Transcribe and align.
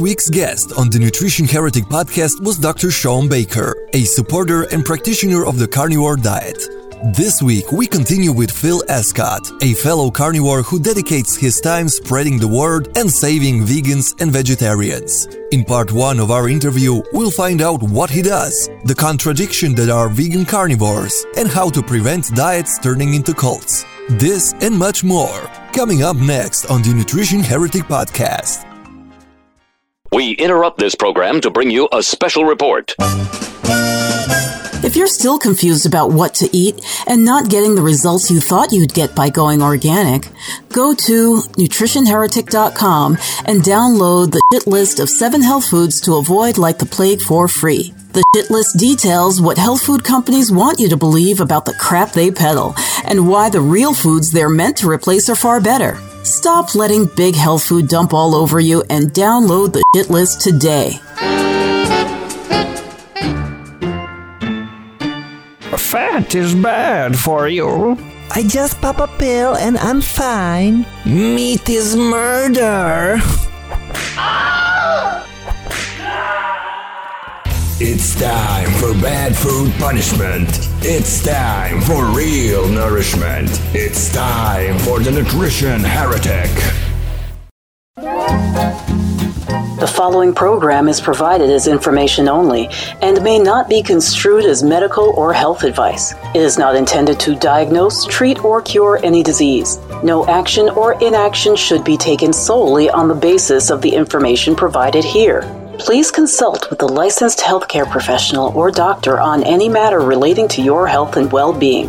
Week's 0.00 0.30
guest 0.30 0.72
on 0.78 0.90
the 0.90 0.98
Nutrition 0.98 1.44
Heretic 1.44 1.84
podcast 1.84 2.40
was 2.40 2.56
Dr. 2.56 2.88
Shawn 2.88 3.28
Baker, 3.28 3.74
a 3.94 4.04
supporter 4.04 4.62
and 4.72 4.84
practitioner 4.84 5.44
of 5.44 5.58
the 5.58 5.66
carnivore 5.66 6.16
diet. 6.16 6.62
This 7.16 7.42
week, 7.42 7.72
we 7.72 7.86
continue 7.88 8.30
with 8.30 8.50
Phil 8.50 8.84
Escott, 8.88 9.50
a 9.60 9.74
fellow 9.74 10.08
carnivore 10.10 10.62
who 10.62 10.78
dedicates 10.78 11.36
his 11.36 11.60
time 11.60 11.88
spreading 11.88 12.38
the 12.38 12.46
word 12.46 12.96
and 12.96 13.10
saving 13.10 13.62
vegans 13.62 14.14
and 14.20 14.30
vegetarians. 14.30 15.26
In 15.50 15.64
part 15.64 15.90
one 15.90 16.20
of 16.20 16.30
our 16.30 16.48
interview, 16.48 17.02
we'll 17.12 17.32
find 17.32 17.60
out 17.60 17.82
what 17.82 18.10
he 18.10 18.22
does, 18.22 18.68
the 18.84 18.94
contradiction 18.94 19.74
that 19.74 19.90
are 19.90 20.08
vegan 20.08 20.44
carnivores, 20.44 21.26
and 21.36 21.48
how 21.48 21.70
to 21.70 21.82
prevent 21.82 22.34
diets 22.36 22.78
turning 22.78 23.14
into 23.14 23.34
cults. 23.34 23.84
This 24.10 24.54
and 24.60 24.78
much 24.78 25.02
more, 25.02 25.40
coming 25.72 26.04
up 26.04 26.16
next 26.16 26.66
on 26.66 26.82
the 26.82 26.94
Nutrition 26.94 27.40
Heretic 27.40 27.82
Podcast. 27.84 28.67
We 30.10 30.32
interrupt 30.32 30.78
this 30.78 30.94
program 30.94 31.40
to 31.42 31.50
bring 31.50 31.70
you 31.70 31.88
a 31.92 32.02
special 32.02 32.44
report. 32.44 32.94
If 34.80 34.96
you're 34.96 35.06
still 35.06 35.38
confused 35.38 35.84
about 35.84 36.12
what 36.12 36.34
to 36.36 36.48
eat 36.56 36.80
and 37.06 37.24
not 37.24 37.50
getting 37.50 37.74
the 37.74 37.82
results 37.82 38.30
you 38.30 38.40
thought 38.40 38.72
you'd 38.72 38.94
get 38.94 39.14
by 39.14 39.28
going 39.28 39.60
organic, 39.60 40.28
go 40.70 40.94
to 40.94 41.42
nutritionheretic.com 41.58 43.18
and 43.44 43.60
download 43.60 44.32
the 44.32 44.40
shit 44.52 44.66
list 44.66 44.98
of 44.98 45.10
seven 45.10 45.42
health 45.42 45.66
foods 45.66 46.00
to 46.02 46.14
avoid 46.14 46.56
like 46.56 46.78
the 46.78 46.86
plague 46.86 47.20
for 47.20 47.46
free. 47.46 47.92
The 48.12 48.24
shit 48.34 48.50
list 48.50 48.78
details 48.78 49.42
what 49.42 49.58
health 49.58 49.82
food 49.82 50.04
companies 50.04 50.50
want 50.50 50.80
you 50.80 50.88
to 50.88 50.96
believe 50.96 51.40
about 51.40 51.66
the 51.66 51.74
crap 51.74 52.12
they 52.12 52.30
peddle 52.30 52.74
and 53.04 53.28
why 53.28 53.50
the 53.50 53.60
real 53.60 53.92
foods 53.92 54.30
they're 54.30 54.48
meant 54.48 54.78
to 54.78 54.88
replace 54.88 55.28
are 55.28 55.36
far 55.36 55.60
better. 55.60 55.98
Stop 56.38 56.76
letting 56.76 57.06
big 57.16 57.34
health 57.34 57.64
food 57.64 57.88
dump 57.88 58.14
all 58.14 58.32
over 58.32 58.60
you 58.60 58.84
and 58.88 59.08
download 59.08 59.72
the 59.72 59.82
shit 59.92 60.08
list 60.08 60.40
today. 60.40 60.92
Fat 65.76 66.36
is 66.36 66.54
bad 66.54 67.18
for 67.18 67.48
you. 67.48 67.98
I 68.30 68.44
just 68.44 68.80
pop 68.80 69.00
a 69.00 69.08
pill 69.18 69.56
and 69.56 69.76
I'm 69.78 70.00
fine. 70.00 70.86
Meat 71.04 71.68
is 71.68 71.96
murder. 71.96 73.18
It's 77.80 78.18
time 78.20 78.72
for 78.72 78.92
bad 78.94 79.36
food 79.36 79.72
punishment. 79.74 80.48
It's 80.80 81.22
time 81.22 81.80
for 81.82 82.06
real 82.06 82.68
nourishment. 82.68 83.48
It's 83.72 84.12
time 84.12 84.76
for 84.80 84.98
the 84.98 85.12
nutrition 85.12 85.84
heretic. 85.84 86.50
The 89.78 89.86
following 89.86 90.34
program 90.34 90.88
is 90.88 91.00
provided 91.00 91.50
as 91.50 91.68
information 91.68 92.28
only 92.28 92.68
and 93.00 93.22
may 93.22 93.38
not 93.38 93.68
be 93.68 93.80
construed 93.80 94.44
as 94.44 94.64
medical 94.64 95.10
or 95.10 95.32
health 95.32 95.62
advice. 95.62 96.14
It 96.34 96.42
is 96.42 96.58
not 96.58 96.74
intended 96.74 97.20
to 97.20 97.36
diagnose, 97.36 98.04
treat, 98.06 98.44
or 98.44 98.60
cure 98.60 98.98
any 99.04 99.22
disease. 99.22 99.78
No 100.02 100.26
action 100.26 100.68
or 100.68 101.00
inaction 101.00 101.54
should 101.54 101.84
be 101.84 101.96
taken 101.96 102.32
solely 102.32 102.90
on 102.90 103.06
the 103.06 103.14
basis 103.14 103.70
of 103.70 103.82
the 103.82 103.94
information 103.94 104.56
provided 104.56 105.04
here. 105.04 105.42
Please 105.78 106.10
consult 106.10 106.68
with 106.70 106.82
a 106.82 106.86
licensed 106.86 107.38
healthcare 107.38 107.88
professional 107.88 108.48
or 108.56 108.70
doctor 108.70 109.20
on 109.20 109.44
any 109.44 109.68
matter 109.68 110.00
relating 110.00 110.48
to 110.48 110.60
your 110.60 110.86
health 110.86 111.16
and 111.16 111.30
well 111.30 111.52
being. 111.52 111.88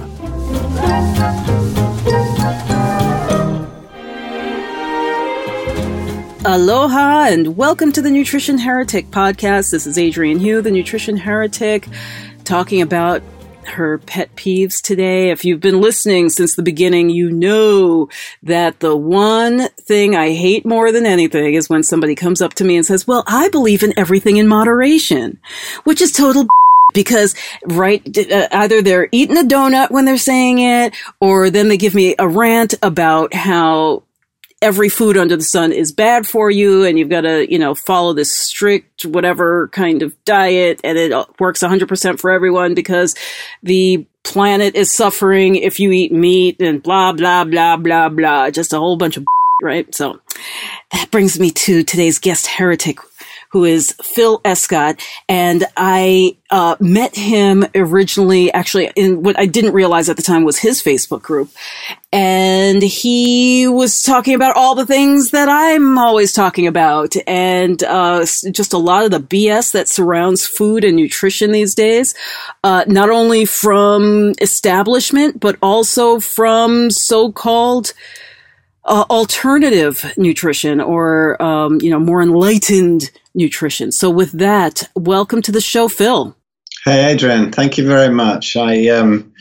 Aloha 6.46 7.26
and 7.26 7.58
welcome 7.58 7.92
to 7.92 8.02
the 8.02 8.12
Nutrition 8.12 8.60
Heretic 8.60 9.08
podcast. 9.08 9.72
This 9.72 9.86
is 9.86 9.98
Adrienne 9.98 10.40
Hew, 10.40 10.62
the 10.62 10.72
Nutrition 10.72 11.18
Heretic, 11.18 11.88
talking 12.44 12.82
about 12.82 13.22
her 13.72 13.98
pet 13.98 14.36
peeves 14.36 14.82
today. 14.82 15.32
If 15.32 15.46
you've 15.46 15.62
been 15.62 15.82
listening 15.82 16.30
since 16.30 16.56
the 16.56 16.64
beginning, 16.64 17.10
you 17.10 17.32
know 17.32 18.10
that 18.44 18.80
the 18.80 18.96
one 18.96 19.70
thing 19.82 20.16
I 20.16 20.34
hate 20.34 20.66
more 20.66 20.92
than 20.92 21.06
anything 21.06 21.54
is 21.54 21.70
when 21.70 21.84
somebody 21.84 22.16
comes 22.16 22.42
up 22.42 22.54
to 22.56 22.64
me 22.64 22.76
and 22.76 22.86
says, 22.86 23.08
well, 23.08 23.24
I 23.28 23.50
believe 23.50 23.84
in 23.84 23.98
everything 23.98 24.38
in 24.38 24.48
moderation, 24.48 25.40
which 25.84 26.02
is 26.02 26.12
total 26.12 26.48
because 26.94 27.36
right 27.66 28.18
uh, 28.18 28.48
either 28.52 28.82
they're 28.82 29.10
eating 29.12 29.38
a 29.38 29.44
donut 29.44 29.92
when 29.92 30.06
they're 30.06 30.18
saying 30.18 30.58
it 30.58 30.96
or 31.20 31.52
then 31.52 31.68
they 31.68 31.78
give 31.78 31.94
me 31.94 32.16
a 32.18 32.28
rant 32.28 32.74
about 32.82 33.32
how 33.34 34.02
every 34.62 34.90
food 34.90 35.18
under 35.18 35.36
the 35.38 35.44
sun 35.44 35.72
is 35.72 35.92
bad 35.92 36.28
for 36.28 36.52
you 36.52 36.84
and 36.84 37.00
you've 37.00 37.10
got 37.10 37.22
to, 37.22 37.50
you 37.52 37.58
know, 37.58 37.74
follow 37.74 38.14
this 38.14 38.32
strict 38.32 39.06
whatever 39.06 39.70
kind 39.70 40.02
of 40.02 40.14
diet 40.26 40.82
and 40.84 40.98
it 40.98 41.14
works 41.40 41.64
100% 41.64 42.20
for 42.20 42.30
everyone 42.30 42.74
because 42.74 43.16
the 43.64 44.06
planet 44.24 44.76
is 44.76 44.92
suffering 44.92 45.56
if 45.56 45.80
you 45.80 45.92
eat 45.92 46.12
meat 46.12 46.62
and 46.62 46.84
blah, 46.84 47.14
blah, 47.14 47.46
blah, 47.46 47.78
blah, 47.78 48.10
blah. 48.10 48.50
Just 48.50 48.74
a 48.74 48.78
whole 48.78 48.98
bunch 48.98 49.18
of 49.18 49.26
right? 49.62 49.94
So 49.94 50.20
that 50.92 51.12
brings 51.12 51.40
me 51.40 51.52
to 51.52 51.84
today's 51.84 52.20
guest 52.20 52.48
heretic, 52.48 53.00
who 53.50 53.64
is 53.64 53.96
Phil 54.02 54.42
Escott. 54.46 55.02
And 55.28 55.66
I 55.76 56.38
uh, 56.52 56.76
met 56.80 57.16
him 57.16 57.66
originally, 57.76 58.52
actually, 58.52 58.92
in 58.96 59.24
what 59.24 59.38
I 59.40 59.46
didn't 59.46 59.74
realize 59.74 60.10
at 60.10 60.18
the 60.18 60.24
time 60.24 60.44
was 60.44 60.58
his 60.58 60.82
Facebook 60.82 61.22
group. 61.22 61.50
And 62.12 62.82
he 62.82 63.68
was 63.68 64.02
talking 64.02 64.34
about 64.34 64.56
all 64.56 64.74
the 64.76 64.86
things 64.86 65.32
that 65.32 65.48
I'm 65.48 65.98
always 66.00 66.34
talking 66.34 66.66
about, 66.66 67.16
and 67.28 67.84
uh, 67.84 68.26
just 68.26 68.74
a 68.74 68.80
lot 68.80 69.06
of 69.06 69.12
the 69.12 69.20
BS 69.20 69.74
that 69.74 69.88
surrounds 69.88 70.46
food 70.48 70.84
and 70.84 70.96
nutrition 70.96 71.52
these 71.52 71.76
days. 71.76 72.16
Uh, 72.64 72.84
not 72.88 73.12
only 73.12 73.46
from 73.46 74.34
establishment, 74.42 75.40
but 75.40 75.58
also 75.62 76.20
from 76.20 76.90
so-called 76.90 77.94
uh, 78.90 79.06
alternative 79.10 80.14
nutrition 80.18 80.82
or 80.82 81.42
um, 81.42 81.80
you 81.82 81.90
know 81.90 82.00
more 82.00 82.22
enlightened 82.22 83.12
nutrition. 83.34 83.92
So 83.92 84.10
with 84.10 84.32
that, 84.34 84.90
welcome 84.96 85.42
to 85.44 85.52
the 85.52 85.62
show, 85.62 85.88
Phil. 85.88 86.36
Hey, 86.84 87.12
Adrian. 87.12 87.52
Thank 87.52 87.78
you 87.78 87.86
very 87.86 88.14
much. 88.14 88.58
I 88.58 88.88
um, 88.90 89.34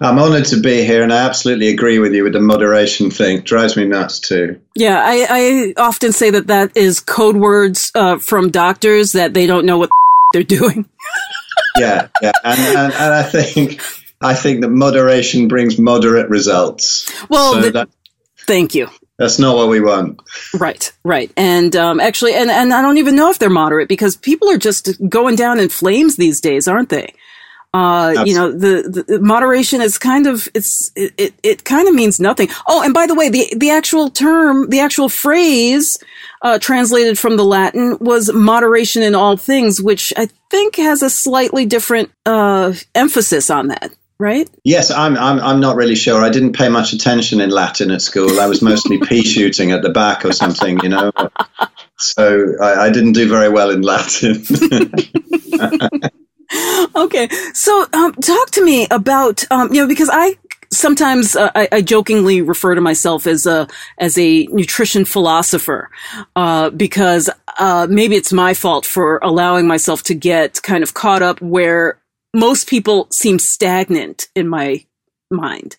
I'm 0.00 0.18
honoured 0.18 0.46
to 0.46 0.60
be 0.60 0.84
here, 0.84 1.02
and 1.02 1.12
I 1.12 1.26
absolutely 1.26 1.68
agree 1.68 1.98
with 1.98 2.14
you 2.14 2.24
with 2.24 2.32
the 2.32 2.40
moderation 2.40 3.10
thing. 3.10 3.42
Drives 3.42 3.76
me 3.76 3.84
nuts 3.84 4.18
too. 4.18 4.60
Yeah, 4.74 5.02
I, 5.04 5.26
I 5.28 5.74
often 5.80 6.12
say 6.12 6.30
that 6.30 6.46
that 6.48 6.76
is 6.76 7.00
code 7.00 7.36
words 7.36 7.92
uh, 7.94 8.18
from 8.18 8.50
doctors 8.50 9.12
that 9.12 9.34
they 9.34 9.46
don't 9.46 9.66
know 9.66 9.78
what 9.78 9.90
they're 10.32 10.42
doing. 10.42 10.88
yeah, 11.78 12.08
yeah, 12.22 12.32
and, 12.44 12.60
and, 12.60 12.92
and 12.94 13.14
I 13.14 13.22
think 13.22 13.82
I 14.20 14.34
think 14.34 14.62
that 14.62 14.70
moderation 14.70 15.48
brings 15.48 15.78
moderate 15.78 16.30
results. 16.30 17.10
Well, 17.28 17.54
so 17.54 17.60
the, 17.60 17.70
that, 17.72 17.88
thank 18.46 18.74
you. 18.74 18.88
That's 19.18 19.38
not 19.38 19.56
what 19.56 19.68
we 19.68 19.80
want. 19.80 20.20
Right, 20.54 20.92
right. 21.02 21.30
And 21.36 21.74
um, 21.74 22.00
actually, 22.00 22.34
and, 22.34 22.50
and 22.50 22.72
I 22.72 22.82
don't 22.82 22.98
even 22.98 23.16
know 23.16 23.30
if 23.30 23.38
they're 23.38 23.48
moderate 23.48 23.88
because 23.88 24.16
people 24.16 24.50
are 24.50 24.58
just 24.58 24.90
going 25.08 25.36
down 25.36 25.58
in 25.58 25.70
flames 25.70 26.16
these 26.16 26.40
days, 26.40 26.68
aren't 26.68 26.90
they? 26.90 27.14
Uh, 27.72 28.24
you 28.24 28.34
know, 28.34 28.50
the, 28.52 29.04
the, 29.06 29.20
moderation 29.20 29.82
is 29.82 29.98
kind 29.98 30.26
of, 30.26 30.48
it's, 30.54 30.90
it, 30.96 31.12
it, 31.18 31.34
it, 31.42 31.64
kind 31.64 31.86
of 31.86 31.94
means 31.94 32.18
nothing. 32.18 32.48
Oh, 32.66 32.82
and 32.82 32.94
by 32.94 33.06
the 33.06 33.14
way, 33.14 33.28
the, 33.28 33.52
the 33.54 33.70
actual 33.70 34.08
term, 34.08 34.70
the 34.70 34.80
actual 34.80 35.10
phrase, 35.10 35.98
uh, 36.40 36.58
translated 36.58 37.18
from 37.18 37.36
the 37.36 37.44
Latin 37.44 37.98
was 38.00 38.32
moderation 38.32 39.02
in 39.02 39.14
all 39.14 39.36
things, 39.36 39.82
which 39.82 40.10
I 40.16 40.28
think 40.50 40.76
has 40.76 41.02
a 41.02 41.10
slightly 41.10 41.66
different, 41.66 42.10
uh, 42.24 42.72
emphasis 42.94 43.50
on 43.50 43.68
that 43.68 43.92
right? 44.18 44.48
Yes, 44.64 44.90
I'm, 44.90 45.16
I'm. 45.16 45.40
I'm 45.40 45.60
not 45.60 45.76
really 45.76 45.94
sure. 45.94 46.22
I 46.22 46.30
didn't 46.30 46.52
pay 46.52 46.68
much 46.68 46.92
attention 46.92 47.40
in 47.40 47.50
Latin 47.50 47.90
at 47.90 48.02
school. 48.02 48.40
I 48.40 48.46
was 48.46 48.62
mostly 48.62 48.98
pea 48.98 49.22
shooting 49.22 49.72
at 49.72 49.82
the 49.82 49.90
back 49.90 50.24
or 50.24 50.32
something, 50.32 50.80
you 50.82 50.88
know. 50.88 51.12
So 51.98 52.54
I, 52.60 52.86
I 52.86 52.90
didn't 52.90 53.12
do 53.12 53.28
very 53.28 53.48
well 53.48 53.70
in 53.70 53.82
Latin. 53.82 54.36
okay, 56.96 57.28
so 57.52 57.86
um, 57.92 58.12
talk 58.14 58.50
to 58.52 58.64
me 58.64 58.86
about 58.90 59.44
um, 59.50 59.72
you 59.72 59.82
know 59.82 59.88
because 59.88 60.10
I 60.12 60.36
sometimes 60.72 61.36
uh, 61.36 61.50
I, 61.54 61.68
I, 61.72 61.82
jokingly 61.82 62.42
refer 62.42 62.74
to 62.74 62.80
myself 62.80 63.26
as 63.26 63.46
a 63.46 63.68
as 63.98 64.18
a 64.18 64.46
nutrition 64.46 65.04
philosopher 65.04 65.90
uh, 66.34 66.70
because 66.70 67.30
uh, 67.58 67.86
maybe 67.88 68.16
it's 68.16 68.32
my 68.32 68.54
fault 68.54 68.84
for 68.84 69.18
allowing 69.22 69.66
myself 69.66 70.02
to 70.04 70.14
get 70.14 70.60
kind 70.62 70.82
of 70.82 70.94
caught 70.94 71.22
up 71.22 71.40
where 71.40 72.00
most 72.34 72.68
people 72.68 73.08
seem 73.10 73.38
stagnant 73.38 74.28
in 74.34 74.48
my 74.48 74.84
mind. 75.30 75.76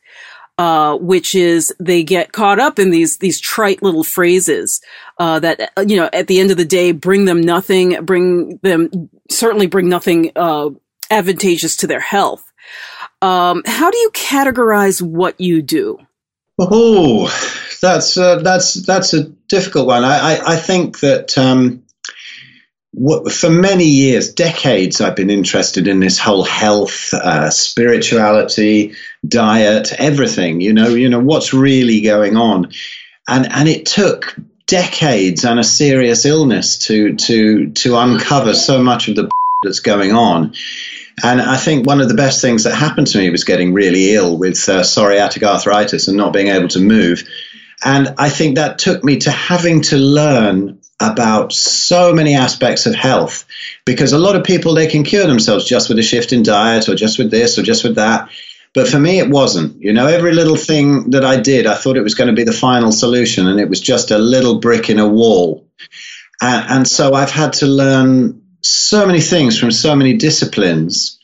Uh, 0.59 0.97
which 0.97 1.35
is 1.35 1.71
they 1.79 2.03
get 2.03 2.31
caught 2.31 2.57
up 2.57 2.79
in 2.79 2.89
these 2.89 3.19
these 3.19 3.39
trite 3.39 3.83
little 3.83 4.03
phrases 4.03 4.81
uh, 5.19 5.39
that 5.39 5.71
you 5.85 5.95
know 5.95 6.09
at 6.11 6.25
the 6.25 6.39
end 6.39 6.49
of 6.49 6.57
the 6.57 6.65
day 6.65 6.91
bring 6.91 7.25
them 7.25 7.39
nothing, 7.39 8.03
bring 8.03 8.57
them 8.63 9.07
certainly 9.29 9.67
bring 9.67 9.87
nothing 9.87 10.31
uh, 10.35 10.67
advantageous 11.11 11.75
to 11.75 11.85
their 11.85 11.99
health. 11.99 12.51
Um, 13.21 13.61
how 13.67 13.91
do 13.91 13.99
you 13.99 14.09
categorize 14.15 14.99
what 14.99 15.39
you 15.39 15.61
do? 15.61 15.99
Oh, 16.57 17.27
that's 17.79 18.17
uh, 18.17 18.37
that's 18.37 18.73
that's 18.73 19.13
a 19.13 19.25
difficult 19.49 19.85
one. 19.85 20.03
I 20.03 20.37
I, 20.37 20.53
I 20.53 20.55
think 20.55 21.01
that 21.01 21.37
um, 21.37 21.83
for 23.31 23.49
many 23.49 23.85
years, 23.85 24.33
decades, 24.33 25.01
I've 25.01 25.15
been 25.15 25.29
interested 25.29 25.87
in 25.87 25.99
this 25.99 26.17
whole 26.17 26.43
health, 26.43 27.13
uh, 27.13 27.49
spirituality, 27.49 28.95
diet, 29.27 29.93
everything. 29.99 30.61
You 30.61 30.73
know, 30.73 30.89
you 30.89 31.09
know 31.09 31.19
what's 31.19 31.53
really 31.53 32.01
going 32.01 32.37
on, 32.37 32.71
and 33.27 33.51
and 33.51 33.67
it 33.67 33.85
took 33.85 34.35
decades 34.65 35.45
and 35.45 35.59
a 35.59 35.63
serious 35.63 36.25
illness 36.25 36.77
to 36.77 37.15
to 37.15 37.71
to 37.71 37.97
uncover 37.97 38.53
so 38.53 38.81
much 38.81 39.07
of 39.07 39.15
the 39.15 39.29
that's 39.63 39.79
going 39.79 40.13
on. 40.13 40.53
And 41.23 41.41
I 41.41 41.57
think 41.57 41.87
one 41.87 41.99
of 41.99 42.09
the 42.09 42.15
best 42.15 42.41
things 42.41 42.63
that 42.63 42.75
happened 42.75 43.07
to 43.07 43.17
me 43.17 43.31
was 43.31 43.43
getting 43.43 43.73
really 43.73 44.13
ill 44.13 44.37
with 44.37 44.57
uh, 44.69 44.81
psoriatic 44.81 45.41
arthritis 45.41 46.07
and 46.07 46.15
not 46.15 46.31
being 46.31 46.47
able 46.47 46.67
to 46.69 46.79
move. 46.79 47.27
And 47.83 48.13
I 48.17 48.29
think 48.29 48.55
that 48.55 48.77
took 48.77 49.03
me 49.03 49.17
to 49.19 49.31
having 49.31 49.81
to 49.83 49.97
learn 49.97 50.79
about 50.99 51.53
so 51.53 52.11
many 52.13 52.33
aspects 52.33 52.85
of 52.85 52.95
health 52.95 53.45
because 53.85 54.13
a 54.13 54.17
lot 54.17 54.35
of 54.35 54.43
people 54.43 54.73
they 54.73 54.87
can 54.87 55.03
cure 55.03 55.27
themselves 55.27 55.65
just 55.65 55.89
with 55.89 55.99
a 55.99 56.03
shift 56.03 56.33
in 56.33 56.41
diet 56.41 56.89
or 56.89 56.95
just 56.95 57.19
with 57.19 57.29
this 57.29 57.57
or 57.57 57.63
just 57.63 57.83
with 57.83 57.95
that. 57.95 58.29
But 58.73 58.87
for 58.87 58.99
me 58.99 59.19
it 59.19 59.29
wasn't. 59.29 59.79
You 59.79 59.93
know 59.93 60.07
every 60.07 60.33
little 60.33 60.55
thing 60.55 61.11
that 61.11 61.23
i 61.23 61.39
did 61.39 61.67
i 61.67 61.75
thought 61.75 61.97
it 61.97 62.03
was 62.03 62.15
going 62.15 62.29
to 62.29 62.35
be 62.35 62.43
the 62.43 62.51
final 62.51 62.91
solution 62.91 63.47
and 63.47 63.59
it 63.59 63.69
was 63.69 63.79
just 63.79 64.11
a 64.11 64.17
little 64.17 64.59
brick 64.59 64.89
in 64.89 64.99
a 64.99 65.07
wall. 65.07 65.67
And, 66.41 66.65
and 66.69 66.87
so 66.87 67.13
i've 67.13 67.31
had 67.31 67.53
to 67.53 67.67
learn 67.67 68.41
so 68.61 69.05
many 69.05 69.21
things 69.21 69.57
from 69.59 69.71
so 69.71 69.95
many 69.95 70.13
disciplines 70.17 71.19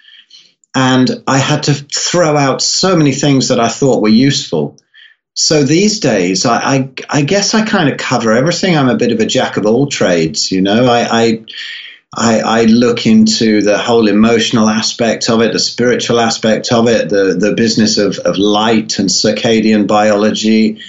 and 0.75 1.23
i 1.27 1.39
had 1.39 1.63
to 1.63 1.73
throw 1.73 2.37
out 2.37 2.61
so 2.61 2.95
many 2.95 3.11
things 3.11 3.47
that 3.47 3.59
i 3.59 3.69
thought 3.69 4.01
were 4.01 4.09
useful 4.09 4.77
so 5.35 5.63
these 5.63 5.99
days, 5.99 6.45
I, 6.45 6.57
I, 6.57 6.89
I 7.09 7.21
guess 7.23 7.53
I 7.53 7.65
kind 7.65 7.89
of 7.89 7.97
cover 7.97 8.33
everything. 8.33 8.77
I'm 8.77 8.89
a 8.89 8.97
bit 8.97 9.11
of 9.11 9.19
a 9.19 9.25
jack 9.25 9.57
of 9.57 9.65
all 9.65 9.87
trades, 9.87 10.51
you 10.51 10.61
know. 10.61 10.85
I, 10.85 11.07
I, 11.09 11.45
I, 12.15 12.39
I 12.41 12.65
look 12.65 13.07
into 13.07 13.61
the 13.61 13.77
whole 13.77 14.07
emotional 14.07 14.69
aspect 14.69 15.29
of 15.29 15.41
it, 15.41 15.51
the 15.51 15.59
spiritual 15.59 16.19
aspect 16.19 16.71
of 16.71 16.87
it, 16.87 17.09
the 17.09 17.35
the 17.39 17.53
business 17.53 17.97
of, 17.97 18.19
of 18.19 18.37
light 18.37 18.99
and 18.99 19.09
circadian 19.09 19.87
biology, 19.87 20.81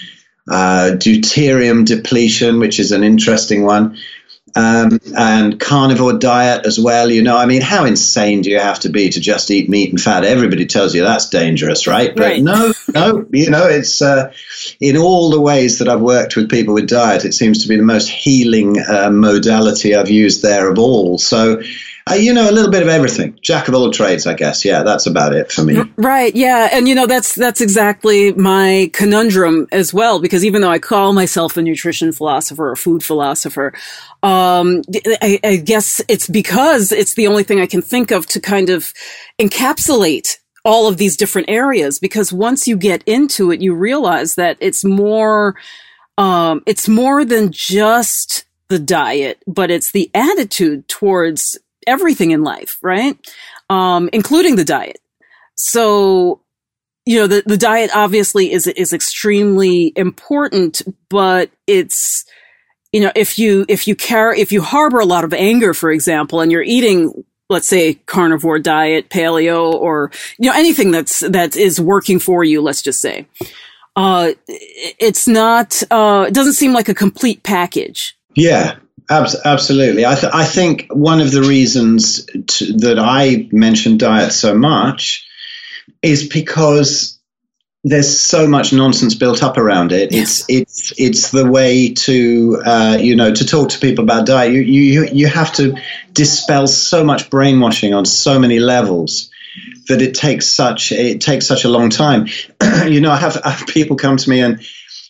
uh, 0.50 0.90
deuterium 0.92 1.86
depletion, 1.86 2.60
which 2.60 2.78
is 2.78 2.92
an 2.92 3.02
interesting 3.02 3.64
one 3.64 3.96
um, 4.56 5.00
and 5.16 5.58
carnivore 5.58 6.12
diet 6.12 6.66
as 6.66 6.78
well. 6.78 7.10
You 7.10 7.22
know, 7.22 7.36
I 7.36 7.46
mean, 7.46 7.62
how 7.62 7.84
insane 7.84 8.42
do 8.42 8.50
you 8.50 8.60
have 8.60 8.80
to 8.80 8.88
be 8.88 9.10
to 9.10 9.20
just 9.20 9.50
eat 9.50 9.68
meat 9.68 9.90
and 9.90 10.00
fat? 10.00 10.24
Everybody 10.24 10.66
tells 10.66 10.94
you 10.94 11.02
that's 11.02 11.28
dangerous, 11.28 11.86
right? 11.86 12.14
But 12.14 12.24
Right. 12.24 12.42
no, 12.42 12.72
no, 12.94 13.26
you 13.32 13.50
know, 13.50 13.66
it's 13.66 14.00
uh, 14.00 14.32
in 14.80 14.96
all 14.96 15.30
the 15.30 15.40
ways 15.40 15.78
that 15.78 15.88
I've 15.88 16.00
worked 16.00 16.36
with 16.36 16.50
people 16.50 16.74
with 16.74 16.88
diet, 16.88 17.24
it 17.24 17.34
seems 17.34 17.62
to 17.62 17.68
be 17.68 17.76
the 17.76 17.82
most 17.82 18.08
healing 18.08 18.78
uh, 18.80 19.10
modality 19.10 19.94
I've 19.94 20.10
used 20.10 20.42
there 20.42 20.70
of 20.70 20.78
all. 20.78 21.18
So. 21.18 21.60
You 22.12 22.34
know, 22.34 22.48
a 22.48 22.52
little 22.52 22.70
bit 22.70 22.82
of 22.82 22.88
everything. 22.88 23.38
Jack 23.40 23.66
of 23.66 23.74
all 23.74 23.90
trades, 23.90 24.26
I 24.26 24.34
guess. 24.34 24.62
Yeah, 24.62 24.82
that's 24.82 25.06
about 25.06 25.34
it 25.34 25.50
for 25.50 25.64
me. 25.64 25.80
Right. 25.96 26.36
Yeah. 26.36 26.68
And 26.70 26.86
you 26.86 26.94
know, 26.94 27.06
that's, 27.06 27.34
that's 27.34 27.62
exactly 27.62 28.32
my 28.34 28.90
conundrum 28.92 29.68
as 29.72 29.94
well, 29.94 30.20
because 30.20 30.44
even 30.44 30.60
though 30.60 30.70
I 30.70 30.78
call 30.78 31.14
myself 31.14 31.56
a 31.56 31.62
nutrition 31.62 32.12
philosopher 32.12 32.70
or 32.70 32.76
food 32.76 33.02
philosopher, 33.02 33.72
um, 34.22 34.82
I, 35.22 35.40
I 35.42 35.56
guess 35.56 36.02
it's 36.06 36.28
because 36.28 36.92
it's 36.92 37.14
the 37.14 37.26
only 37.26 37.42
thing 37.42 37.60
I 37.60 37.66
can 37.66 37.80
think 37.80 38.10
of 38.10 38.26
to 38.26 38.40
kind 38.40 38.68
of 38.68 38.92
encapsulate 39.40 40.36
all 40.62 40.86
of 40.86 40.98
these 40.98 41.16
different 41.16 41.48
areas. 41.48 41.98
Because 41.98 42.34
once 42.34 42.68
you 42.68 42.76
get 42.76 43.02
into 43.06 43.50
it, 43.50 43.62
you 43.62 43.74
realize 43.74 44.34
that 44.34 44.58
it's 44.60 44.84
more, 44.84 45.56
um, 46.18 46.62
it's 46.66 46.86
more 46.86 47.24
than 47.24 47.50
just 47.50 48.44
the 48.68 48.78
diet, 48.78 49.42
but 49.46 49.70
it's 49.70 49.92
the 49.92 50.10
attitude 50.14 50.86
towards 50.88 51.58
everything 51.86 52.30
in 52.30 52.42
life, 52.42 52.78
right? 52.82 53.16
Um, 53.70 54.10
including 54.12 54.56
the 54.56 54.64
diet. 54.64 55.00
So, 55.56 56.40
you 57.06 57.20
know, 57.20 57.26
the, 57.26 57.42
the 57.46 57.56
diet 57.56 57.90
obviously 57.94 58.52
is, 58.52 58.66
is 58.66 58.92
extremely 58.92 59.92
important, 59.96 60.82
but 61.08 61.50
it's, 61.66 62.24
you 62.92 63.00
know, 63.00 63.12
if 63.14 63.38
you, 63.38 63.64
if 63.68 63.86
you 63.86 63.94
carry, 63.94 64.40
if 64.40 64.52
you 64.52 64.62
harbor 64.62 65.00
a 65.00 65.04
lot 65.04 65.24
of 65.24 65.34
anger, 65.34 65.74
for 65.74 65.90
example, 65.90 66.40
and 66.40 66.50
you're 66.50 66.62
eating, 66.62 67.24
let's 67.50 67.66
say 67.66 67.94
carnivore 68.06 68.58
diet, 68.58 69.10
paleo, 69.10 69.72
or, 69.72 70.10
you 70.38 70.48
know, 70.48 70.56
anything 70.56 70.90
that's, 70.90 71.20
that 71.20 71.56
is 71.56 71.80
working 71.80 72.18
for 72.18 72.42
you, 72.42 72.62
let's 72.62 72.82
just 72.82 73.00
say, 73.00 73.26
uh, 73.96 74.32
it's 74.48 75.28
not, 75.28 75.82
uh, 75.90 76.24
it 76.28 76.34
doesn't 76.34 76.54
seem 76.54 76.72
like 76.72 76.88
a 76.88 76.94
complete 76.94 77.42
package. 77.42 78.16
Yeah, 78.34 78.76
absolutely. 79.10 80.06
I, 80.06 80.14
th- 80.14 80.32
I 80.32 80.44
think 80.44 80.86
one 80.90 81.20
of 81.20 81.30
the 81.30 81.42
reasons 81.42 82.26
t- 82.46 82.76
that 82.78 82.98
I 82.98 83.48
mention 83.52 83.98
diet 83.98 84.32
so 84.32 84.54
much 84.54 85.26
is 86.02 86.28
because 86.28 87.18
there's 87.84 88.18
so 88.18 88.46
much 88.46 88.72
nonsense 88.72 89.14
built 89.14 89.42
up 89.42 89.58
around 89.58 89.92
it. 89.92 90.12
It's 90.12 90.44
it's 90.48 90.92
it's 90.98 91.30
the 91.30 91.48
way 91.48 91.92
to 91.92 92.62
uh, 92.64 92.98
you 92.98 93.14
know 93.14 93.32
to 93.32 93.46
talk 93.46 93.68
to 93.70 93.78
people 93.78 94.04
about 94.04 94.24
diet. 94.26 94.52
You 94.52 94.60
you 94.62 95.04
you 95.12 95.26
have 95.26 95.52
to 95.54 95.76
dispel 96.12 96.66
so 96.66 97.04
much 97.04 97.28
brainwashing 97.28 97.92
on 97.92 98.06
so 98.06 98.38
many 98.38 98.58
levels 98.58 99.30
that 99.88 100.00
it 100.00 100.14
takes 100.14 100.46
such 100.46 100.92
it 100.92 101.20
takes 101.20 101.46
such 101.46 101.64
a 101.64 101.68
long 101.68 101.90
time. 101.90 102.26
you 102.86 103.02
know, 103.02 103.10
I 103.10 103.16
have, 103.16 103.40
I 103.44 103.50
have 103.50 103.68
people 103.68 103.96
come 103.96 104.16
to 104.16 104.30
me 104.30 104.40
and 104.40 104.64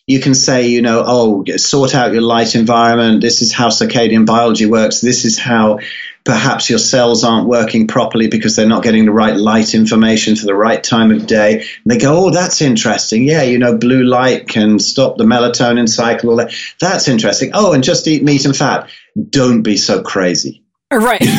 you 0.06 0.20
can 0.20 0.34
say, 0.34 0.68
you 0.68 0.82
know, 0.82 1.02
oh, 1.06 1.44
sort 1.56 1.94
out 1.94 2.12
your 2.12 2.22
light 2.22 2.54
environment. 2.54 3.22
This 3.22 3.40
is 3.40 3.52
how 3.52 3.68
circadian 3.68 4.26
biology 4.26 4.66
works. 4.66 5.00
This 5.00 5.24
is 5.24 5.38
how 5.38 5.78
perhaps 6.24 6.68
your 6.68 6.78
cells 6.78 7.24
aren't 7.24 7.48
working 7.48 7.86
properly 7.86 8.28
because 8.28 8.54
they're 8.54 8.66
not 8.66 8.82
getting 8.82 9.06
the 9.06 9.12
right 9.12 9.36
light 9.36 9.74
information 9.74 10.36
for 10.36 10.44
the 10.44 10.54
right 10.54 10.82
time 10.82 11.10
of 11.10 11.26
day. 11.26 11.60
And 11.60 11.66
they 11.86 11.98
go, 11.98 12.26
oh, 12.26 12.30
that's 12.30 12.60
interesting. 12.60 13.24
Yeah, 13.24 13.42
you 13.42 13.58
know, 13.58 13.78
blue 13.78 14.04
light 14.04 14.46
can 14.46 14.78
stop 14.78 15.16
the 15.16 15.24
melatonin 15.24 15.88
cycle. 15.88 16.30
All 16.30 16.36
that. 16.36 16.54
That's 16.80 17.08
interesting. 17.08 17.52
Oh, 17.54 17.72
and 17.72 17.82
just 17.82 18.06
eat 18.06 18.22
meat 18.22 18.44
and 18.44 18.56
fat. 18.56 18.90
Don't 19.30 19.62
be 19.62 19.78
so 19.78 20.02
crazy. 20.02 20.62
Uh, 20.92 20.98
right. 20.98 21.26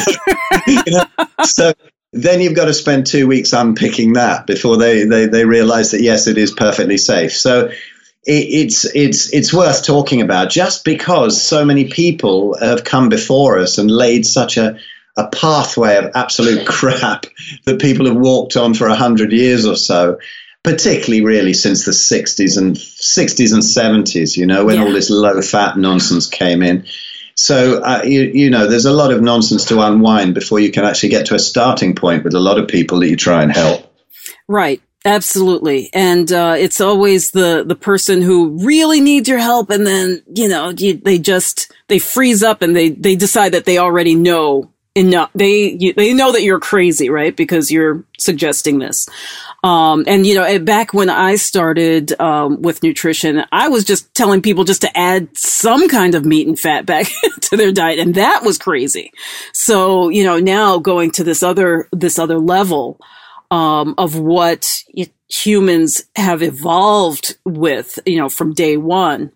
You 0.68 0.82
know? 0.88 1.06
so 1.44 1.74
then 2.14 2.40
you've 2.40 2.56
got 2.56 2.66
to 2.66 2.74
spend 2.74 3.06
two 3.06 3.28
weeks 3.28 3.52
unpicking 3.52 4.14
that 4.14 4.48
before 4.48 4.78
they, 4.78 5.04
they, 5.04 5.26
they 5.26 5.44
realize 5.44 5.92
that 5.92 6.02
yes, 6.02 6.28
it 6.28 6.38
is 6.38 6.52
perfectly 6.52 6.98
safe. 6.98 7.36
So 7.36 7.72
it's 8.26 8.86
it's 8.96 9.32
it's 9.34 9.54
worth 9.54 9.86
talking 9.86 10.22
about 10.22 10.50
just 10.50 10.84
because 10.84 11.42
so 11.42 11.64
many 11.64 11.90
people 11.90 12.58
have 12.58 12.84
come 12.84 13.10
before 13.10 13.60
us 13.60 13.78
and 13.78 13.90
laid 13.90 14.26
such 14.26 14.58
a 14.58 14.78
a 15.18 15.28
pathway 15.28 15.98
of 15.98 16.12
absolute 16.16 16.68
crap 16.68 17.26
that 17.66 17.80
people 17.80 18.08
have 18.08 18.18
walked 18.18 18.58
on 18.58 18.74
for 18.74 18.88
a 18.88 18.96
hundred 18.96 19.32
years 19.32 19.66
or 19.66 19.76
so. 19.76 20.20
Particularly, 20.64 21.24
really, 21.24 21.54
since 21.54 21.86
the 21.86 21.92
'60s 21.92 22.58
and 22.58 22.76
'60s 22.76 23.54
and 23.54 23.62
'70s, 23.62 24.36
you 24.36 24.48
know, 24.48 24.66
when 24.66 24.78
Yeah. 24.78 24.86
all 24.86 24.92
this 24.92 25.12
low-fat 25.12 25.78
nonsense 25.78 26.26
came 26.26 26.64
in. 26.64 26.86
So, 27.36 27.84
uh, 27.84 28.02
you, 28.04 28.22
you 28.34 28.50
know, 28.50 28.66
there's 28.66 28.86
a 28.86 28.94
lot 28.94 29.12
of 29.12 29.22
nonsense 29.22 29.66
to 29.66 29.82
unwind 29.82 30.34
before 30.34 30.60
you 30.60 30.72
can 30.72 30.84
actually 30.84 31.10
get 31.10 31.28
to 31.28 31.36
a 31.36 31.40
starting 31.40 31.94
point 31.94 32.24
with 32.24 32.34
a 32.34 32.40
lot 32.40 32.58
of 32.58 32.68
people 32.68 33.02
that 33.02 33.10
you 33.10 33.16
try 33.16 33.44
and 33.44 33.52
help. 33.52 33.94
Right. 34.48 34.82
Absolutely. 35.06 35.92
And, 35.94 36.32
uh, 36.32 36.56
it's 36.58 36.82
always 36.82 37.32
the, 37.32 37.64
the 37.66 37.76
person 37.76 38.24
who 38.24 38.58
really 38.66 39.00
needs 39.00 39.30
your 39.30 39.38
help. 39.38 39.70
And 39.70 39.86
then, 39.86 40.24
you 40.34 40.48
know, 40.48 40.70
you, 40.70 40.96
they 40.96 41.20
just, 41.20 41.72
they 41.88 42.00
freeze 42.00 42.42
up 42.42 42.64
and 42.64 42.76
they, 42.76 42.90
they 42.90 43.16
decide 43.16 43.52
that 43.52 43.66
they 43.66 43.78
already 43.78 44.16
know 44.16 44.72
enough. 44.96 45.30
They, 45.36 45.74
you, 45.74 45.94
they 45.94 46.14
know 46.14 46.32
that 46.32 46.42
you're 46.42 46.60
crazy, 46.60 47.10
right? 47.10 47.36
Because 47.36 47.70
you're 47.70 48.04
suggesting 48.18 48.80
this. 48.80 49.08
Um, 49.64 50.06
and 50.08 50.26
you 50.26 50.36
know, 50.36 50.44
eh, 50.44 50.58
back 50.58 50.94
when 50.94 51.10
I 51.10 51.36
started, 51.36 52.20
um, 52.20 52.62
with 52.62 52.82
nutrition, 52.82 53.44
I 53.52 53.68
was 53.68 53.84
just 53.84 54.14
telling 54.16 54.42
people 54.42 54.64
just 54.64 54.82
to 54.82 54.98
add 54.98 55.28
some 55.38 55.88
kind 55.90 56.16
of 56.16 56.26
meat 56.26 56.48
and 56.48 56.58
fat 56.58 56.86
back 56.86 57.08
to 57.42 57.58
their 57.58 57.72
diet. 57.72 58.00
And 58.00 58.16
that 58.16 58.44
was 58.44 58.58
crazy. 58.58 59.12
So, 59.54 60.10
you 60.10 60.24
know, 60.24 60.40
now 60.40 60.80
going 60.80 61.12
to 61.12 61.24
this 61.24 61.44
other, 61.44 61.90
this 61.92 62.18
other 62.18 62.40
level, 62.40 63.00
um, 63.52 63.96
of 63.98 64.18
what 64.18 64.84
humans 65.30 66.06
have 66.16 66.42
evolved 66.42 67.38
with, 67.46 68.00
you 68.06 68.18
know, 68.18 68.30
from 68.30 68.54
day 68.54 68.78
one, 68.78 69.32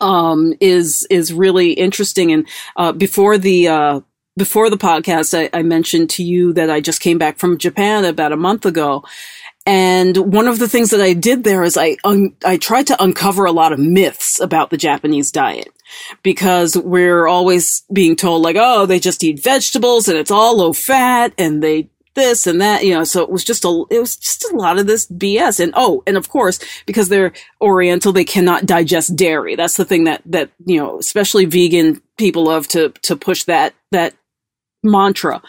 um, 0.00 0.54
is 0.60 1.06
is 1.10 1.32
really 1.32 1.72
interesting. 1.72 2.32
And 2.32 2.48
uh, 2.76 2.92
before 2.92 3.38
the 3.38 3.68
uh, 3.68 4.00
before 4.36 4.70
the 4.70 4.76
podcast, 4.76 5.38
I, 5.38 5.50
I 5.56 5.62
mentioned 5.62 6.10
to 6.10 6.22
you 6.22 6.52
that 6.54 6.70
I 6.70 6.80
just 6.80 7.00
came 7.00 7.18
back 7.18 7.38
from 7.38 7.58
Japan 7.58 8.04
about 8.04 8.32
a 8.32 8.36
month 8.36 8.66
ago. 8.66 9.04
And 9.64 10.16
one 10.32 10.48
of 10.48 10.58
the 10.58 10.68
things 10.68 10.90
that 10.90 11.00
I 11.00 11.12
did 11.12 11.44
there 11.44 11.62
is 11.62 11.76
I 11.76 11.96
un- 12.02 12.34
I 12.44 12.56
tried 12.56 12.88
to 12.88 13.00
uncover 13.02 13.44
a 13.44 13.52
lot 13.52 13.72
of 13.72 13.78
myths 13.78 14.40
about 14.40 14.70
the 14.70 14.76
Japanese 14.76 15.30
diet 15.30 15.68
because 16.24 16.76
we're 16.76 17.28
always 17.28 17.84
being 17.92 18.16
told 18.16 18.42
like, 18.42 18.56
oh, 18.58 18.86
they 18.86 18.98
just 18.98 19.22
eat 19.22 19.42
vegetables 19.42 20.08
and 20.08 20.18
it's 20.18 20.32
all 20.32 20.58
low 20.58 20.72
fat 20.72 21.32
and 21.38 21.62
they 21.62 21.88
this 22.14 22.46
and 22.46 22.60
that, 22.60 22.84
you 22.84 22.94
know, 22.94 23.04
so 23.04 23.22
it 23.22 23.30
was 23.30 23.44
just 23.44 23.64
a, 23.64 23.84
it 23.90 23.98
was 23.98 24.16
just 24.16 24.44
a 24.52 24.56
lot 24.56 24.78
of 24.78 24.86
this 24.86 25.06
BS. 25.06 25.60
And 25.60 25.72
oh, 25.76 26.02
and 26.06 26.16
of 26.16 26.28
course, 26.28 26.58
because 26.86 27.08
they're 27.08 27.32
Oriental, 27.60 28.12
they 28.12 28.24
cannot 28.24 28.66
digest 28.66 29.16
dairy. 29.16 29.56
That's 29.56 29.76
the 29.76 29.84
thing 29.84 30.04
that, 30.04 30.22
that, 30.26 30.50
you 30.64 30.78
know, 30.78 30.98
especially 30.98 31.44
vegan 31.44 32.02
people 32.18 32.44
love 32.44 32.68
to 32.68 32.90
to 33.02 33.16
push 33.16 33.44
that 33.44 33.74
that 33.90 34.14
mantra. 34.82 35.42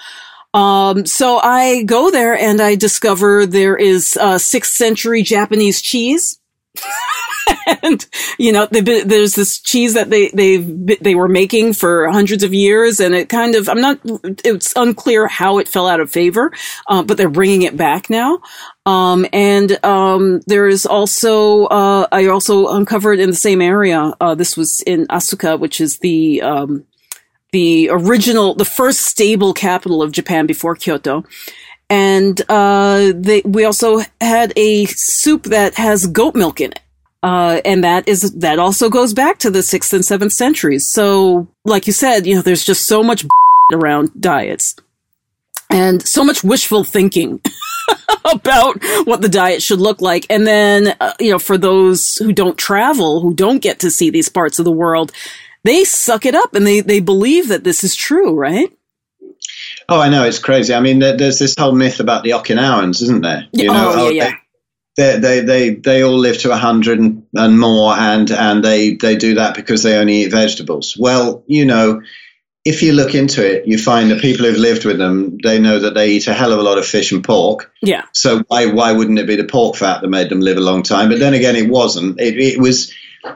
Um, 0.54 1.06
so 1.06 1.40
I 1.40 1.84
go 1.84 2.12
there 2.12 2.38
and 2.38 2.62
I 2.62 2.76
discover 2.76 3.46
there 3.46 3.76
is 3.76 4.18
uh, 4.18 4.38
sixth 4.38 4.74
century 4.74 5.24
Japanese 5.24 5.82
cheese. 5.82 6.40
and 7.84 8.08
you 8.38 8.52
know 8.52 8.66
there's 8.66 9.36
this 9.36 9.60
cheese 9.60 9.94
that 9.94 10.10
they 10.10 10.30
they 10.30 10.58
they 10.58 11.14
were 11.14 11.28
making 11.28 11.74
for 11.74 12.10
hundreds 12.10 12.44
of 12.44 12.54
years 12.54 13.00
and 13.00 13.14
it 13.14 13.30
kind 13.30 13.56
of 13.56 13.70
i'm 13.70 13.80
not 13.80 14.00
it's 14.44 14.74
unclear 14.76 15.28
how 15.28 15.60
it 15.60 15.68
fell 15.68 15.88
out 15.88 16.00
of 16.00 16.10
favor 16.10 16.52
uh, 16.88 17.04
but 17.04 17.18
they're 17.18 17.30
bringing 17.30 17.62
it 17.64 17.78
back 17.78 18.10
now. 18.10 18.40
Um, 18.86 19.26
and 19.32 19.84
um, 19.86 20.42
there 20.48 20.68
is 20.68 20.86
also 20.86 21.66
uh, 21.66 22.08
i 22.12 22.26
also 22.28 22.68
uncovered 22.70 23.20
in 23.20 23.30
the 23.30 23.36
same 23.36 23.62
area 23.62 24.14
uh, 24.20 24.36
this 24.36 24.58
was 24.58 24.82
in 24.82 25.06
asuka 25.08 25.60
which 25.60 25.80
is 25.80 26.00
the 26.00 26.42
um, 26.42 26.86
the 27.52 27.90
original 27.92 28.56
the 28.56 28.66
first 28.66 29.02
stable 29.02 29.54
capital 29.54 30.02
of 30.02 30.12
japan 30.12 30.46
before 30.48 30.76
kyoto 30.76 31.24
and 31.94 32.42
uh, 32.50 33.12
they, 33.16 33.42
we 33.46 33.66
also 33.66 34.02
had 34.20 34.54
a 34.56 34.86
soup 34.86 35.44
that 35.44 35.76
has 35.76 36.08
goat 36.08 36.36
milk 36.36 36.60
in 36.60 36.72
it 36.72 36.80
uh, 37.24 37.62
and 37.64 37.86
that 37.86 38.06
is 38.08 38.34
that 38.34 38.60
also 38.60 38.90
goes 38.90 39.14
back 39.14 39.40
to 39.40 39.50
the 39.50 39.64
sixth 39.64 39.94
and 39.94 40.04
seventh 40.04 40.34
centuries. 40.34 40.86
So, 40.86 41.48
like 41.64 41.88
you 41.88 41.94
said, 41.94 42.28
you 42.28 42.36
know, 42.36 42.42
there's 42.42 42.66
just 42.66 42.86
so 42.86 43.02
much 43.02 43.26
around 43.74 44.12
diets 44.20 44.76
and 45.70 46.06
so 46.06 46.26
much 46.26 46.44
wishful 46.44 46.84
thinking 46.84 47.40
about 48.26 48.78
what 49.06 49.22
the 49.22 49.30
diet 49.30 49.62
should 49.62 49.80
look 49.80 50.02
like. 50.02 50.26
And 50.30 50.46
then, 50.46 50.98
uh, 51.00 51.14
you 51.18 51.32
know, 51.32 51.40
for 51.40 51.58
those 51.58 52.18
who 52.18 52.34
don't 52.34 52.58
travel, 52.58 53.22
who 53.22 53.34
don't 53.34 53.62
get 53.62 53.80
to 53.80 53.90
see 53.90 54.10
these 54.10 54.28
parts 54.28 54.60
of 54.60 54.66
the 54.66 54.72
world, 54.72 55.14
they 55.64 55.86
suck 55.86 56.26
it 56.26 56.36
up 56.36 56.54
and 56.54 56.68
they 56.68 56.82
they 56.82 57.00
believe 57.00 57.48
that 57.48 57.64
this 57.64 57.86
is 57.86 57.96
true, 57.96 58.36
right? 58.36 58.70
Oh, 59.94 60.00
I 60.00 60.10
know 60.10 60.26
it's 60.26 60.40
crazy. 60.40 60.74
I 60.74 60.80
mean, 60.80 61.00
there's 61.00 61.40
this 61.40 61.56
whole 61.58 61.74
myth 61.74 62.00
about 62.00 62.24
the 62.24 62.32
Okinawans, 62.32 63.02
isn't 63.04 63.22
there? 63.22 63.48
You 63.52 63.68
know, 63.68 63.92
oh, 63.96 64.10
yeah, 64.10 64.24
oh, 64.24 64.28
yeah 64.28 64.34
they, 64.96 65.20
they, 65.20 65.40
they, 65.40 65.70
they 65.76 66.04
all 66.04 66.18
live 66.18 66.38
to 66.40 66.50
100 66.50 67.00
and, 67.00 67.26
and 67.34 67.60
more, 67.60 67.94
and, 67.94 68.30
and 68.32 68.64
they, 68.64 68.96
they 68.96 69.16
do 69.16 69.36
that 69.36 69.56
because 69.56 69.84
they 69.84 69.98
only 69.98 70.24
eat 70.24 70.32
vegetables. 70.32 70.96
Well, 70.98 71.44
you 71.48 71.66
know, 71.66 72.02
if 72.64 72.82
you 72.82 72.94
look 72.94 73.16
into 73.16 73.46
it, 73.46 73.68
you 73.68 73.78
find 73.78 74.12
that 74.12 74.22
people 74.22 74.46
who've 74.46 74.58
lived 74.58 74.86
with 74.86 74.98
them, 74.98 75.38
they 75.44 75.60
know 75.60 75.80
that 75.80 75.96
they 75.96 76.12
eat 76.12 76.28
a 76.28 76.34
hell 76.34 76.54
of 76.54 76.60
a 76.60 76.64
lot 76.64 76.78
of 76.78 76.86
fish 76.86 77.12
and 77.12 77.24
pork. 77.24 77.74
Yeah. 77.82 78.06
So 78.14 78.44
why 78.48 78.68
why 78.68 78.94
wouldn't 78.94 79.20
it 79.20 79.28
be 79.28 79.36
the 79.36 79.44
pork 79.44 79.76
fat 79.76 80.02
that 80.02 80.08
made 80.08 80.30
them 80.30 80.40
live 80.40 80.56
a 80.56 80.62
long 80.62 80.82
time? 80.82 81.10
But 81.10 81.20
then 81.20 81.34
again, 81.34 81.58
it 81.58 81.70
wasn't. 81.70 82.22
It, 82.22 82.38
it 82.38 82.62
was 82.62 82.94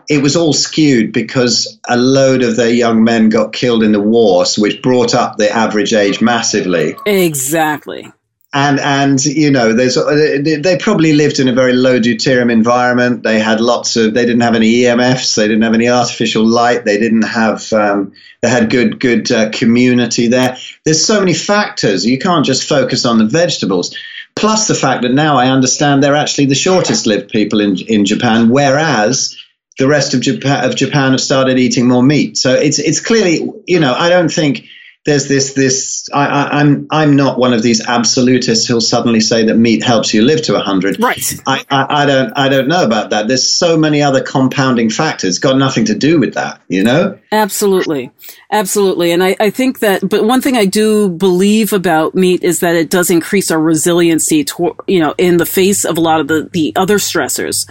it 0.09 0.21
was 0.21 0.35
all 0.35 0.53
skewed 0.53 1.11
because 1.13 1.79
a 1.87 1.97
load 1.97 2.43
of 2.43 2.55
their 2.55 2.69
young 2.69 3.03
men 3.03 3.29
got 3.29 3.53
killed 3.53 3.83
in 3.83 3.91
the 3.91 4.01
war, 4.01 4.45
which 4.57 4.81
brought 4.81 5.13
up 5.13 5.37
the 5.37 5.49
average 5.49 5.93
age 5.93 6.21
massively. 6.21 6.95
Exactly. 7.05 8.11
And 8.53 8.79
and 8.79 9.23
you 9.25 9.51
know 9.51 9.73
there's 9.73 9.95
they 9.95 10.77
probably 10.79 11.13
lived 11.13 11.39
in 11.39 11.49
a 11.49 11.53
very 11.53 11.73
low 11.73 11.99
deuterium 11.99 12.51
environment. 12.51 13.23
They 13.23 13.39
had 13.39 13.59
lots 13.59 13.97
of 13.97 14.13
they 14.13 14.25
didn't 14.25 14.41
have 14.41 14.55
any 14.55 14.83
emfs 14.83 15.35
they 15.35 15.47
didn't 15.47 15.63
have 15.63 15.73
any 15.73 15.89
artificial 15.89 16.45
light 16.45 16.85
they 16.85 16.97
didn't 16.97 17.23
have 17.23 17.71
um, 17.73 18.13
they 18.41 18.49
had 18.49 18.69
good 18.69 19.01
good 19.01 19.29
uh, 19.31 19.49
community 19.51 20.27
there. 20.27 20.57
There's 20.85 21.05
so 21.05 21.19
many 21.19 21.33
factors 21.33 22.05
you 22.05 22.17
can't 22.17 22.45
just 22.45 22.67
focus 22.67 23.05
on 23.05 23.17
the 23.17 23.25
vegetables. 23.25 23.95
Plus 24.35 24.67
the 24.67 24.75
fact 24.75 25.01
that 25.01 25.13
now 25.13 25.37
i 25.37 25.49
understand 25.49 26.01
they're 26.01 26.15
actually 26.15 26.45
the 26.45 26.53
shortest 26.53 27.07
lived 27.07 27.31
people 27.31 27.59
in 27.59 27.75
in 27.87 28.05
japan 28.05 28.49
whereas 28.49 29.35
the 29.77 29.87
rest 29.87 30.13
of 30.13 30.21
japan 30.21 30.65
of 30.65 30.75
japan 30.75 31.11
have 31.11 31.21
started 31.21 31.57
eating 31.57 31.87
more 31.87 32.03
meat 32.03 32.37
so 32.37 32.53
it's 32.53 32.79
it's 32.79 32.99
clearly 32.99 33.49
you 33.65 33.79
know 33.79 33.93
i 33.93 34.09
don't 34.09 34.31
think 34.31 34.67
there's 35.07 35.29
this 35.29 35.53
this 35.53 36.09
I, 36.13 36.25
I, 36.25 36.61
am 36.61 36.87
I'm, 36.91 37.09
I'm 37.09 37.15
not 37.15 37.39
one 37.39 37.53
of 37.53 37.63
these 37.63 37.79
absolutists 37.87 38.67
who'll 38.67 38.81
suddenly 38.81 39.21
say 39.21 39.45
that 39.45 39.55
meat 39.55 39.81
helps 39.81 40.13
you 40.13 40.21
live 40.21 40.41
to 40.43 40.59
hundred. 40.59 41.01
Right. 41.01 41.33
I, 41.47 41.63
I, 41.69 42.03
I 42.03 42.05
don't 42.05 42.33
I 42.35 42.49
don't 42.49 42.67
know 42.67 42.83
about 42.83 43.11
that. 43.11 43.29
There's 43.29 43.49
so 43.49 43.77
many 43.77 44.01
other 44.01 44.21
compounding 44.21 44.89
factors. 44.89 45.39
Got 45.39 45.57
nothing 45.57 45.85
to 45.85 45.95
do 45.95 46.19
with 46.19 46.33
that. 46.33 46.61
You 46.67 46.83
know. 46.83 47.17
Absolutely, 47.31 48.11
absolutely. 48.51 49.13
And 49.13 49.23
I, 49.23 49.37
I 49.39 49.49
think 49.49 49.79
that. 49.79 50.07
But 50.07 50.25
one 50.25 50.41
thing 50.41 50.57
I 50.57 50.65
do 50.65 51.07
believe 51.07 51.71
about 51.71 52.13
meat 52.13 52.43
is 52.43 52.59
that 52.59 52.75
it 52.75 52.89
does 52.89 53.09
increase 53.09 53.49
our 53.49 53.59
resiliency 53.59 54.43
to 54.43 54.75
you 54.87 54.99
know 54.99 55.15
in 55.17 55.37
the 55.37 55.45
face 55.45 55.85
of 55.85 55.97
a 55.97 56.01
lot 56.01 56.19
of 56.19 56.27
the 56.27 56.49
the 56.51 56.73
other 56.75 56.97
stressors 56.97 57.65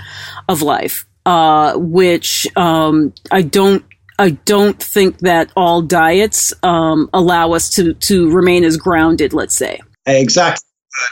of 0.49 0.63
life. 0.63 1.07
Uh, 1.27 1.75
which 1.77 2.47
um, 2.57 3.13
I 3.33 3.43
don't 3.43 3.85
I 4.17 4.31
don't 4.31 4.81
think 4.81 5.19
that 5.19 5.51
all 5.57 5.83
diets 5.83 6.55
um, 6.63 7.11
allow 7.13 7.53
us 7.53 7.69
to 7.71 7.95
to 7.95 8.31
remain 8.31 8.63
as 8.63 8.77
grounded. 8.77 9.33
Let's 9.33 9.57
say 9.57 9.81
exactly 10.07 10.67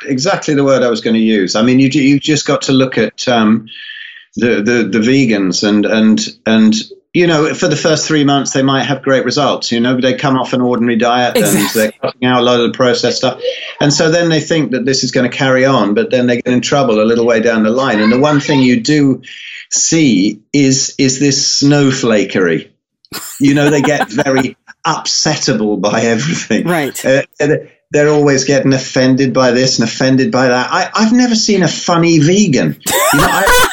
exactly 0.06 0.54
the 0.54 0.64
word 0.64 0.84
I 0.84 0.88
was 0.88 1.00
going 1.00 1.14
to 1.14 1.20
use. 1.20 1.56
I 1.56 1.62
mean, 1.62 1.80
you 1.80 1.88
you 1.88 2.20
just 2.20 2.46
got 2.46 2.62
to 2.62 2.72
look 2.72 2.96
at 2.96 3.26
um, 3.26 3.68
the, 4.36 4.62
the 4.62 4.88
the 4.88 5.00
vegans 5.00 5.66
and 5.66 5.84
and 5.84 6.20
and 6.46 6.74
you 7.14 7.28
know, 7.28 7.54
for 7.54 7.68
the 7.68 7.76
first 7.76 8.08
three 8.08 8.24
months, 8.24 8.52
they 8.52 8.62
might 8.62 8.82
have 8.82 9.02
great 9.02 9.24
results. 9.24 9.70
You 9.70 9.78
know, 9.78 10.00
they 10.00 10.14
come 10.14 10.36
off 10.36 10.52
an 10.52 10.60
ordinary 10.60 10.96
diet 10.96 11.36
exactly. 11.36 11.60
and 11.60 11.92
they're 11.92 12.00
cutting 12.00 12.24
out 12.24 12.40
a 12.40 12.44
lot 12.44 12.58
of 12.58 12.72
the 12.72 12.76
processed 12.76 13.18
stuff. 13.18 13.40
And 13.80 13.92
so 13.92 14.10
then 14.10 14.30
they 14.30 14.40
think 14.40 14.72
that 14.72 14.84
this 14.84 15.04
is 15.04 15.12
going 15.12 15.30
to 15.30 15.36
carry 15.36 15.64
on, 15.64 15.94
but 15.94 16.10
then 16.10 16.26
they 16.26 16.42
get 16.42 16.52
in 16.52 16.60
trouble 16.60 17.00
a 17.00 17.06
little 17.06 17.24
way 17.24 17.40
down 17.40 17.62
the 17.62 17.70
line. 17.70 18.00
And 18.00 18.10
the 18.10 18.18
one 18.18 18.40
thing 18.40 18.62
you 18.62 18.80
do 18.80 19.22
see 19.74 20.42
is 20.52 20.94
is 20.98 21.18
this 21.18 21.62
snowflakery 21.62 22.70
you 23.40 23.54
know, 23.54 23.70
they 23.70 23.82
get 23.82 24.10
very 24.10 24.56
upsettable 24.86 25.80
by 25.80 26.02
everything. 26.02 26.66
Right. 26.66 27.04
Uh, 27.04 27.22
they're 27.90 28.08
always 28.08 28.44
getting 28.44 28.72
offended 28.72 29.32
by 29.32 29.52
this 29.52 29.78
and 29.78 29.88
offended 29.88 30.32
by 30.32 30.48
that. 30.48 30.92
I, 30.94 31.02
have 31.02 31.12
never 31.12 31.34
seen 31.34 31.62
a 31.62 31.68
funny 31.68 32.18
vegan. 32.18 32.80
You 33.12 33.20
know, 33.20 33.26
I, 33.26 33.70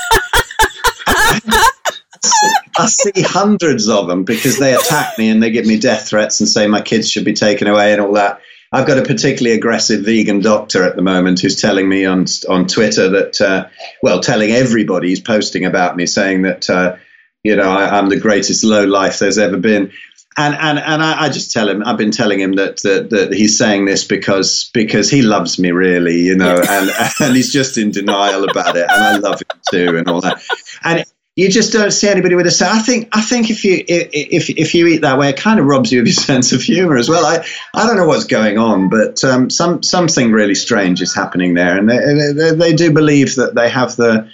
I, 2.77 2.85
see 2.85 3.21
hundreds 3.21 3.89
of 3.89 4.07
them 4.07 4.23
because 4.23 4.59
they 4.59 4.75
attack 4.75 5.17
me 5.17 5.29
and 5.29 5.41
they 5.41 5.49
give 5.49 5.65
me 5.65 5.79
death 5.79 6.07
threats 6.07 6.39
and 6.39 6.47
say 6.47 6.67
my 6.67 6.81
kids 6.81 7.09
should 7.09 7.25
be 7.25 7.33
taken 7.33 7.67
away 7.67 7.93
and 7.93 8.01
all 8.01 8.13
that. 8.13 8.41
I've 8.71 8.87
got 8.87 8.97
a 8.97 9.03
particularly 9.03 9.57
aggressive 9.57 10.05
vegan 10.05 10.39
doctor 10.39 10.83
at 10.83 10.95
the 10.95 11.01
moment 11.01 11.41
who's 11.41 11.59
telling 11.59 11.89
me 11.89 12.05
on 12.05 12.25
on 12.47 12.67
Twitter 12.67 13.09
that, 13.09 13.41
uh, 13.41 13.67
well, 14.01 14.21
telling 14.21 14.51
everybody 14.51 15.09
he's 15.09 15.19
posting 15.19 15.65
about 15.65 15.97
me, 15.97 16.05
saying 16.05 16.43
that 16.43 16.69
uh, 16.69 16.95
you 17.43 17.55
know, 17.55 17.69
I, 17.69 17.97
am 17.97 18.09
the 18.09 18.19
greatest 18.19 18.63
low 18.63 18.85
life 18.85 19.19
there's 19.19 19.37
ever 19.37 19.57
been. 19.57 19.91
And 20.37 20.55
and 20.55 20.79
and 20.79 21.03
I, 21.03 21.23
I, 21.23 21.29
just 21.29 21.51
tell 21.51 21.67
him, 21.67 21.83
I've 21.85 21.97
been 21.97 22.11
telling 22.11 22.39
him 22.39 22.53
that, 22.53 22.77
that 22.83 23.09
that 23.09 23.33
he's 23.33 23.57
saying 23.57 23.85
this 23.85 24.05
because 24.05 24.71
because 24.73 25.09
he 25.09 25.23
loves 25.23 25.59
me 25.59 25.71
really, 25.71 26.21
you 26.21 26.37
know, 26.37 26.55
and 26.55 26.89
and 27.19 27.35
he's 27.35 27.51
just 27.51 27.77
in 27.77 27.91
denial 27.91 28.45
about 28.45 28.77
it, 28.77 28.85
and 28.89 29.03
I 29.03 29.17
love 29.17 29.41
him 29.41 29.59
too, 29.69 29.97
and 29.97 30.07
all 30.07 30.21
that. 30.21 30.41
And 30.85 31.03
you 31.35 31.49
just 31.49 31.71
don't 31.71 31.91
see 31.91 32.09
anybody 32.09 32.35
with 32.35 32.45
a 32.45 32.51
sense. 32.51 32.71
I 32.71 32.79
think 32.81 33.09
I 33.13 33.21
think 33.21 33.49
if 33.49 33.63
you 33.63 33.83
if 33.87 34.49
if 34.49 34.75
you 34.75 34.87
eat 34.87 35.01
that 35.01 35.17
way, 35.17 35.29
it 35.29 35.37
kind 35.37 35.59
of 35.59 35.65
robs 35.65 35.91
you 35.91 36.01
of 36.01 36.07
your 36.07 36.13
sense 36.31 36.51
of 36.51 36.61
humor 36.61 36.97
as 36.97 37.07
well. 37.07 37.25
I 37.25 37.45
I 37.73 37.87
don't 37.87 37.95
know 37.95 38.07
what's 38.07 38.25
going 38.25 38.57
on, 38.57 38.89
but 38.89 39.23
um, 39.23 39.49
some 39.49 39.81
something 39.81 40.31
really 40.31 40.55
strange 40.55 41.01
is 41.01 41.15
happening 41.15 41.53
there, 41.53 41.77
and 41.77 41.89
they, 41.89 42.33
they, 42.33 42.51
they 42.51 42.73
do 42.73 42.91
believe 42.93 43.35
that 43.35 43.55
they 43.55 43.69
have 43.69 43.95
the 43.95 44.29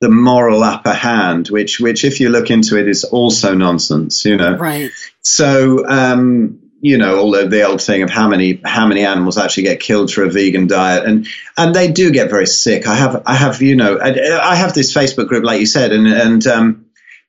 the 0.00 0.08
moral 0.08 0.62
upper 0.62 0.92
hand, 0.92 1.48
which 1.48 1.80
which 1.80 2.04
if 2.04 2.20
you 2.20 2.30
look 2.30 2.50
into 2.50 2.78
it 2.78 2.88
is 2.88 3.04
also 3.04 3.54
nonsense, 3.54 4.24
you 4.24 4.36
know. 4.36 4.56
Right. 4.56 4.90
So 5.20 5.86
um, 5.86 6.67
you 6.80 6.96
know, 6.96 7.18
all 7.18 7.30
the, 7.32 7.62
old 7.62 7.82
thing 7.82 8.02
of 8.02 8.10
how 8.10 8.28
many 8.28 8.60
how 8.64 8.86
many 8.86 9.04
animals 9.04 9.36
actually 9.36 9.64
get 9.64 9.80
killed 9.80 10.10
through 10.10 10.28
a 10.28 10.30
vegan 10.30 10.66
diet, 10.66 11.04
and 11.04 11.26
and 11.56 11.74
they 11.74 11.90
do 11.90 12.10
get 12.10 12.30
very 12.30 12.46
sick. 12.46 12.86
I 12.86 12.94
have 12.94 13.22
I 13.26 13.34
have 13.34 13.60
you 13.62 13.76
know 13.76 13.98
I, 13.98 14.52
I 14.52 14.54
have 14.54 14.74
this 14.74 14.94
Facebook 14.94 15.28
group 15.28 15.44
like 15.44 15.60
you 15.60 15.66
said, 15.66 15.92
and 15.92 16.06
and 16.06 16.46
um, 16.46 16.86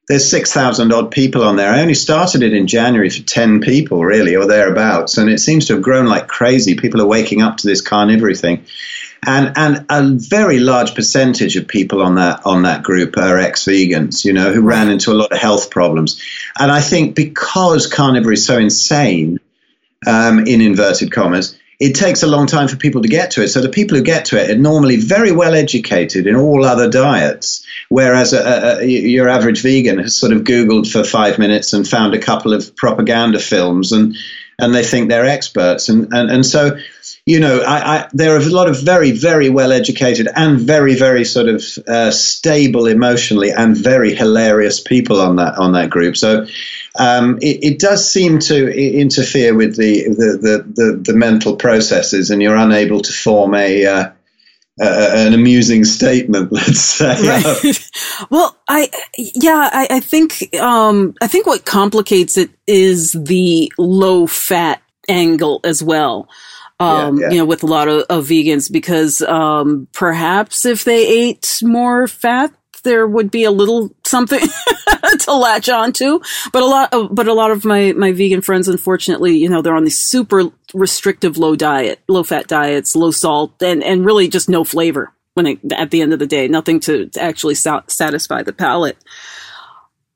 there's 0.08 0.30
six 0.30 0.54
thousand 0.54 0.94
odd 0.94 1.12
people 1.12 1.44
on 1.44 1.56
there. 1.56 1.72
I 1.72 1.82
only 1.82 1.96
started 1.96 2.44
it 2.44 2.54
in 2.54 2.68
January 2.68 3.10
for 3.10 3.24
ten 3.24 3.60
people 3.60 4.06
really 4.06 4.36
or 4.36 4.46
thereabouts, 4.46 5.18
and 5.18 5.30
it 5.30 5.40
seems 5.40 5.66
to 5.68 5.74
have 5.74 5.82
grown 5.82 6.06
like 6.06 6.28
crazy. 6.28 6.76
People 6.76 7.02
are 7.02 7.08
waking 7.08 7.42
up 7.42 7.58
to 7.58 7.68
this 7.68 7.82
carnivory 7.82 8.40
thing 8.40 8.66
and 9.26 9.54
and 9.58 9.86
a 9.90 10.04
very 10.18 10.60
large 10.60 10.96
percentage 10.96 11.56
of 11.56 11.68
people 11.68 12.02
on 12.02 12.16
that 12.16 12.46
on 12.46 12.64
that 12.64 12.84
group 12.84 13.18
are 13.18 13.38
ex-vegans, 13.38 14.24
you 14.24 14.34
know, 14.34 14.54
who 14.54 14.62
ran 14.62 14.90
into 14.90 15.12
a 15.12 15.14
lot 15.16 15.32
of 15.32 15.38
health 15.38 15.70
problems. 15.70 16.22
And 16.58 16.72
I 16.72 16.82
think 16.82 17.16
because 17.16 17.88
carnivore 17.88 18.34
is 18.34 18.46
so 18.46 18.58
insane, 18.58 19.40
um, 20.08 20.40
in 20.48 20.62
inverted 20.62 21.12
commas, 21.12 21.58
it 21.80 21.94
takes 21.94 22.24
a 22.24 22.28
long 22.28 22.46
time 22.46 22.68
for 22.68 22.76
people 22.76 23.02
to 23.02 23.08
get 23.08 23.32
to 23.32 23.42
it. 23.42 23.48
So 23.50 23.62
the 23.62 23.70
people 23.70 23.98
who 23.98 24.04
get 24.04 24.26
to 24.26 24.42
it 24.42 24.50
are 24.50 24.58
normally 24.58 24.98
very 24.98 25.32
well 25.32 25.54
educated 25.54 26.28
in 26.28 26.36
all 26.36 26.66
other 26.66 26.90
diets, 26.90 27.66
whereas 27.88 28.34
a, 28.34 28.80
a, 28.80 28.86
your 28.86 29.30
average 29.30 29.62
vegan 29.62 30.00
has 30.00 30.16
sort 30.16 30.34
of 30.34 30.44
Googled 30.44 30.92
for 30.92 31.06
five 31.06 31.40
minutes 31.40 31.72
and 31.72 31.88
found 31.88 32.14
a 32.14 32.20
couple 32.20 32.54
of 32.54 32.76
propaganda 32.76 33.40
films 33.40 33.94
and 33.94 34.16
and 34.62 34.74
they 34.74 34.84
think 34.84 35.10
they're 35.10 35.26
experts. 35.26 35.90
And 35.90 36.14
and, 36.14 36.30
and 36.30 36.46
so 36.46 36.78
you 37.30 37.40
know, 37.40 37.62
I, 37.62 37.98
I, 37.98 38.10
there 38.12 38.36
are 38.36 38.40
a 38.40 38.50
lot 38.50 38.70
of 38.70 38.82
very, 38.82 39.12
very 39.12 39.52
well 39.52 39.72
educated 39.72 40.28
and 40.36 40.60
very, 40.60 40.96
very 40.96 41.24
sort 41.24 41.48
of 41.48 41.64
uh, 41.88 42.10
stable 42.10 42.88
emotionally 42.88 43.52
and 43.52 43.78
very 43.78 44.16
hilarious 44.16 44.80
people 44.80 45.22
on 45.22 45.36
that 45.36 45.60
on 45.60 45.74
that 45.74 45.92
group. 45.92 46.18
So 46.18 46.48
um, 46.98 47.38
it, 47.40 47.64
it, 47.64 47.80
does 47.80 48.10
seem 48.10 48.40
to 48.40 48.76
interfere 48.76 49.54
with 49.54 49.76
the 49.76 50.06
the, 50.06 50.38
the, 50.42 50.74
the, 50.74 51.04
the 51.12 51.14
mental 51.14 51.56
processes, 51.56 52.32
and 52.32 52.42
you're 52.42 52.56
unable 52.56 53.02
to 53.02 53.14
form 53.14 53.54
a 53.54 53.86
uh, 53.86 54.10
uh, 54.80 55.12
an 55.16 55.34
amusing 55.34 55.84
statement, 55.84 56.52
let's 56.52 56.80
say. 56.80 57.16
Right. 57.22 57.92
well, 58.30 58.56
I 58.68 58.90
yeah, 59.18 59.70
I, 59.72 59.88
I 59.90 60.00
think 60.00 60.54
um, 60.56 61.16
I 61.22 61.28
think 61.28 61.46
what 61.46 61.66
complicates 61.66 62.38
it 62.38 62.50
is 62.68 63.12
the 63.12 63.72
low 63.78 64.28
fat 64.28 64.82
angle 65.08 65.60
as 65.64 65.84
well. 65.84 66.30
Um, 66.82 67.18
yeah, 67.18 67.26
yeah. 67.26 67.32
you 67.32 67.38
know, 67.40 67.46
with 67.46 67.64
a 67.64 67.68
lot 67.68 67.90
of, 67.90 68.04
of 68.10 68.28
vegans, 68.28 68.72
because 68.72 69.22
um, 69.22 69.90
perhaps 69.94 70.66
if 70.66 70.86
they 70.86 71.08
ate 71.08 71.60
more 71.62 72.08
fat, 72.08 72.54
there 72.84 73.08
would 73.08 73.32
be 73.32 73.44
a 73.44 73.52
little 73.52 73.90
something 74.06 74.42
to 75.20 75.34
latch 75.34 75.70
onto. 75.70 76.20
But 76.52 76.64
a 76.64 76.66
lot 76.66 76.94
of, 76.94 77.14
but 77.14 77.28
a 77.28 77.34
lot 77.34 77.52
of 77.52 77.66
my, 77.66 77.94
my 77.94 78.12
vegan 78.12 78.42
friends, 78.42 78.68
unfortunately, 78.68 79.38
you 79.38 79.50
know, 79.50 79.62
they're 79.62 79.76
on 79.76 79.84
these 79.84 80.00
super 80.00 80.44
restrictive 80.74 81.38
low 81.38 81.56
diet, 81.56 82.00
low 82.08 82.24
fat 82.24 82.48
diets, 82.48 82.96
low 82.96 83.12
salt, 83.12 83.62
and, 83.62 83.84
and 83.84 84.06
really 84.06 84.28
just 84.28 84.50
no 84.50 84.64
flavor 84.64 85.14
when 85.34 85.46
it, 85.48 85.72
at 85.72 85.92
the 85.92 86.02
end 86.02 86.14
of 86.14 86.20
the 86.20 86.28
day, 86.28 86.48
nothing 86.48 86.80
to, 86.82 87.08
to 87.08 87.22
actually 87.22 87.56
sa- 87.56 87.84
satisfy 87.88 88.44
the 88.44 88.54
palate. 88.54 88.98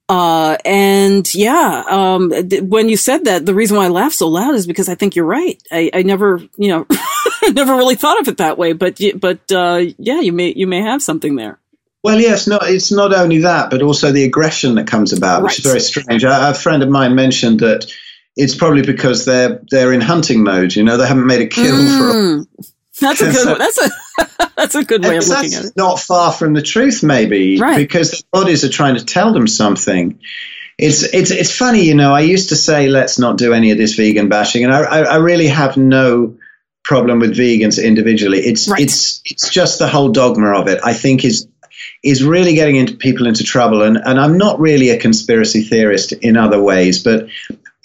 Uh, 0.10 0.58
and 0.66 1.34
yeah, 1.34 1.84
um, 1.88 2.30
when 2.68 2.90
you 2.90 2.98
said 2.98 3.26
that, 3.26 3.46
the 3.46 3.56
reason 3.56 3.78
why 3.78 3.86
I 3.86 3.90
laughed 3.90 4.16
so 4.16 4.28
loud 4.28 4.54
is 4.56 4.68
because 4.68 4.90
I 4.90 4.96
think 4.96 5.16
you're 5.16 5.26
right. 5.26 5.62
I, 5.72 5.90
I 5.94 6.04
never, 6.04 6.40
you 6.58 6.68
know, 6.68 6.86
never 7.52 7.76
really 7.76 7.96
thought 7.96 8.20
of 8.20 8.28
it 8.28 8.38
that 8.38 8.58
way, 8.58 8.74
but, 8.74 9.00
but, 9.16 9.52
uh, 9.52 9.82
yeah, 9.98 10.20
you 10.20 10.34
may, 10.34 10.54
you 10.56 10.68
may 10.68 10.82
have 10.82 11.02
something 11.02 11.36
there. 11.36 11.60
Well, 12.04 12.20
yes, 12.20 12.48
no, 12.48 12.60
it's 12.62 12.92
not 12.92 13.14
only 13.14 13.40
that, 13.40 13.70
but 13.70 13.82
also 13.82 14.12
the 14.12 14.26
aggression 14.26 14.76
that 14.76 14.88
comes 14.88 15.14
about, 15.14 15.42
right. 15.42 15.44
which 15.44 15.60
is 15.60 15.66
very 15.66 15.80
strange. 15.80 16.26
A, 16.26 16.50
a, 16.50 16.54
friend 16.54 16.84
of 16.84 16.90
mine 16.90 17.16
mentioned 17.16 17.62
that 17.62 17.90
it's 18.36 18.56
probably 18.56 18.82
because 18.82 19.24
they're 19.24 19.62
they're 19.72 19.94
in 19.94 20.02
hunting 20.02 20.44
mode. 20.44 20.76
You 20.76 20.84
know, 20.84 20.98
they 20.98 21.08
haven't 21.08 21.28
made 21.28 21.42
a 21.42 21.48
kill 21.48 21.76
mm. 21.76 22.46
for. 22.58 22.64
That's 23.00 23.22
a 23.22 23.32
good. 23.32 23.58
that's 23.58 23.78
a 23.78 23.90
that's 24.58 24.76
a 24.76 24.84
good 24.84 25.04
way 25.04 25.16
of 25.16 25.28
looking 25.28 25.54
at 25.54 25.66
it. 25.66 25.78
Not 25.78 25.98
far 25.98 26.34
from 26.34 26.54
the 26.54 26.62
truth, 26.62 27.04
maybe, 27.04 27.58
right. 27.60 27.78
because 27.78 28.12
their 28.12 28.22
bodies 28.34 28.66
are 28.66 28.70
trying 28.70 28.96
to 28.96 29.06
tell 29.06 29.32
them 29.32 29.48
something. 29.48 30.20
It's 30.78 31.04
it's 31.04 31.32
it's 31.32 31.56
funny, 31.56 31.84
you 31.84 31.96
know. 31.96 32.14
I 32.14 32.22
used 32.22 32.50
to 32.50 32.58
say, 32.58 32.90
let's 32.90 33.18
not 33.18 33.38
do 33.38 33.54
any 33.54 33.72
of 33.72 33.78
this 33.78 33.96
vegan 33.96 34.28
bashing, 34.28 34.66
and 34.66 34.74
I 34.74 34.82
I, 34.82 35.00
I 35.04 35.16
really 35.18 35.48
have 35.48 35.78
no 35.78 36.36
problem 36.84 37.20
with 37.20 37.38
vegans 37.38 37.82
individually. 37.82 38.40
It's 38.40 38.68
right. 38.68 38.82
it's 38.82 39.22
it's 39.26 39.50
just 39.50 39.80
the 39.80 39.88
whole 39.88 40.10
dogma 40.10 40.60
of 40.60 40.68
it. 40.68 40.82
I 40.84 40.94
think 40.94 41.24
is 41.24 41.48
is 42.04 42.24
really 42.24 42.54
getting 42.54 42.76
into 42.76 42.96
people 42.96 43.28
into 43.28 43.44
trouble. 43.44 43.82
And, 43.82 43.98
and 43.98 44.20
I'm 44.20 44.38
not 44.38 44.60
really 44.60 44.90
a 44.90 45.00
conspiracy 45.00 45.64
theorist 45.64 46.12
in 46.12 46.36
other 46.36 46.62
ways, 46.62 47.02
but 47.02 47.28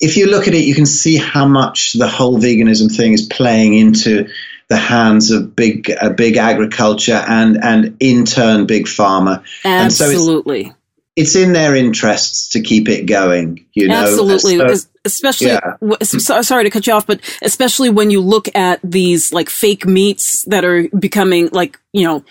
if 0.01 0.17
you 0.17 0.27
look 0.27 0.49
at 0.49 0.55
it, 0.55 0.65
you 0.65 0.75
can 0.75 0.87
see 0.87 1.17
how 1.17 1.47
much 1.47 1.93
the 1.95 2.09
whole 2.09 2.39
veganism 2.39 2.95
thing 2.95 3.13
is 3.13 3.23
playing 3.23 3.75
into 3.75 4.29
the 4.69 4.77
hands 4.77 5.31
of 5.31 5.57
big 5.57 5.91
uh, 6.01 6.11
big 6.11 6.37
agriculture 6.37 7.25
and 7.27 7.63
and 7.63 7.97
in 8.01 8.25
turn 8.25 8.67
big 8.67 8.85
pharma. 8.85 9.43
Absolutely. 9.65 10.65
So 10.65 10.71
it's, 11.17 11.35
it's, 11.35 11.37
in 11.37 11.53
their 11.53 11.75
interests 11.75 12.51
to 12.51 12.61
keep 12.61 12.89
it 12.89 13.07
going, 13.07 13.65
you 13.73 13.89
know. 13.89 14.03
Absolutely, 14.03 14.59
so, 14.59 14.89
especially. 15.07 15.47
Yeah. 15.49 16.43
sorry 16.43 16.65
to 16.65 16.71
cut 16.71 16.87
you 16.87 16.93
off, 16.93 17.07
but 17.07 17.21
especially 17.41 17.89
when 17.89 18.11
you 18.11 18.21
look 18.21 18.55
at 18.55 18.79
these 18.85 19.33
like 19.33 19.49
fake 19.49 19.87
meats 19.87 20.45
that 20.49 20.65
are 20.65 20.87
becoming 20.89 21.49
like 21.51 21.81
you 21.93 22.05
know 22.05 22.23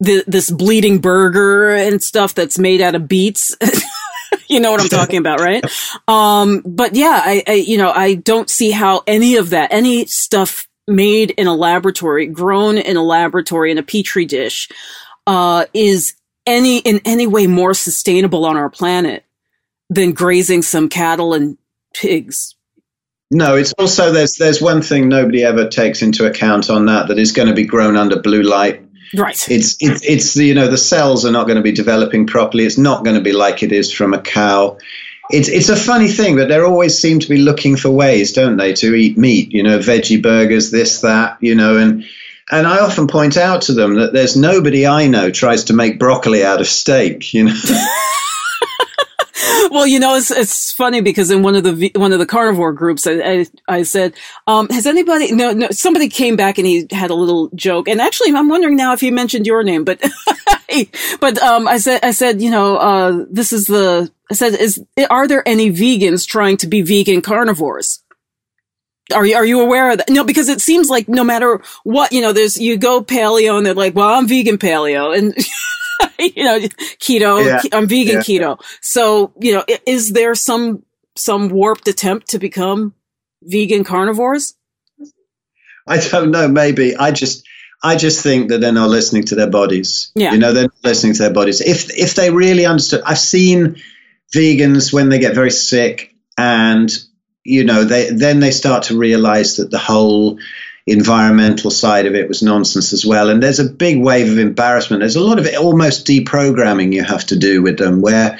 the, 0.00 0.24
this 0.26 0.50
bleeding 0.50 1.00
burger 1.00 1.74
and 1.74 2.02
stuff 2.02 2.34
that's 2.34 2.58
made 2.58 2.80
out 2.80 2.94
of 2.94 3.08
beets. 3.08 3.56
you 4.48 4.60
know 4.60 4.70
what 4.70 4.80
I'm 4.80 4.88
talking 4.88 5.18
about, 5.18 5.40
right? 5.40 5.64
Um, 6.06 6.62
but 6.64 6.94
yeah, 6.94 7.20
I, 7.22 7.42
I, 7.46 7.52
you 7.52 7.76
know, 7.76 7.90
I 7.90 8.14
don't 8.14 8.48
see 8.48 8.70
how 8.70 9.02
any 9.06 9.36
of 9.36 9.50
that, 9.50 9.72
any 9.72 10.06
stuff 10.06 10.66
made 10.86 11.32
in 11.32 11.46
a 11.46 11.54
laboratory, 11.54 12.26
grown 12.26 12.78
in 12.78 12.96
a 12.96 13.02
laboratory 13.02 13.70
in 13.70 13.76
a 13.76 13.82
petri 13.82 14.24
dish, 14.24 14.70
uh, 15.26 15.66
is 15.74 16.14
any, 16.46 16.78
in 16.78 17.00
any 17.04 17.26
way 17.26 17.46
more 17.46 17.74
sustainable 17.74 18.46
on 18.46 18.56
our 18.56 18.70
planet 18.70 19.24
than 19.90 20.12
grazing 20.12 20.62
some 20.62 20.88
cattle 20.88 21.34
and 21.34 21.58
pigs. 21.94 22.54
No, 23.30 23.56
it's 23.56 23.74
also 23.74 24.10
there's 24.10 24.36
there's 24.36 24.62
one 24.62 24.80
thing 24.80 25.08
nobody 25.08 25.44
ever 25.44 25.68
takes 25.68 26.00
into 26.00 26.26
account 26.26 26.70
on 26.70 26.86
that 26.86 27.08
that 27.08 27.18
is 27.18 27.32
going 27.32 27.48
to 27.48 27.54
be 27.54 27.66
grown 27.66 27.96
under 27.96 28.20
blue 28.20 28.42
light 28.42 28.87
Right. 29.14 29.38
It's 29.48 29.76
it's 29.80 30.04
it's 30.04 30.34
the 30.34 30.44
you 30.44 30.54
know 30.54 30.68
the 30.68 30.78
cells 30.78 31.24
are 31.24 31.30
not 31.30 31.46
going 31.46 31.56
to 31.56 31.62
be 31.62 31.72
developing 31.72 32.26
properly. 32.26 32.64
It's 32.64 32.78
not 32.78 33.04
going 33.04 33.16
to 33.16 33.22
be 33.22 33.32
like 33.32 33.62
it 33.62 33.72
is 33.72 33.92
from 33.92 34.14
a 34.14 34.20
cow. 34.20 34.78
It's 35.30 35.48
it's 35.48 35.68
a 35.68 35.76
funny 35.76 36.08
thing 36.08 36.36
that 36.36 36.48
they 36.48 36.58
always 36.58 36.98
seem 36.98 37.20
to 37.20 37.28
be 37.28 37.38
looking 37.38 37.76
for 37.76 37.90
ways, 37.90 38.32
don't 38.32 38.56
they, 38.56 38.72
to 38.74 38.94
eat 38.94 39.18
meat? 39.18 39.52
You 39.52 39.62
know, 39.62 39.78
veggie 39.78 40.22
burgers, 40.22 40.70
this 40.70 41.02
that, 41.02 41.38
you 41.40 41.54
know, 41.54 41.76
and 41.76 42.04
and 42.50 42.66
I 42.66 42.78
often 42.80 43.06
point 43.06 43.36
out 43.36 43.62
to 43.62 43.74
them 43.74 43.94
that 43.96 44.12
there's 44.12 44.36
nobody 44.36 44.86
I 44.86 45.06
know 45.06 45.30
tries 45.30 45.64
to 45.64 45.74
make 45.74 45.98
broccoli 45.98 46.44
out 46.44 46.60
of 46.60 46.66
steak. 46.66 47.34
You 47.34 47.44
know. 47.44 47.54
well, 49.70 49.86
you 49.86 49.98
know, 49.98 50.16
it's, 50.16 50.30
it's 50.30 50.72
funny 50.72 51.00
because 51.00 51.30
in 51.30 51.42
one 51.42 51.54
of 51.54 51.64
the 51.64 51.90
one 51.94 52.12
of 52.12 52.18
the 52.18 52.26
carnivore 52.26 52.72
groups, 52.72 53.06
I 53.06 53.12
I, 53.12 53.46
I 53.68 53.82
said, 53.82 54.14
um, 54.46 54.68
"Has 54.68 54.86
anybody?" 54.86 55.32
No, 55.32 55.52
no. 55.52 55.68
Somebody 55.70 56.08
came 56.08 56.36
back 56.36 56.58
and 56.58 56.66
he 56.66 56.86
had 56.90 57.10
a 57.10 57.14
little 57.14 57.50
joke, 57.54 57.88
and 57.88 58.00
actually, 58.00 58.32
I'm 58.32 58.48
wondering 58.48 58.76
now 58.76 58.92
if 58.92 59.00
he 59.00 59.10
mentioned 59.10 59.46
your 59.46 59.62
name, 59.62 59.84
but 59.84 60.00
but 61.20 61.38
um, 61.38 61.68
I 61.68 61.78
said 61.78 62.00
I 62.02 62.10
said, 62.10 62.42
you 62.42 62.50
know, 62.50 62.76
uh, 62.76 63.24
this 63.30 63.52
is 63.52 63.66
the 63.66 64.10
I 64.30 64.34
said, 64.34 64.54
is 64.54 64.84
are 65.10 65.26
there 65.26 65.46
any 65.46 65.70
vegans 65.70 66.26
trying 66.26 66.58
to 66.58 66.66
be 66.66 66.82
vegan 66.82 67.22
carnivores? 67.22 68.02
Are 69.14 69.24
you, 69.24 69.36
are 69.36 69.44
you 69.44 69.62
aware 69.62 69.90
of 69.90 69.98
that? 69.98 70.10
No, 70.10 70.22
because 70.22 70.50
it 70.50 70.60
seems 70.60 70.90
like 70.90 71.08
no 71.08 71.24
matter 71.24 71.62
what, 71.82 72.12
you 72.12 72.20
know, 72.20 72.34
there's, 72.34 72.60
you 72.60 72.76
go 72.76 73.02
paleo 73.02 73.56
and 73.56 73.64
they're 73.64 73.72
like, 73.72 73.94
well, 73.94 74.10
I'm 74.10 74.28
vegan 74.28 74.58
paleo. 74.58 75.16
And 75.16 75.34
you 76.36 76.44
know, 76.44 76.58
keto. 77.00 77.44
Yeah. 77.44 77.62
I'm 77.72 77.86
vegan 77.86 78.16
yeah. 78.16 78.20
keto. 78.22 78.60
So, 78.80 79.32
you 79.40 79.54
know, 79.54 79.64
is 79.86 80.12
there 80.12 80.34
some 80.34 80.82
some 81.16 81.48
warped 81.48 81.88
attempt 81.88 82.30
to 82.30 82.38
become 82.38 82.94
vegan 83.42 83.84
carnivores? 83.84 84.54
I 85.86 85.98
don't 85.98 86.30
know. 86.30 86.48
Maybe 86.48 86.96
I 86.96 87.12
just 87.12 87.46
I 87.82 87.96
just 87.96 88.22
think 88.22 88.48
that 88.48 88.60
they're 88.60 88.72
not 88.72 88.90
listening 88.90 89.24
to 89.24 89.34
their 89.34 89.50
bodies. 89.50 90.10
Yeah. 90.14 90.32
You 90.32 90.38
know, 90.38 90.52
they're 90.52 90.64
not 90.64 90.84
listening 90.84 91.14
to 91.14 91.22
their 91.22 91.32
bodies. 91.32 91.60
If 91.60 91.96
if 91.96 92.14
they 92.14 92.30
really 92.30 92.66
understood, 92.66 93.02
I've 93.06 93.18
seen 93.18 93.76
vegans 94.34 94.92
when 94.92 95.08
they 95.08 95.18
get 95.18 95.34
very 95.34 95.50
sick 95.50 96.14
and 96.36 96.90
you 97.44 97.64
know 97.64 97.84
they 97.84 98.10
then 98.10 98.40
they 98.40 98.50
start 98.50 98.84
to 98.84 98.98
realize 98.98 99.56
that 99.56 99.70
the 99.70 99.78
whole 99.78 100.38
environmental 100.90 101.70
side 101.70 102.06
of 102.06 102.14
it 102.14 102.28
was 102.28 102.42
nonsense 102.42 102.92
as 102.92 103.04
well. 103.04 103.30
And 103.30 103.42
there's 103.42 103.60
a 103.60 103.68
big 103.68 104.00
wave 104.00 104.30
of 104.30 104.38
embarrassment. 104.38 105.00
There's 105.00 105.16
a 105.16 105.20
lot 105.20 105.38
of 105.38 105.46
it, 105.46 105.56
almost 105.56 106.06
deprogramming 106.06 106.92
you 106.92 107.04
have 107.04 107.26
to 107.26 107.36
do 107.36 107.62
with 107.62 107.78
them, 107.78 108.00
where 108.00 108.38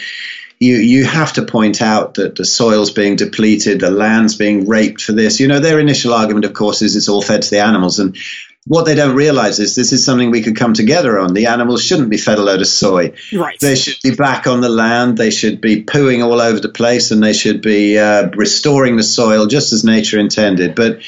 you 0.60 0.76
you 0.76 1.04
have 1.04 1.32
to 1.34 1.42
point 1.42 1.80
out 1.80 2.14
that 2.14 2.36
the 2.36 2.44
soil's 2.44 2.90
being 2.90 3.16
depleted, 3.16 3.80
the 3.80 3.90
land's 3.90 4.36
being 4.36 4.66
raped 4.66 5.02
for 5.02 5.12
this. 5.12 5.40
You 5.40 5.48
know, 5.48 5.60
their 5.60 5.78
initial 5.78 6.12
argument, 6.12 6.44
of 6.44 6.54
course, 6.54 6.82
is 6.82 6.96
it's 6.96 7.08
all 7.08 7.22
fed 7.22 7.42
to 7.42 7.50
the 7.50 7.60
animals, 7.60 7.98
and 8.00 8.16
what 8.68 8.84
they 8.84 8.94
don't 8.94 9.16
realize 9.16 9.58
is 9.60 9.74
this 9.74 9.92
is 9.92 10.04
something 10.04 10.30
we 10.30 10.42
could 10.42 10.56
come 10.56 10.74
together 10.74 11.18
on. 11.18 11.32
The 11.32 11.46
animals 11.46 11.82
shouldn't 11.82 12.10
be 12.10 12.18
fed 12.18 12.38
a 12.38 12.42
load 12.42 12.60
of 12.60 12.66
soy. 12.66 13.14
Right. 13.32 13.58
They 13.58 13.76
should 13.76 13.96
be 14.02 14.14
back 14.14 14.46
on 14.46 14.60
the 14.60 14.68
land. 14.68 15.16
They 15.16 15.30
should 15.30 15.62
be 15.62 15.84
pooing 15.84 16.22
all 16.22 16.40
over 16.40 16.60
the 16.60 16.68
place, 16.68 17.10
and 17.10 17.22
they 17.22 17.32
should 17.32 17.62
be 17.62 17.98
uh, 17.98 18.28
restoring 18.30 18.96
the 18.96 19.02
soil 19.02 19.46
just 19.46 19.72
as 19.72 19.84
nature 19.84 20.18
intended. 20.18 20.74
But 20.74 21.00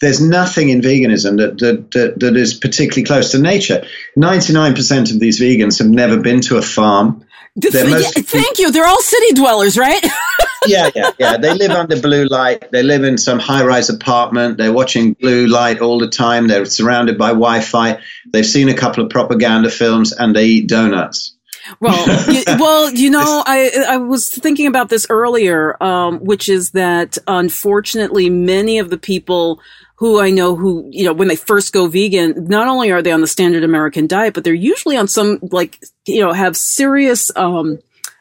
there's 0.00 0.20
nothing 0.20 0.68
in 0.68 0.80
veganism 0.80 1.38
that, 1.38 1.58
that, 1.58 1.90
that, 1.92 2.20
that 2.20 2.36
is 2.36 2.54
particularly 2.54 3.04
close 3.04 3.32
to 3.32 3.38
nature. 3.38 3.84
99% 4.16 5.12
of 5.12 5.20
these 5.20 5.40
vegans 5.40 5.78
have 5.78 5.88
never 5.88 6.18
been 6.18 6.40
to 6.42 6.56
a 6.56 6.62
farm. 6.62 7.24
Mostly, 7.56 8.22
thank 8.22 8.58
you. 8.58 8.70
They're 8.70 8.86
all 8.86 9.00
city 9.00 9.32
dwellers, 9.32 9.78
right? 9.78 10.04
yeah, 10.66 10.90
yeah, 10.94 11.10
yeah. 11.18 11.36
They 11.38 11.54
live 11.54 11.70
under 11.70 11.98
blue 11.98 12.26
light. 12.26 12.70
They 12.70 12.82
live 12.82 13.04
in 13.04 13.16
some 13.16 13.38
high 13.38 13.64
rise 13.64 13.88
apartment. 13.88 14.58
They're 14.58 14.72
watching 14.72 15.14
blue 15.14 15.46
light 15.46 15.80
all 15.80 15.98
the 15.98 16.08
time. 16.08 16.48
They're 16.48 16.66
surrounded 16.66 17.16
by 17.16 17.28
Wi 17.28 17.60
Fi. 17.60 18.00
They've 18.30 18.44
seen 18.44 18.68
a 18.68 18.74
couple 18.74 19.04
of 19.04 19.10
propaganda 19.10 19.70
films 19.70 20.12
and 20.12 20.36
they 20.36 20.44
eat 20.46 20.68
donuts. 20.68 21.35
Well, 21.80 22.30
you, 22.32 22.42
well, 22.46 22.92
you 22.92 23.10
know, 23.10 23.42
I 23.46 23.70
I 23.88 23.96
was 23.96 24.28
thinking 24.28 24.66
about 24.66 24.88
this 24.88 25.06
earlier, 25.10 25.82
um, 25.82 26.20
which 26.20 26.48
is 26.48 26.70
that 26.72 27.18
unfortunately, 27.26 28.30
many 28.30 28.78
of 28.78 28.90
the 28.90 28.98
people 28.98 29.60
who 29.96 30.20
I 30.20 30.30
know 30.30 30.56
who, 30.56 30.88
you 30.92 31.04
know, 31.04 31.12
when 31.12 31.28
they 31.28 31.36
first 31.36 31.72
go 31.72 31.86
vegan, 31.88 32.44
not 32.44 32.68
only 32.68 32.90
are 32.92 33.02
they 33.02 33.12
on 33.12 33.22
the 33.22 33.26
standard 33.26 33.64
American 33.64 34.06
diet, 34.06 34.34
but 34.34 34.44
they're 34.44 34.52
usually 34.52 34.96
on 34.96 35.08
some, 35.08 35.38
like, 35.40 35.82
you 36.06 36.20
know, 36.20 36.32
have 36.32 36.56
serious, 36.56 37.30
um, 37.34 37.78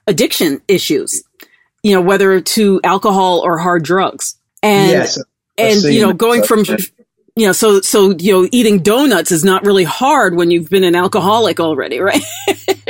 addiction 0.07 0.61
issues, 0.69 1.23
you 1.83 1.93
know, 1.93 2.01
whether 2.01 2.39
to 2.39 2.79
alcohol 2.83 3.41
or 3.43 3.57
hard 3.57 3.83
drugs. 3.83 4.37
And, 4.63 4.91
yes, 4.91 5.21
and, 5.57 5.81
you 5.83 6.01
know, 6.01 6.13
going 6.13 6.43
from, 6.43 6.63
you 7.35 7.45
know, 7.47 7.51
so, 7.51 7.81
so, 7.81 8.11
you 8.11 8.33
know, 8.33 8.49
eating 8.51 8.79
donuts 8.79 9.31
is 9.31 9.43
not 9.43 9.65
really 9.65 9.83
hard 9.83 10.35
when 10.35 10.51
you've 10.51 10.69
been 10.69 10.83
an 10.83 10.95
alcoholic 10.95 11.59
already, 11.59 11.99
right? 11.99 12.21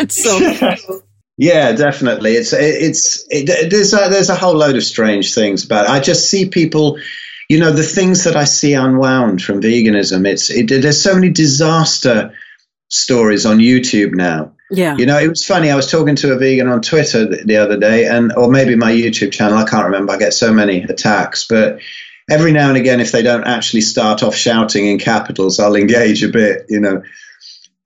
so, 0.09 0.75
Yeah, 1.37 1.73
definitely. 1.73 2.33
It's 2.33 2.53
it's 2.53 3.25
it, 3.29 3.69
there's 3.69 3.93
a, 3.93 4.07
there's 4.09 4.29
a 4.29 4.35
whole 4.35 4.55
load 4.55 4.75
of 4.75 4.83
strange 4.83 5.33
things 5.33 5.65
about 5.65 5.85
it. 5.85 5.91
I 5.91 5.99
just 5.99 6.29
see 6.29 6.47
people, 6.47 6.97
you 7.49 7.59
know, 7.59 7.71
the 7.71 7.83
things 7.83 8.23
that 8.23 8.37
I 8.37 8.45
see 8.45 8.73
unwound 8.73 9.41
from 9.41 9.61
veganism. 9.61 10.25
It's 10.25 10.49
it, 10.49 10.69
there's 10.69 11.01
so 11.01 11.13
many 11.13 11.29
disaster 11.29 12.33
stories 12.87 13.45
on 13.45 13.57
YouTube 13.57 14.13
now. 14.13 14.53
Yeah. 14.71 14.95
You 14.95 15.05
know, 15.05 15.19
it 15.19 15.27
was 15.27 15.45
funny. 15.45 15.69
I 15.69 15.75
was 15.75 15.91
talking 15.91 16.15
to 16.17 16.33
a 16.33 16.37
vegan 16.37 16.69
on 16.69 16.81
Twitter 16.81 17.25
the, 17.25 17.43
the 17.43 17.57
other 17.57 17.77
day, 17.77 18.05
and 18.05 18.31
or 18.37 18.49
maybe 18.49 18.75
my 18.75 18.91
YouTube 18.91 19.33
channel. 19.33 19.57
I 19.57 19.69
can't 19.69 19.85
remember. 19.85 20.13
I 20.13 20.17
get 20.17 20.33
so 20.33 20.53
many 20.53 20.83
attacks, 20.83 21.45
but 21.47 21.79
every 22.29 22.51
now 22.51 22.69
and 22.69 22.77
again, 22.77 22.99
if 22.99 23.11
they 23.11 23.21
don't 23.21 23.45
actually 23.45 23.81
start 23.81 24.23
off 24.23 24.35
shouting 24.35 24.85
in 24.87 24.99
capitals, 24.99 25.59
I'll 25.59 25.75
engage 25.75 26.23
a 26.23 26.29
bit. 26.29 26.65
You 26.69 26.79
know. 26.79 27.03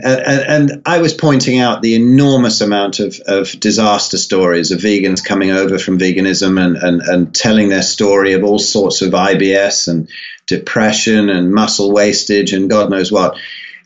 And, 0.02 0.22
and, 0.22 0.72
and 0.72 0.82
I 0.86 1.00
was 1.00 1.14
pointing 1.14 1.60
out 1.60 1.82
the 1.82 1.96
enormous 1.96 2.62
amount 2.62 3.00
of, 3.00 3.20
of 3.28 3.52
disaster 3.60 4.18
stories 4.18 4.72
of 4.72 4.80
vegans 4.80 5.24
coming 5.24 5.52
over 5.52 5.78
from 5.78 6.00
veganism 6.00 6.58
and, 6.58 6.78
and, 6.78 7.02
and 7.02 7.36
telling 7.36 7.68
their 7.68 7.82
story 7.82 8.32
of 8.32 8.46
all 8.46 8.60
sorts 8.60 9.02
of 9.02 9.12
IBS 9.12 9.90
and 9.90 10.10
depression 10.48 11.30
and 11.30 11.54
muscle 11.54 11.92
wastage 11.92 12.54
and 12.54 12.70
God 12.70 12.90
knows 12.90 13.12
what. 13.12 13.38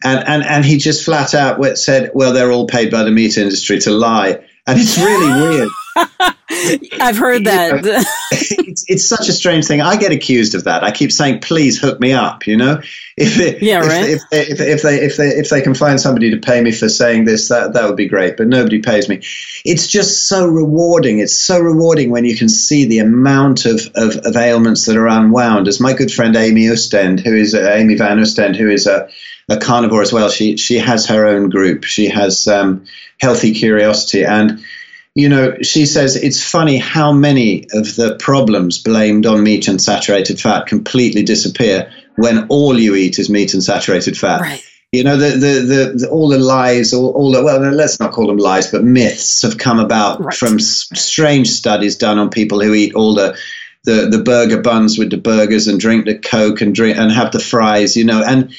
And, 0.04 0.28
and, 0.28 0.44
and 0.44 0.64
he 0.64 0.78
just 0.78 1.04
flat 1.04 1.34
out 1.34 1.78
said, 1.80 2.12
well, 2.14 2.34
they're 2.34 2.52
all 2.52 2.68
paid 2.68 2.92
by 2.92 3.04
the 3.04 3.12
meat 3.12 3.38
industry 3.38 3.80
to 3.80 3.92
lie. 3.92 4.46
And 4.68 4.80
it's 4.80 4.98
really 5.00 5.42
weird. 5.50 5.70
I've 7.00 7.18
heard 7.18 7.46
that. 7.46 7.82
it's, 8.32 8.86
it's 8.88 9.06
such 9.06 9.30
a 9.30 9.34
strange 9.34 9.66
thing. 9.66 9.82
I 9.82 9.98
get 9.98 10.12
accused 10.12 10.56
of 10.56 10.66
that. 10.66 10.84
I 10.84 10.92
keep 10.92 11.12
saying, 11.12 11.42
"Please 11.42 11.80
hook 11.80 12.00
me 12.00 12.14
up." 12.14 12.48
You 12.48 12.58
know, 12.58 12.82
if 13.18 13.40
it, 13.40 13.62
yeah, 13.62 13.82
if, 13.84 13.88
right. 13.88 14.10
If, 14.10 14.22
if, 14.32 14.60
if, 14.60 14.82
they 14.82 14.96
if 15.02 15.18
they 15.18 15.28
if 15.28 15.50
they 15.50 15.62
can 15.62 15.74
find 15.74 16.00
somebody 16.00 16.32
to 16.32 16.38
pay 16.38 16.62
me 16.62 16.72
for 16.72 16.90
saying 16.90 17.26
this, 17.26 17.50
that 17.50 17.74
that 17.74 17.86
would 17.86 17.96
be 17.96 18.08
great. 18.08 18.38
But 18.38 18.48
nobody 18.48 18.82
pays 18.82 19.10
me. 19.10 19.22
It's 19.66 19.88
just 19.88 20.28
so 20.28 20.48
rewarding. 20.48 21.20
It's 21.20 21.38
so 21.38 21.60
rewarding 21.60 22.10
when 22.10 22.26
you 22.26 22.36
can 22.36 22.50
see 22.50 22.86
the 22.86 23.00
amount 23.00 23.66
of 23.66 23.92
of, 23.96 24.18
of 24.18 24.36
ailments 24.36 24.86
that 24.86 24.98
are 24.98 25.08
unwound. 25.08 25.68
As 25.68 25.80
my 25.80 25.94
good 25.94 26.12
friend 26.12 26.36
Amy 26.36 26.70
Ostend, 26.70 27.20
who 27.20 27.36
is 27.36 27.54
uh, 27.54 27.74
Amy 27.76 27.96
Van 27.96 28.20
Ostend, 28.20 28.56
who 28.56 28.70
is 28.70 28.88
a 28.88 29.10
a 29.50 29.58
carnivore 29.58 30.02
as 30.02 30.14
well. 30.14 30.30
She 30.30 30.58
she 30.58 30.78
has 30.78 31.08
her 31.08 31.26
own 31.28 31.50
group. 31.50 31.84
She 31.84 32.08
has 32.10 32.48
um, 32.48 32.86
Healthy 33.20 33.54
Curiosity 33.54 34.26
and 34.26 34.64
you 35.16 35.30
know, 35.30 35.58
she 35.62 35.86
says 35.86 36.16
it's 36.16 36.44
funny 36.44 36.78
how 36.78 37.12
many 37.12 37.66
of 37.72 37.96
the 37.96 38.18
problems 38.20 38.82
blamed 38.82 39.26
on 39.26 39.44
meat 39.44 39.68
and 39.68 39.82
saturated 39.82 40.40
fat 40.40 40.66
completely 40.66 41.24
disappear 41.24 41.92
when 42.16 42.48
all 42.48 42.78
you 42.78 42.96
eat 42.96 43.20
is 43.20 43.30
meat 43.30 43.54
and 43.54 43.64
saturated 43.64 44.18
fat. 44.18 44.42
Right. 44.42 44.64
You 44.92 45.04
know, 45.04 45.18
the, 45.18 45.30
the, 45.32 45.38
the, 45.38 45.94
the 45.98 46.10
all 46.10 46.30
the 46.30 46.38
lies, 46.38 46.94
all, 46.94 47.12
all 47.12 47.32
the, 47.32 47.44
well, 47.44 47.60
let's 47.60 48.00
not 48.00 48.12
call 48.12 48.28
them 48.28 48.38
lies, 48.38 48.72
but 48.72 48.84
myths 48.84 49.42
have 49.42 49.58
come 49.58 49.80
about 49.80 50.20
Right. 50.24 50.36
from 50.36 50.56
s- 50.56 50.88
strange 50.94 51.50
studies 51.50 51.98
done 51.98 52.20
on 52.20 52.30
people 52.30 52.62
who 52.62 52.74
eat 52.74 52.94
all 52.94 53.16
the, 53.16 53.36
the, 53.86 54.08
the 54.12 54.24
burger 54.24 54.62
buns 54.62 54.98
with 54.98 55.10
the 55.10 55.18
burgers 55.18 55.68
and 55.68 55.80
drink 55.80 56.06
the 56.06 56.18
Coke 56.18 56.62
and 56.62 56.74
drink 56.76 56.98
and 56.98 57.12
have 57.12 57.32
the 57.32 57.40
fries, 57.40 57.98
you 57.98 58.04
know, 58.04 58.24
and 58.24 58.54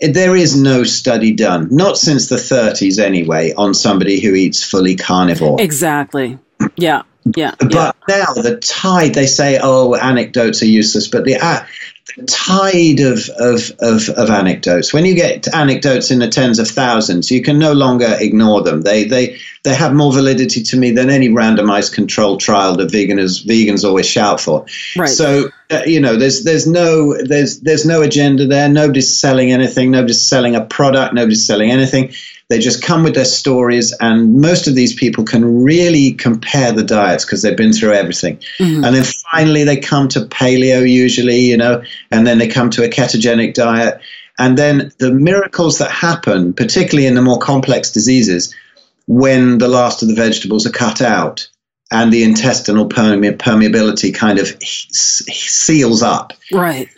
there 0.00 0.36
is 0.36 0.60
no 0.60 0.84
study 0.84 1.32
done, 1.32 1.68
not 1.70 1.96
since 1.96 2.28
the 2.28 2.36
30s 2.36 2.98
anyway, 2.98 3.52
on 3.56 3.74
somebody 3.74 4.20
who 4.20 4.34
eats 4.34 4.62
fully 4.62 4.96
carnivore. 4.96 5.60
Exactly. 5.60 6.38
Yeah. 6.76 7.02
Yeah. 7.34 7.54
yeah. 7.60 7.68
But 7.70 7.96
now 8.08 8.32
the 8.34 8.58
tide, 8.58 9.14
they 9.14 9.26
say, 9.26 9.58
oh, 9.60 9.94
anecdotes 9.94 10.62
are 10.62 10.66
useless, 10.66 11.08
but 11.08 11.24
the, 11.24 11.36
uh, 11.36 11.64
the 11.64 11.95
tide 12.28 13.00
of, 13.00 13.28
of, 13.30 13.72
of, 13.80 14.08
of 14.08 14.30
anecdotes, 14.30 14.92
when 14.92 15.04
you 15.04 15.14
get 15.14 15.52
anecdotes 15.52 16.10
in 16.10 16.18
the 16.18 16.28
tens 16.28 16.58
of 16.58 16.68
thousands, 16.68 17.30
you 17.30 17.42
can 17.42 17.58
no 17.58 17.72
longer 17.72 18.16
ignore 18.18 18.62
them. 18.62 18.82
They, 18.82 19.04
they, 19.04 19.38
they 19.64 19.74
have 19.74 19.92
more 19.92 20.12
validity 20.12 20.62
to 20.62 20.76
me 20.76 20.92
than 20.92 21.10
any 21.10 21.28
randomized 21.28 21.94
controlled 21.94 22.40
trial 22.40 22.76
that 22.76 22.90
vegans, 22.90 23.44
vegans 23.44 23.84
always 23.84 24.06
shout 24.06 24.40
for. 24.40 24.66
Right. 24.96 25.08
So, 25.08 25.50
uh, 25.70 25.82
you 25.84 26.00
know, 26.00 26.16
there's, 26.16 26.44
there's, 26.44 26.66
no, 26.66 27.20
there's, 27.20 27.60
there's 27.60 27.84
no 27.84 28.02
agenda 28.02 28.46
there. 28.46 28.68
Nobody's 28.68 29.18
selling 29.18 29.52
anything. 29.52 29.90
Nobody's 29.90 30.22
selling 30.22 30.54
a 30.54 30.64
product. 30.64 31.12
Nobody's 31.12 31.46
selling 31.46 31.70
anything. 31.70 32.12
They 32.48 32.60
just 32.60 32.80
come 32.80 33.02
with 33.02 33.16
their 33.16 33.24
stories, 33.24 33.92
and 33.92 34.36
most 34.36 34.68
of 34.68 34.76
these 34.76 34.94
people 34.94 35.24
can 35.24 35.64
really 35.64 36.12
compare 36.12 36.70
the 36.70 36.84
diets 36.84 37.24
because 37.24 37.42
they've 37.42 37.56
been 37.56 37.72
through 37.72 37.94
everything. 37.94 38.40
And 38.84 38.94
then 38.94 39.02
finally, 39.30 39.64
they 39.64 39.76
come 39.78 40.08
to 40.08 40.20
paleo, 40.20 40.88
usually, 40.88 41.40
you 41.40 41.56
know, 41.56 41.82
and 42.10 42.26
then 42.26 42.38
they 42.38 42.48
come 42.48 42.70
to 42.70 42.84
a 42.84 42.88
ketogenic 42.88 43.54
diet. 43.54 44.00
And 44.38 44.56
then 44.56 44.92
the 44.98 45.12
miracles 45.12 45.78
that 45.78 45.90
happen, 45.90 46.52
particularly 46.52 47.06
in 47.06 47.14
the 47.14 47.22
more 47.22 47.38
complex 47.38 47.90
diseases, 47.90 48.54
when 49.06 49.58
the 49.58 49.68
last 49.68 50.02
of 50.02 50.08
the 50.08 50.14
vegetables 50.14 50.66
are 50.66 50.72
cut 50.72 51.00
out 51.00 51.48
and 51.90 52.12
the 52.12 52.24
intestinal 52.24 52.86
perme- 52.86 53.36
permeability 53.38 54.14
kind 54.14 54.38
of 54.38 54.48
seals 54.62 56.02
up 56.02 56.32
right. 56.52 56.88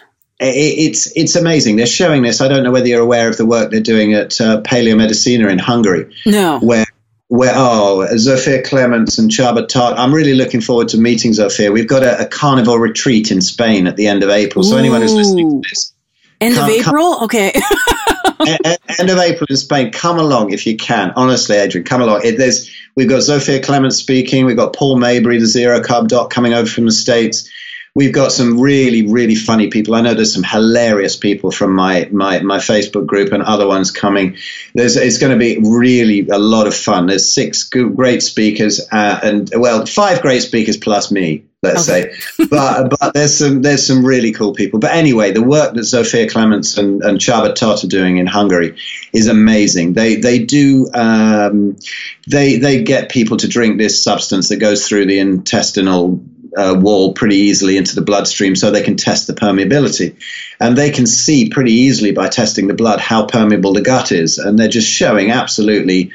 it's 0.40 1.14
it's 1.16 1.36
amazing. 1.36 1.76
They're 1.76 1.86
showing 1.86 2.22
this. 2.22 2.40
I 2.40 2.48
don't 2.48 2.62
know 2.62 2.70
whether 2.70 2.86
you're 2.86 3.02
aware 3.02 3.28
of 3.28 3.36
the 3.36 3.44
work 3.44 3.70
they're 3.70 3.80
doing 3.80 4.14
at 4.14 4.40
uh, 4.40 4.62
Paleomedicina 4.62 5.50
in 5.50 5.58
Hungary, 5.58 6.14
No. 6.24 6.58
where 6.60 6.86
where 7.28 7.52
oh 7.54 8.06
Zofia 8.14 8.64
Clements 8.64 9.18
and 9.18 9.30
Csaba 9.30 9.66
Tóth. 9.66 9.94
I'm 9.96 10.12
really 10.12 10.34
looking 10.34 10.60
forward 10.60 10.88
to 10.88 10.98
meeting 10.98 11.32
Zofia. 11.32 11.72
We've 11.72 11.88
got 11.88 12.02
a, 12.02 12.22
a 12.22 12.26
carnivore 12.26 12.80
retreat 12.80 13.30
in 13.30 13.40
Spain 13.40 13.86
at 13.86 13.96
the 13.96 14.06
end 14.06 14.22
of 14.22 14.30
April. 14.30 14.64
So 14.64 14.76
anyone 14.76 15.02
who's 15.02 15.12
listening 15.12 15.62
to 15.62 15.68
this, 15.68 15.92
End 16.40 16.54
of 16.56 16.60
Come- 16.60 16.82
come- 16.82 16.94
April? 16.94 17.24
Okay. 17.24 17.52
end 18.98 19.10
of 19.10 19.18
April 19.18 19.46
in 19.50 19.56
Spain, 19.56 19.90
come 19.90 20.18
along 20.18 20.52
if 20.52 20.66
you 20.66 20.76
can. 20.76 21.12
Honestly, 21.16 21.56
Adrian, 21.56 21.84
come 21.84 22.00
along. 22.00 22.22
It, 22.24 22.38
there's 22.38 22.70
we've 22.94 23.08
got 23.08 23.20
Zofia 23.20 23.62
Clements 23.62 23.96
speaking. 23.96 24.46
We've 24.46 24.56
got 24.56 24.74
Paul 24.74 24.98
Mabry, 24.98 25.38
the 25.38 25.46
Zero 25.46 25.80
Carb 25.80 26.08
Doc, 26.08 26.30
coming 26.30 26.54
over 26.54 26.68
from 26.68 26.86
the 26.86 26.92
states. 26.92 27.50
We've 27.98 28.12
got 28.12 28.30
some 28.30 28.60
really, 28.60 29.08
really 29.08 29.34
funny 29.34 29.70
people. 29.70 29.96
I 29.96 30.02
know 30.02 30.14
there's 30.14 30.32
some 30.32 30.44
hilarious 30.44 31.16
people 31.16 31.50
from 31.50 31.74
my 31.74 32.08
my, 32.12 32.38
my 32.42 32.58
Facebook 32.58 33.06
group 33.06 33.32
and 33.32 33.42
other 33.42 33.66
ones 33.66 33.90
coming. 33.90 34.36
There's 34.72 34.96
it's 34.96 35.18
going 35.18 35.32
to 35.32 35.36
be 35.36 35.58
really 35.58 36.28
a 36.28 36.38
lot 36.38 36.68
of 36.68 36.76
fun. 36.76 37.06
There's 37.06 37.28
six 37.34 37.64
great 37.64 38.22
speakers 38.22 38.86
uh, 38.92 39.18
and 39.24 39.50
well, 39.52 39.84
five 39.84 40.22
great 40.22 40.42
speakers 40.42 40.76
plus 40.76 41.10
me. 41.10 41.42
Let's 41.60 41.86
say, 41.86 42.14
but 42.50 42.90
but 43.00 43.14
there's 43.14 43.36
some 43.36 43.62
there's 43.62 43.84
some 43.84 44.06
really 44.06 44.30
cool 44.30 44.54
people. 44.54 44.78
But 44.78 44.92
anyway, 44.92 45.32
the 45.32 45.42
work 45.42 45.74
that 45.74 45.80
Zofia 45.80 46.30
Clements 46.30 46.78
and, 46.78 47.02
and 47.02 47.18
Csaba 47.18 47.52
Tóth 47.52 47.82
are 47.82 47.88
doing 47.88 48.18
in 48.18 48.28
Hungary 48.28 48.78
is 49.12 49.26
amazing. 49.26 49.94
They 49.94 50.14
they 50.14 50.38
do 50.44 50.88
um, 50.94 51.76
they 52.28 52.58
they 52.58 52.84
get 52.84 53.10
people 53.10 53.38
to 53.38 53.48
drink 53.48 53.76
this 53.76 54.00
substance 54.00 54.50
that 54.50 54.58
goes 54.58 54.86
through 54.86 55.06
the 55.06 55.18
intestinal 55.18 56.22
uh, 56.56 56.76
wall 56.78 57.12
pretty 57.12 57.36
easily 57.36 57.76
into 57.76 57.94
the 57.94 58.02
bloodstream, 58.02 58.56
so 58.56 58.70
they 58.70 58.82
can 58.82 58.96
test 58.96 59.26
the 59.26 59.32
permeability, 59.32 60.16
and 60.60 60.76
they 60.76 60.90
can 60.90 61.06
see 61.06 61.48
pretty 61.48 61.72
easily 61.72 62.12
by 62.12 62.28
testing 62.28 62.68
the 62.68 62.74
blood 62.74 63.00
how 63.00 63.26
permeable 63.26 63.72
the 63.72 63.82
gut 63.82 64.12
is, 64.12 64.38
and 64.38 64.58
they're 64.58 64.68
just 64.68 64.88
showing 64.88 65.30
absolutely. 65.30 66.10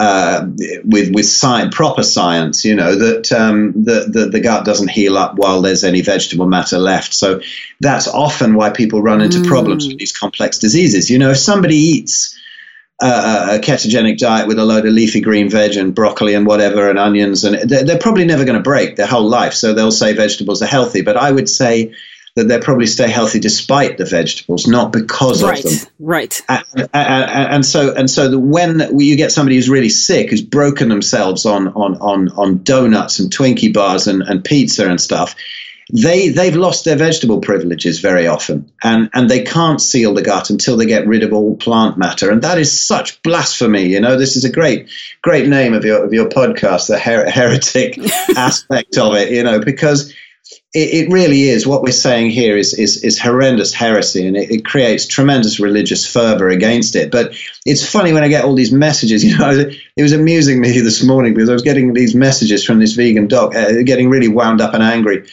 Uh, 0.00 0.46
with 0.84 1.12
with 1.12 1.26
science, 1.26 1.74
proper 1.74 2.04
science, 2.04 2.64
you 2.64 2.76
know 2.76 2.94
that 2.94 3.32
um, 3.32 3.72
the, 3.72 4.08
the 4.08 4.28
the 4.30 4.38
gut 4.38 4.64
doesn't 4.64 4.86
heal 4.86 5.18
up 5.18 5.34
while 5.34 5.60
there's 5.60 5.82
any 5.82 6.02
vegetable 6.02 6.46
matter 6.46 6.78
left. 6.78 7.12
So 7.12 7.40
that's 7.80 8.06
often 8.06 8.54
why 8.54 8.70
people 8.70 9.02
run 9.02 9.20
into 9.20 9.42
problems 9.48 9.88
with 9.88 9.98
these 9.98 10.16
complex 10.16 10.56
diseases. 10.58 11.10
You 11.10 11.18
know, 11.18 11.32
if 11.32 11.38
somebody 11.38 11.74
eats 11.74 12.38
a 13.00 13.58
ketogenic 13.62 14.18
diet 14.18 14.48
with 14.48 14.58
a 14.58 14.64
load 14.64 14.84
of 14.84 14.92
leafy 14.92 15.20
green 15.20 15.48
veg 15.48 15.76
and 15.76 15.94
broccoli 15.94 16.34
and 16.34 16.46
whatever 16.46 16.90
and 16.90 16.98
onions, 16.98 17.44
and 17.44 17.70
they're, 17.70 17.84
they're 17.84 17.98
probably 17.98 18.24
never 18.24 18.44
going 18.44 18.58
to 18.58 18.62
break 18.62 18.96
their 18.96 19.06
whole 19.06 19.28
life. 19.28 19.54
So 19.54 19.72
they'll 19.72 19.90
say 19.92 20.14
vegetables 20.14 20.62
are 20.62 20.66
healthy, 20.66 21.02
but 21.02 21.16
I 21.16 21.30
would 21.30 21.48
say 21.48 21.94
that 22.34 22.44
they'll 22.46 22.60
probably 22.60 22.86
stay 22.86 23.08
healthy 23.08 23.40
despite 23.40 23.98
the 23.98 24.04
vegetables, 24.04 24.66
not 24.66 24.92
because 24.92 25.42
right. 25.42 25.64
of 25.64 25.70
them. 25.70 25.88
Right. 25.98 26.40
And, 26.48 26.64
and, 26.92 27.52
and 27.54 27.66
so 27.66 27.94
and 27.94 28.10
so 28.10 28.30
the, 28.30 28.38
when 28.38 28.98
you 28.98 29.16
get 29.16 29.32
somebody 29.32 29.56
who's 29.56 29.68
really 29.68 29.88
sick 29.88 30.30
who's 30.30 30.42
broken 30.42 30.88
themselves 30.88 31.46
on 31.46 31.68
on 31.68 31.96
on, 31.96 32.28
on 32.30 32.62
donuts 32.62 33.18
and 33.18 33.30
Twinkie 33.30 33.72
bars 33.72 34.06
and, 34.06 34.22
and 34.22 34.44
pizza 34.44 34.88
and 34.88 35.00
stuff 35.00 35.34
they 35.92 36.28
they've 36.28 36.56
lost 36.56 36.84
their 36.84 36.96
vegetable 36.96 37.40
privileges 37.40 38.00
very 38.00 38.26
often 38.26 38.70
and 38.82 39.08
and 39.14 39.30
they 39.30 39.42
can't 39.42 39.80
seal 39.80 40.12
the 40.12 40.22
gut 40.22 40.50
until 40.50 40.76
they 40.76 40.86
get 40.86 41.06
rid 41.06 41.22
of 41.22 41.32
all 41.32 41.56
plant 41.56 41.96
matter 41.96 42.30
and 42.30 42.42
that 42.42 42.58
is 42.58 42.78
such 42.78 43.22
blasphemy 43.22 43.86
you 43.86 44.00
know? 44.00 44.16
This 44.18 44.36
is 44.36 44.44
a 44.44 44.52
great 44.52 44.90
great 45.22 45.48
name 45.48 45.72
of 45.72 45.84
your 45.84 46.04
of 46.04 46.12
your 46.12 46.28
podcast 46.28 46.88
the 46.88 46.98
her- 46.98 47.30
heretic 47.30 47.98
aspect 48.36 48.98
of 48.98 49.14
it 49.14 49.32
you 49.32 49.42
know? 49.42 49.60
Because 49.60 50.12
it, 50.74 51.06
it 51.06 51.10
really 51.10 51.42
is 51.42 51.66
what 51.66 51.82
we're 51.82 51.92
saying 51.92 52.30
here 52.30 52.58
is 52.58 52.74
is, 52.74 53.02
is 53.02 53.18
horrendous 53.18 53.72
heresy 53.72 54.26
and 54.26 54.36
it, 54.36 54.50
it 54.50 54.64
creates 54.66 55.06
tremendous 55.06 55.58
religious 55.58 56.06
fervor 56.06 56.50
against 56.50 56.96
it. 56.96 57.10
But 57.10 57.34
it's 57.64 57.88
funny 57.88 58.12
when 58.12 58.22
i 58.22 58.28
get 58.28 58.44
all 58.44 58.54
these 58.54 58.72
messages 58.72 59.24
you 59.24 59.38
know? 59.38 59.70
It 59.96 60.02
was 60.02 60.12
amusing 60.12 60.60
me 60.60 60.78
this 60.80 61.02
morning 61.02 61.32
because 61.32 61.48
i 61.48 61.54
was 61.54 61.62
getting 61.62 61.94
these 61.94 62.14
messages 62.14 62.62
from 62.62 62.78
this 62.78 62.92
vegan 62.92 63.26
doc 63.26 63.54
uh, 63.54 63.82
getting 63.86 64.10
really 64.10 64.28
wound 64.28 64.60
up 64.60 64.74
and 64.74 64.82
angry 64.82 65.24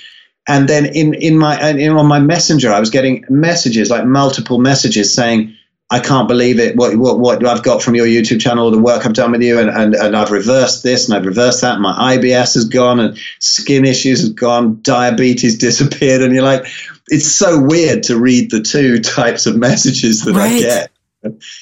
and 0.47 0.67
then 0.67 0.85
in 0.85 1.13
in 1.13 1.37
my 1.37 1.71
in, 1.71 1.91
on 1.91 2.07
my 2.07 2.19
messenger 2.19 2.71
i 2.71 2.79
was 2.79 2.89
getting 2.89 3.23
messages 3.29 3.89
like 3.89 4.05
multiple 4.05 4.59
messages 4.59 5.13
saying 5.13 5.55
I 5.89 5.99
can't 5.99 6.27
believe 6.27 6.59
it. 6.59 6.75
What, 6.75 6.95
what, 6.97 7.19
what 7.19 7.45
I've 7.45 7.61
got 7.61 7.83
from 7.83 7.93
your 7.93 8.07
YouTube 8.07 8.41
channel, 8.41 8.71
the 8.71 8.79
work 8.79 9.05
I've 9.05 9.13
done 9.13 9.31
with 9.31 9.43
you, 9.43 9.59
and, 9.59 9.69
and, 9.69 9.93
and 9.93 10.15
I've 10.15 10.31
reversed 10.31 10.81
this 10.81 11.07
and 11.07 11.15
I've 11.15 11.27
reversed 11.27 11.61
that. 11.61 11.73
And 11.73 11.83
my 11.83 12.17
IBS 12.17 12.55
has 12.55 12.65
gone, 12.65 12.99
and 12.99 13.17
skin 13.39 13.85
issues 13.85 14.23
have 14.23 14.35
gone, 14.35 14.79
diabetes 14.81 15.57
disappeared. 15.59 16.21
And 16.21 16.33
you're 16.33 16.43
like, 16.43 16.65
it's 17.07 17.31
so 17.31 17.61
weird 17.61 18.03
to 18.03 18.19
read 18.19 18.49
the 18.49 18.61
two 18.61 18.99
types 19.01 19.45
of 19.45 19.57
messages 19.57 20.23
that 20.23 20.33
Right. 20.33 20.53
I 20.53 20.59
get. 20.59 20.91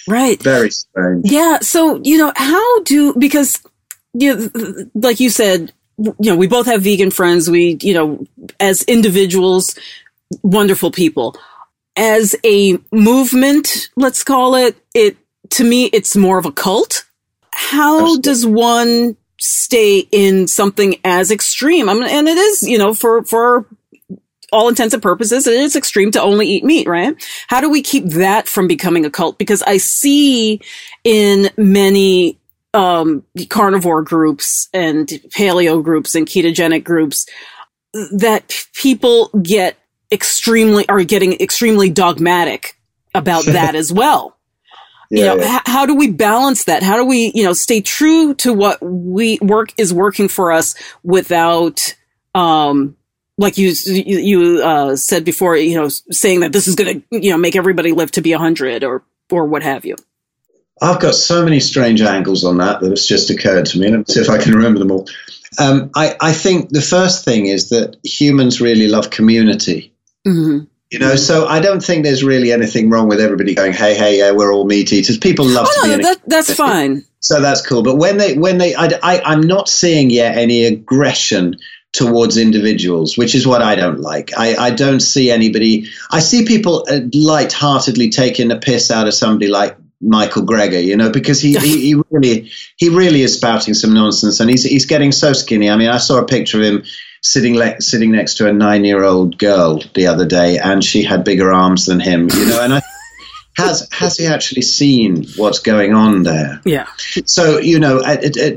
Right. 0.08 0.42
Very 0.42 0.72
strange. 0.72 1.30
Yeah. 1.30 1.60
So, 1.60 2.00
you 2.04 2.18
know, 2.18 2.32
how 2.36 2.82
do, 2.84 3.14
because, 3.16 3.62
you 4.14 4.36
know, 4.36 4.90
like 4.94 5.20
you 5.20 5.30
said, 5.30 5.74
you 6.04 6.32
know, 6.32 6.36
we 6.36 6.48
both 6.48 6.66
have 6.66 6.84
vegan 6.84 7.12
friends. 7.12 7.50
We, 7.50 7.78
you 7.82 7.94
know, 7.94 8.26
as 8.60 8.84
individuals, 8.84 9.76
wonderful 10.42 10.92
people. 10.92 11.36
As 11.96 12.36
a 12.44 12.78
movement, 12.92 13.90
let's 13.96 14.24
call 14.24 14.56
it, 14.56 14.76
it, 14.94 15.18
to 15.52 15.64
me, 15.64 15.86
it's 15.86 16.16
more 16.16 16.38
of 16.38 16.46
a 16.46 16.52
cult. 16.52 17.06
How 17.52 18.00
Absolutely. 18.00 18.22
does 18.22 18.46
one 18.46 19.18
stay 19.40 20.08
in 20.12 20.48
something 20.48 20.96
as 21.04 21.32
extreme? 21.32 21.90
I 21.90 21.94
mean, 21.94 22.04
and 22.04 22.28
it 22.28 22.38
is, 22.38 22.64
you 22.64 22.78
know, 22.78 22.94
for, 22.94 23.24
for 23.24 23.68
all 24.52 24.70
intents 24.70 24.94
and 24.94 25.04
purposes, 25.04 25.48
it 25.48 25.54
is 25.54 25.76
extreme 25.76 26.12
to 26.12 26.22
only 26.22 26.48
eat 26.48 26.64
meat, 26.64 26.88
right? 26.88 27.16
How 27.48 27.62
do 27.62 27.70
we 27.70 27.82
keep 27.82 28.06
that 28.06 28.48
from 28.48 28.68
becoming 28.68 29.06
a 29.06 29.10
cult? 29.10 29.38
Because 29.38 29.62
I 29.64 29.78
see 29.78 30.62
in 31.04 31.50
many 31.58 32.38
um, 32.74 33.24
carnivore 33.50 34.04
groups 34.04 34.70
and 34.74 35.08
paleo 35.08 35.84
groups 35.84 36.16
and 36.16 36.28
ketogenic 36.28 36.84
groups 36.84 37.28
that 38.14 38.66
people 38.76 39.30
get 39.44 39.78
extremely 40.12 40.88
are 40.90 41.04
getting 41.04 41.34
extremely 41.42 41.90
dogmatic 41.90 42.78
about 43.16 43.46
that 43.52 43.76
as 43.76 43.94
well. 43.94 44.36
you 45.14 45.24
Yeah, 45.24 45.26
know, 45.26 45.38
yeah. 45.38 45.44
h- 45.44 45.62
how 45.66 45.86
do 45.86 45.96
we 45.96 46.12
balance 46.12 46.66
that? 46.66 46.84
How 46.84 46.98
do 46.98 47.06
we, 47.06 47.32
you 47.36 47.44
know, 47.44 47.54
stay 47.54 47.82
true 47.82 48.34
to 48.36 48.54
what 48.54 48.80
we 48.84 49.40
work 49.42 49.74
is 49.78 49.94
working 49.94 50.28
for 50.30 50.52
us 50.52 50.76
without, 51.04 51.96
um, 52.36 52.98
like 53.38 53.58
you, 53.58 53.74
you, 53.88 54.20
you 54.20 54.64
uh, 54.64 54.96
said 54.98 55.26
before, 55.26 55.58
you 55.58 55.76
know, 55.80 55.90
saying 55.90 56.42
that 56.42 56.54
this 56.54 56.68
is 56.68 56.76
going 56.76 57.02
to, 57.12 57.20
you 57.22 57.32
know, 57.32 57.38
make 57.38 57.56
everybody 57.56 57.92
live 57.94 58.12
to 58.14 58.22
be 58.22 58.34
a 58.34 58.40
hundred 58.40 58.84
or, 58.84 59.04
or 59.32 59.46
what 59.48 59.64
have 59.64 59.86
you. 59.86 59.96
I've 60.82 61.00
got 61.00 61.16
so 61.16 61.44
many 61.44 61.60
strange 61.60 62.02
angles 62.02 62.44
on 62.44 62.58
that 62.58 62.82
that 62.82 62.90
has 62.90 63.06
just 63.06 63.30
occurred 63.30 63.66
to 63.68 63.80
me. 63.80 63.90
Let 63.90 64.00
me 64.00 64.06
see 64.08 64.20
if 64.20 64.30
I 64.30 64.38
can 64.38 64.54
remember 64.54 64.80
them 64.80 64.92
all. 64.92 65.08
Um, 65.60 65.92
I, 65.96 66.16
I 66.20 66.34
think 66.34 66.70
the 66.70 66.82
first 66.82 67.24
thing 67.26 67.46
is 67.46 67.70
that 67.70 67.98
humans 68.04 68.60
really 68.60 68.88
love 68.88 69.10
community. 69.12 69.94
hmm 70.26 70.62
You 70.92 71.00
know, 71.00 71.16
so 71.16 71.48
I 71.48 71.60
don't 71.60 71.84
think 71.84 72.04
there's 72.04 72.24
really 72.24 72.52
anything 72.52 72.90
wrong 72.90 73.08
with 73.08 73.20
everybody 73.20 73.54
going, 73.56 73.74
"Hey, 73.74 73.96
hey, 73.96 74.18
yeah, 74.18 74.32
we're 74.32 74.52
all 74.52 74.66
meat 74.66 74.92
eaters." 74.92 75.18
People 75.18 75.46
love 75.46 75.68
to 75.68 75.74
Oh, 75.76 75.84
be 75.84 75.90
no, 75.90 75.94
in 75.96 76.00
a 76.00 76.04
that, 76.04 76.22
that's 76.28 76.54
fine. 76.56 77.04
so 77.20 77.40
that's 77.40 77.62
cool. 77.62 77.84
But 77.84 77.98
when 77.98 78.18
they, 78.18 78.34
when 78.36 78.58
they, 78.58 78.76
I, 78.76 78.90
I, 79.02 79.22
I'm 79.24 79.42
not 79.42 79.70
seeing 79.70 80.10
yet 80.10 80.38
any 80.38 80.66
aggression 80.66 81.58
towards 81.94 82.38
individuals, 82.38 83.16
which 83.18 83.36
is 83.36 83.46
what 83.46 83.62
I 83.62 83.76
don't 83.76 84.00
like. 84.00 84.32
I, 84.36 84.56
I 84.56 84.70
don't 84.72 85.00
see 85.00 85.30
anybody. 85.30 85.86
I 86.12 86.20
see 86.20 86.46
people 86.46 86.86
uh, 86.90 87.02
lightheartedly 87.14 88.10
taking 88.10 88.50
a 88.52 88.58
piss 88.60 88.90
out 88.90 89.08
of 89.08 89.14
somebody 89.14 89.48
like 89.48 89.78
Michael 90.04 90.44
Greger, 90.44 90.84
you 90.84 90.98
know, 90.98 91.10
because 91.10 91.42
he, 91.42 91.56
he, 91.58 91.82
he 91.82 91.96
really, 92.10 92.52
he 92.78 92.90
really 92.90 93.22
is 93.22 93.36
spouting 93.36 93.74
some 93.74 93.94
nonsense, 93.94 94.40
and 94.40 94.50
he's 94.50 94.64
he's 94.64 94.86
getting 94.86 95.12
so 95.12 95.34
skinny. 95.34 95.70
I 95.70 95.76
mean, 95.78 95.90
I 95.90 95.98
saw 95.98 96.20
a 96.20 96.26
picture 96.26 96.60
of 96.60 96.66
him 96.66 96.84
sitting 97.22 97.56
le- 97.56 97.82
sitting 97.82 98.12
next 98.12 98.36
to 98.36 98.48
a 98.48 98.54
nine 98.54 98.84
year 98.84 99.04
old 99.04 99.38
girl 99.38 99.82
the 99.94 100.08
other 100.08 100.26
day, 100.26 100.58
and 100.58 100.84
she 100.84 101.04
had 101.04 101.24
bigger 101.24 101.52
arms 101.52 101.86
than 101.86 102.00
him, 102.00 102.30
you 102.34 102.46
know, 102.48 102.62
and 102.62 102.74
I. 102.76 102.82
Has 103.56 103.88
has 103.92 104.18
he 104.18 104.26
actually 104.26 104.64
seen 104.64 105.28
what's 105.36 105.60
going 105.60 105.94
on 105.94 106.24
there? 106.24 106.60
Yeah. 106.66 106.88
So 107.26 107.60
you 107.60 107.80
know, 107.80 108.02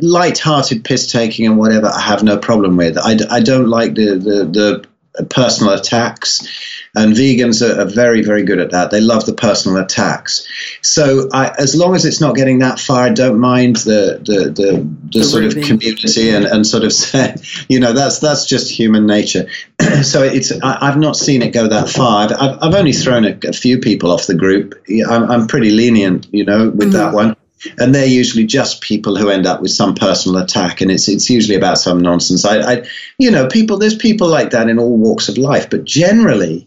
light-hearted 0.01 0.85
piss 0.85 1.13
taking 1.13 1.45
and 1.45 1.59
whatever, 1.59 1.89
I 1.89 2.01
have 2.01 2.23
no 2.23 2.39
problem 2.39 2.79
with. 2.79 2.97
I, 2.97 3.19
I 3.31 3.41
don't 3.41 3.69
like 3.69 3.95
the, 3.95 4.15
the 4.15 4.45
the 4.47 4.87
personal 5.25 5.73
attacks, 5.73 6.47
and 6.95 7.15
vegans 7.15 7.67
are, 7.67 7.81
are 7.81 7.85
very 7.85 8.23
very 8.23 8.45
good 8.45 8.59
at 8.59 8.71
that. 8.71 8.91
They 8.91 9.01
love 9.01 9.27
the 9.27 9.35
personal 9.35 9.83
attacks. 9.83 10.47
So 10.83 11.29
I, 11.33 11.55
as 11.59 11.75
long 11.75 11.95
as 11.95 12.05
it's 12.05 12.21
not 12.21 12.37
getting 12.37 12.61
that 12.61 12.79
far, 12.79 13.05
I 13.05 13.11
don't 13.11 13.39
mind 13.39 13.77
the 13.77 14.21
the 14.25 14.51
the, 14.51 14.73
the, 15.13 15.19
The 15.19 15.25
sort 15.25 15.45
of 15.45 15.55
community 15.55 16.31
and, 16.31 16.45
and 16.45 16.67
sort 16.67 16.85
of 16.85 16.93
you 17.69 17.81
know 17.81 17.93
that's 17.93 18.19
that's 18.19 18.47
just 18.47 18.71
human 18.71 19.07
nature. 19.07 19.49
so 20.03 20.23
it's 20.23 20.53
I, 20.63 20.89
I've 20.89 20.99
not 20.99 21.17
seen 21.17 21.43
it 21.43 21.53
go 21.53 21.69
that 21.69 21.89
far. 21.89 22.25
I've 22.25 22.33
I've, 22.33 22.59
I've 22.63 22.75
only 22.75 22.93
thrown 22.93 23.25
a, 23.25 23.39
a 23.49 23.53
few 23.53 23.79
people 23.79 24.11
off 24.11 24.27
the 24.27 24.35
group. 24.35 24.75
I'm 25.09 25.31
I'm 25.31 25.47
pretty 25.47 25.71
lenient, 25.71 26.29
you 26.33 26.45
know, 26.45 26.71
with 26.71 26.93
that 26.93 27.09
mm-hmm. 27.09 27.15
one 27.15 27.37
and 27.79 27.95
they're 27.95 28.07
usually 28.07 28.45
just 28.45 28.81
people 28.81 29.17
who 29.17 29.31
end 29.31 29.47
up 29.47 29.61
with 29.61 29.71
some 29.71 29.95
personal 29.95 30.43
attack, 30.43 30.81
and 30.81 30.91
it's 30.91 31.09
it's 31.09 31.31
usually 31.31 31.57
about 31.57 31.79
some 31.79 32.01
nonsense. 32.01 32.45
I, 32.45 32.61
I 32.61 32.87
you 33.19 33.31
know, 33.31 33.49
people 33.49 33.79
there's 33.79 33.97
people 33.97 34.29
like 34.29 34.51
that 34.51 34.69
in 34.69 34.79
all 34.79 34.97
walks 34.97 35.29
of 35.29 35.39
life, 35.39 35.71
but 35.71 35.85
generally, 35.85 36.67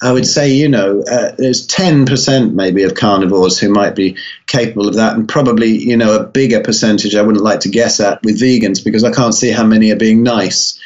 I 0.00 0.12
would 0.12 0.26
say 0.26 0.52
you 0.52 0.68
know 0.68 1.02
uh, 1.02 1.32
there's 1.36 1.66
ten 1.66 2.06
percent 2.06 2.54
maybe 2.54 2.84
of 2.84 2.94
carnivores 2.94 3.58
who 3.58 3.68
might 3.68 3.94
be 3.94 4.16
capable 4.46 4.88
of 4.88 4.94
that, 4.94 5.16
and 5.16 5.28
probably 5.28 5.70
you 5.70 5.96
know 5.96 6.16
a 6.16 6.24
bigger 6.24 6.60
percentage 6.60 7.14
I 7.14 7.22
wouldn't 7.22 7.44
like 7.44 7.60
to 7.60 7.68
guess 7.68 8.00
at 8.00 8.22
with 8.22 8.40
vegans 8.40 8.84
because 8.84 9.04
I 9.04 9.10
can't 9.10 9.34
see 9.34 9.50
how 9.50 9.64
many 9.64 9.90
are 9.90 9.96
being 9.96 10.22
nice. 10.22 10.78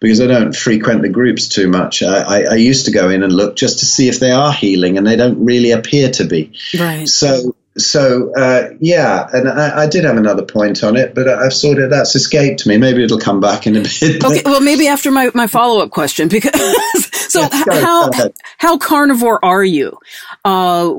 Because 0.00 0.20
I 0.20 0.26
don't 0.26 0.56
frequent 0.56 1.02
the 1.02 1.08
groups 1.08 1.46
too 1.46 1.68
much. 1.68 2.02
I, 2.02 2.22
I, 2.22 2.42
I 2.50 2.54
used 2.56 2.86
to 2.86 2.90
go 2.90 3.08
in 3.08 3.22
and 3.22 3.32
look 3.32 3.54
just 3.54 3.78
to 3.78 3.84
see 3.84 4.08
if 4.08 4.18
they 4.18 4.32
are 4.32 4.52
healing, 4.52 4.98
and 4.98 5.06
they 5.06 5.14
don't 5.14 5.44
really 5.44 5.70
appear 5.70 6.10
to 6.10 6.24
be. 6.24 6.52
Right. 6.76 7.08
So, 7.08 7.54
so 7.78 8.32
uh, 8.34 8.70
yeah, 8.80 9.28
and 9.32 9.48
I, 9.48 9.82
I 9.82 9.86
did 9.86 10.04
have 10.04 10.16
another 10.16 10.44
point 10.44 10.84
on 10.84 10.96
it, 10.96 11.14
but 11.14 11.28
I've 11.28 11.54
sort 11.54 11.78
of 11.78 11.90
that's 11.90 12.14
escaped 12.14 12.66
me. 12.66 12.76
Maybe 12.76 13.02
it'll 13.02 13.18
come 13.18 13.40
back 13.40 13.66
in 13.66 13.76
a 13.76 13.80
bit. 13.80 14.22
Okay, 14.24 14.42
well, 14.44 14.60
maybe 14.60 14.88
after 14.88 15.10
my, 15.10 15.30
my 15.34 15.46
follow 15.46 15.82
up 15.82 15.90
question, 15.90 16.28
because 16.28 16.52
so 17.32 17.40
Yes, 17.40 17.64
go 17.64 17.80
how 17.80 18.10
go 18.10 18.32
how 18.58 18.78
carnivore 18.78 19.42
are 19.44 19.64
you? 19.64 19.98
Uh, 20.44 20.92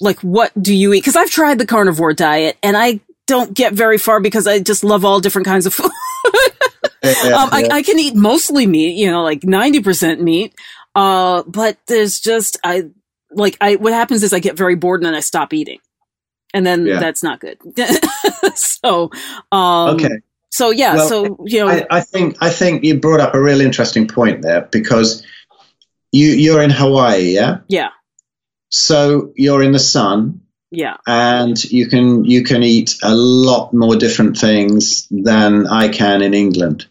like 0.00 0.20
what 0.20 0.52
do 0.60 0.74
you 0.74 0.92
eat? 0.92 1.00
Because 1.00 1.16
I've 1.16 1.30
tried 1.30 1.58
the 1.58 1.66
carnivore 1.66 2.12
diet 2.12 2.58
and 2.62 2.76
I 2.76 3.00
don't 3.26 3.54
get 3.54 3.72
very 3.72 3.96
far 3.98 4.20
because 4.20 4.46
I 4.46 4.58
just 4.58 4.84
love 4.84 5.04
all 5.04 5.20
different 5.20 5.46
kinds 5.46 5.66
of 5.66 5.74
food. 5.74 5.90
Yeah, 7.02 7.32
um, 7.32 7.48
I, 7.52 7.64
yeah. 7.66 7.74
I 7.74 7.82
can 7.82 7.98
eat 7.98 8.14
mostly 8.14 8.66
meat, 8.66 8.96
you 8.96 9.10
know, 9.10 9.22
like 9.22 9.44
ninety 9.44 9.80
percent 9.80 10.20
meat. 10.20 10.54
Uh, 10.94 11.44
but 11.46 11.78
there's 11.86 12.20
just 12.20 12.58
I 12.64 12.90
like 13.32 13.56
I 13.60 13.76
what 13.76 13.92
happens 13.92 14.22
is 14.22 14.32
I 14.32 14.38
get 14.40 14.56
very 14.56 14.74
bored 14.74 15.00
and 15.00 15.06
then 15.06 15.14
I 15.14 15.20
stop 15.20 15.52
eating, 15.52 15.78
and 16.54 16.66
then 16.66 16.86
Yeah. 16.86 17.00
that's 17.00 17.22
not 17.22 17.40
good. 17.40 17.58
so 18.54 19.10
um, 19.52 19.94
okay. 19.96 20.20
so 20.50 20.70
yeah, 20.70 20.94
Well, 20.94 21.08
so 21.08 21.36
you 21.46 21.60
know, 21.60 21.68
I, 21.68 21.86
I 21.90 22.00
think 22.00 22.36
I 22.40 22.50
think 22.50 22.84
you 22.84 22.98
brought 23.00 23.20
up 23.20 23.34
a 23.34 23.40
real 23.40 23.60
interesting 23.60 24.08
point 24.08 24.42
there 24.42 24.68
because 24.70 25.24
you 26.12 26.28
you're 26.28 26.62
in 26.62 26.70
Hawaii, 26.70 27.34
yeah. 27.34 27.58
yeah, 27.68 27.90
So 28.68 29.32
you're 29.36 29.62
in 29.62 29.72
the 29.72 29.78
sun, 29.78 30.40
yeah, 30.70 30.96
and 31.06 31.62
you 31.64 31.88
can 31.88 32.24
you 32.24 32.42
can 32.44 32.62
eat 32.62 32.96
a 33.02 33.14
lot 33.14 33.72
more 33.72 33.96
different 33.96 34.38
things 34.38 35.06
than 35.10 35.66
I 35.66 35.88
can 35.88 36.22
in 36.22 36.34
England. 36.34 36.86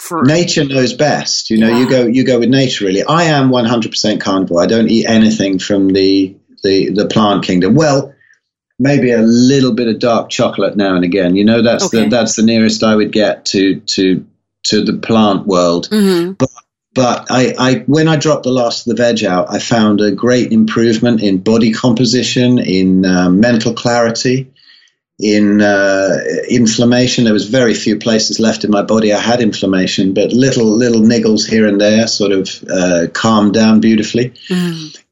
for 0.00 0.22
nature 0.22 0.64
knows 0.64 0.92
best. 0.94 1.50
You 1.50 1.58
know, 1.58 1.78
you 1.78 1.88
go 1.88 2.06
you 2.06 2.24
go 2.24 2.38
with 2.38 2.48
nature. 2.50 2.84
Really, 2.86 3.04
I 3.04 3.24
am 3.24 3.50
100% 3.50 4.20
carnivore. 4.20 4.62
I 4.62 4.66
don't 4.66 4.88
eat 4.90 5.06
anything 5.06 5.58
from 5.58 5.88
the 5.88 6.36
the 6.62 6.90
the 6.90 7.06
plant 7.06 7.44
kingdom. 7.44 7.74
Well, 7.74 8.14
maybe 8.78 9.10
a 9.10 9.22
little 9.22 9.72
bit 9.72 9.88
of 9.88 9.98
dark 9.98 10.30
chocolate 10.30 10.76
now 10.76 10.94
and 10.94 11.04
again. 11.04 11.36
You 11.36 11.44
know, 11.44 11.62
that's 11.62 11.84
Okay. 11.86 12.04
the 12.04 12.08
that's 12.10 12.36
the 12.36 12.42
nearest 12.42 12.82
I 12.82 12.94
would 12.94 13.12
get 13.12 13.44
to 13.46 13.80
to 13.80 14.24
to 14.64 14.84
the 14.84 14.94
plant 14.94 15.46
world. 15.46 15.88
hmm 15.90 16.32
But 16.94 17.26
I, 17.30 17.54
I 17.58 17.74
when 17.86 18.08
I 18.08 18.16
dropped 18.16 18.42
the 18.42 18.50
last 18.50 18.86
of 18.86 18.96
the 18.96 19.02
veg 19.02 19.24
out, 19.24 19.46
I 19.50 19.58
found 19.60 20.00
a 20.00 20.10
great 20.10 20.52
improvement 20.52 21.22
in 21.22 21.38
body 21.38 21.72
composition, 21.72 22.58
in 22.58 23.04
uh, 23.04 23.30
mental 23.30 23.72
clarity, 23.72 24.50
in 25.20 25.60
uh, 25.62 26.16
inflammation. 26.48 27.24
There 27.24 27.32
was 27.32 27.48
very 27.48 27.74
few 27.74 27.98
places 27.98 28.40
left 28.40 28.64
in 28.64 28.70
my 28.70 28.82
body 28.82 29.12
I 29.12 29.20
had 29.20 29.40
inflammation, 29.40 30.12
but 30.14 30.32
little 30.32 30.66
little 30.66 31.02
niggles 31.02 31.48
here 31.48 31.68
and 31.68 31.80
there 31.80 32.06
sort 32.08 32.32
of 32.32 32.64
uh, 32.68 33.06
calmed 33.12 33.54
down 33.54 33.80
beautifully. 33.80 34.32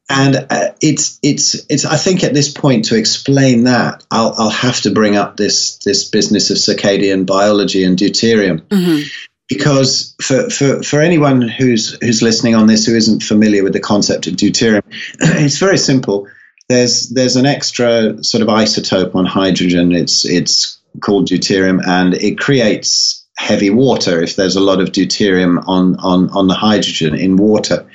And 0.09 0.47
uh, 0.49 0.71
it's 0.81 1.19
it's 1.21 1.65
it's. 1.69 1.83
I 1.83 1.97
think 1.97 2.23
at 2.23 2.33
this 2.33 2.51
point 2.51 2.85
to 2.85 2.97
explain 2.97 3.65
that, 3.65 4.03
I'll 4.09 4.33
I'll 4.37 4.49
have 4.49 4.79
to 4.81 4.91
bring 4.91 5.17
up 5.17 5.35
this 5.35 5.77
this 5.79 6.09
business 6.09 6.49
of 6.49 6.57
circadian 6.57 7.25
biology 7.25 7.83
and 7.83 7.97
deuterium 7.97 8.63
hmm 8.71 9.03
because 9.47 10.15
for, 10.21 10.49
for, 10.49 10.83
for 10.83 11.01
anyone 11.01 11.41
who's 11.41 11.97
who's 12.01 12.21
listening 12.21 12.55
on 12.55 12.67
this 12.67 12.85
who 12.85 12.95
isn't 12.95 13.23
familiar 13.23 13.63
with 13.63 13.73
the 13.73 13.79
concept 13.79 14.27
of 14.27 14.33
deuterium, 14.33 14.83
it's 15.19 15.57
very 15.57 15.77
simple. 15.77 16.27
There's 16.69 17.09
there's 17.09 17.37
an 17.37 17.45
extra 17.45 18.23
sort 18.23 18.41
of 18.41 18.49
isotope 18.49 19.15
on 19.15 19.25
hydrogen. 19.25 19.93
It's 19.93 20.25
it's 20.25 20.79
called 20.99 21.27
deuterium, 21.27 21.81
and 21.85 22.13
it 22.13 22.37
creates 22.37 23.25
heavy 23.37 23.69
water 23.69 24.21
if 24.21 24.35
there's 24.35 24.55
a 24.55 24.61
lot 24.61 24.81
of 24.81 24.89
deuterium 24.89 25.63
on 25.67 25.95
on 25.97 26.29
on 26.31 26.47
the 26.47 26.53
hydrogen 26.53 27.15
in 27.15 27.37
water. 27.37 27.89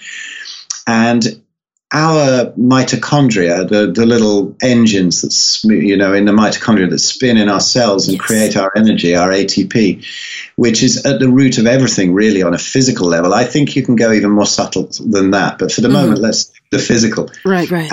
And 0.87 1.42
our 1.93 2.47
mitochondria, 2.53 3.69
the, 3.69 3.93
the 3.93 4.07
little 4.07 4.57
engines 4.63 5.21
that 5.23 5.75
you 5.75 5.97
know 5.97 6.15
in 6.15 6.25
the 6.25 6.33
mitochondria 6.33 6.89
that 6.89 6.99
spin 6.99 7.37
in 7.37 7.49
our 7.49 7.61
cells 7.61 8.09
and 8.09 8.17
yes. 8.17 8.27
create 8.27 8.57
our 8.57 8.73
energy, 8.77 9.15
our 9.15 9.29
ATP, 9.29 10.05
which 10.57 10.83
is 10.83 11.05
at 11.05 11.21
the 11.21 11.29
root 11.29 11.59
of 11.59 11.67
everything 11.67 12.15
really 12.15 12.43
on 12.43 12.55
a 12.55 12.59
physical 12.59 13.07
level. 13.07 13.35
I 13.35 13.45
think 13.45 13.77
you 13.77 13.83
can 13.83 13.97
go 13.97 14.13
even 14.13 14.31
more 14.31 14.47
subtle 14.47 14.89
than 15.01 15.33
that, 15.33 15.59
but 15.59 15.71
for 15.71 15.83
the 15.83 15.89
mm. 15.89 15.93
moment, 15.93 16.21
let's 16.21 16.51
the 16.71 16.79
physical. 16.79 17.31
Right, 17.45 17.71
right. 17.71 17.93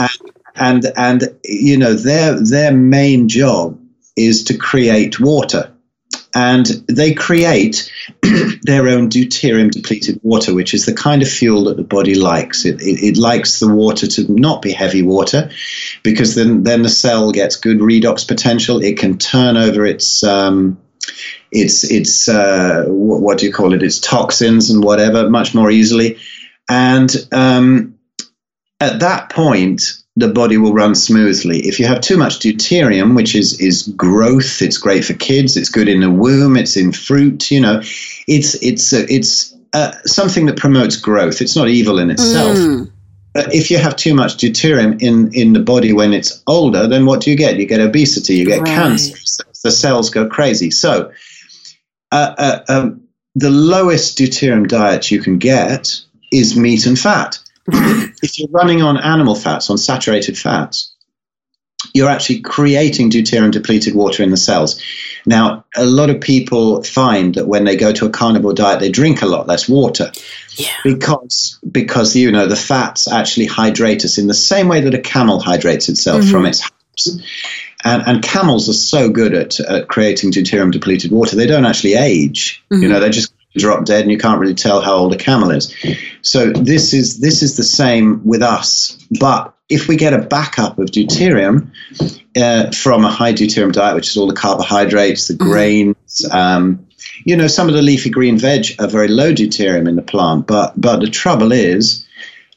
And, 0.55 0.85
and 0.85 0.93
and 0.95 1.39
you 1.43 1.77
know 1.77 1.93
their 1.93 2.39
their 2.39 2.71
main 2.71 3.27
job 3.27 3.79
is 4.15 4.45
to 4.45 4.57
create 4.57 5.19
water 5.19 5.73
and 6.35 6.65
they 6.87 7.13
create 7.13 7.91
their 8.61 8.87
own 8.87 9.09
deuterium 9.09 9.71
depleted 9.71 10.19
water, 10.23 10.53
which 10.53 10.73
is 10.73 10.85
the 10.85 10.93
kind 10.93 11.21
of 11.21 11.29
fuel 11.29 11.65
that 11.65 11.77
the 11.77 11.83
body 11.83 12.15
likes. 12.15 12.65
It, 12.65 12.81
it, 12.81 13.03
it, 13.03 13.17
likes 13.17 13.59
the 13.59 13.73
water 13.73 14.07
to 14.07 14.31
not 14.31 14.61
be 14.61 14.71
heavy 14.71 15.01
water 15.01 15.49
because 16.03 16.35
then, 16.35 16.63
then 16.63 16.83
the 16.83 16.89
cell 16.89 17.31
gets 17.31 17.55
good 17.55 17.79
redox 17.79 18.27
potential. 18.27 18.83
It 18.83 18.97
can 18.97 19.17
turn 19.17 19.57
over 19.57 19.85
its. 19.85 20.23
Um, 20.23 20.79
its 21.51 21.89
its 21.89 22.29
uh, 22.29 22.85
what, 22.87 23.39
do 23.39 23.47
you 23.47 23.53
call 23.53 23.73
it? 23.73 23.81
Its 23.81 23.99
toxins 23.99 24.69
and 24.69 24.83
whatever 24.83 25.29
much 25.29 25.55
more 25.55 25.71
easily, 25.71 26.19
and 26.69 27.09
um, 27.31 27.97
at 28.79 28.99
that 28.99 29.29
point, 29.29 30.03
the 30.19 30.27
body 30.27 30.57
will 30.57 30.73
run 30.73 30.95
smoothly. 30.95 31.59
If 31.59 31.79
you 31.79 31.87
have 31.87 32.01
too 32.01 32.17
much 32.17 32.39
deuterium, 32.39 33.15
which 33.15 33.35
is 33.35 33.59
is 33.59 33.83
growth, 33.95 34.61
it's 34.61 34.77
great 34.77 35.05
for 35.05 35.13
kids. 35.13 35.55
It's 35.55 35.69
good 35.69 35.87
in 35.87 36.01
the 36.01 36.11
womb. 36.11 36.57
It's 36.57 36.75
in 36.75 36.91
fruit. 36.91 37.49
You 37.49 37.61
know, 37.61 37.81
it's 38.27 38.55
it's 38.61 38.91
uh, 38.91 39.05
it's 39.09 39.55
uh, 39.73 39.93
something 40.05 40.45
that 40.47 40.57
promotes 40.57 40.97
growth. 40.97 41.41
It's 41.41 41.55
not 41.55 41.69
evil 41.69 41.99
in 41.99 42.11
itself. 42.11 42.57
Mm. 42.57 42.91
But 43.33 43.53
if 43.53 43.71
you 43.71 43.77
have 43.77 43.95
too 43.95 44.13
much 44.13 44.37
deuterium 44.37 45.01
in 45.01 45.33
in 45.33 45.53
the 45.53 45.61
body 45.61 45.93
when 45.93 46.11
it's 46.13 46.43
older, 46.47 46.85
then 46.85 47.05
what 47.05 47.21
do 47.21 47.31
you 47.31 47.37
get? 47.37 47.55
You 47.55 47.65
get 47.65 47.79
obesity. 47.79 48.35
You 48.35 48.45
get 48.45 48.61
right. 48.61 48.67
cancer. 48.67 49.15
The 49.63 49.71
cells 49.71 50.09
go 50.09 50.27
crazy. 50.27 50.71
So, 50.71 51.11
uh, 52.11 52.35
uh 52.37 52.59
um, 52.67 53.01
the 53.35 53.49
lowest 53.49 54.17
deuterium 54.17 54.67
diet 54.67 55.11
you 55.11 55.21
can 55.21 55.37
get 55.37 56.01
is 56.31 56.57
meat 56.57 56.85
and 56.85 56.99
fat 56.99 57.39
if 58.21 58.39
you're 58.39 58.49
running 58.49 58.81
on 58.81 58.97
animal 58.97 59.35
fats, 59.35 59.69
on 59.69 59.77
saturated 59.77 60.37
fats, 60.37 60.95
you're 61.93 62.09
actually 62.09 62.41
creating 62.41 63.09
deuterium 63.09 63.51
depleted 63.51 63.95
water 63.95 64.21
in 64.21 64.31
the 64.31 64.37
cells. 64.37 64.81
Now, 65.25 65.65
a 65.75 65.85
lot 65.85 66.09
of 66.09 66.19
people 66.19 66.83
find 66.83 67.35
that 67.35 67.47
when 67.47 67.63
they 67.63 67.77
go 67.77 67.93
to 67.93 68.05
a 68.05 68.09
carnivore 68.09 68.53
diet, 68.53 68.79
they 68.79 68.89
drink 68.91 69.21
a 69.21 69.25
lot 69.25 69.47
less 69.47 69.67
water 69.69 70.11
yeah. 70.55 70.75
because 70.83 71.57
because 71.69 72.15
you 72.15 72.31
know 72.31 72.47
the 72.47 72.55
fats 72.55 73.11
actually 73.11 73.45
hydrate 73.45 74.03
us 74.03 74.17
in 74.17 74.27
the 74.27 74.33
same 74.33 74.67
way 74.67 74.81
that 74.81 74.93
a 74.93 74.99
camel 74.99 75.39
hydrates 75.39 75.89
itself 75.89 76.21
mm-hmm. 76.21 76.31
from 76.31 76.45
its 76.45 76.61
hops. 76.61 77.19
And, 77.85 78.03
and, 78.05 78.21
camels 78.21 78.67
are 78.67 78.73
so 78.73 79.09
good 79.09 79.33
at, 79.33 79.57
at 79.61 79.87
creating 79.87 80.33
deuterium 80.33 80.69
depleted 80.69 81.13
water, 81.13 81.37
they 81.37 81.47
don't 81.47 81.65
actually 81.65 81.93
age. 81.93 82.61
Mm-hmm. 82.69 82.83
You 82.83 82.89
know, 82.89 82.99
they 82.99 83.09
just 83.09 83.31
drop 83.57 83.85
dead 83.85 84.01
and 84.01 84.11
you 84.11 84.17
can't 84.17 84.39
really 84.39 84.55
tell 84.55 84.81
how 84.81 84.95
old 84.95 85.13
a 85.13 85.17
camel 85.17 85.51
is. 85.51 85.75
So 86.21 86.51
this 86.51 86.93
is 86.93 87.19
this 87.19 87.41
is 87.41 87.57
the 87.57 87.63
same 87.63 88.23
with 88.25 88.41
us. 88.41 88.97
But 89.19 89.55
if 89.69 89.87
we 89.87 89.95
get 89.95 90.13
a 90.13 90.19
backup 90.19 90.79
of 90.79 90.89
deuterium 90.89 91.71
uh, 92.35 92.71
from 92.71 93.05
a 93.05 93.11
high 93.11 93.33
deuterium 93.33 93.71
diet, 93.71 93.95
which 93.95 94.09
is 94.09 94.17
all 94.17 94.27
the 94.27 94.35
carbohydrates, 94.35 95.27
the 95.27 95.35
mm-hmm. 95.35 95.51
grains, 95.51 96.25
um, 96.31 96.87
you 97.23 97.35
know, 97.35 97.47
some 97.47 97.67
of 97.67 97.73
the 97.73 97.81
leafy 97.81 98.09
green 98.09 98.37
veg 98.37 98.75
are 98.79 98.87
very 98.87 99.07
low 99.07 99.33
deuterium 99.33 99.87
in 99.87 99.95
the 99.95 100.01
plant. 100.01 100.47
But 100.47 100.79
but 100.79 100.99
the 100.99 101.09
trouble 101.09 101.51
is 101.51 102.05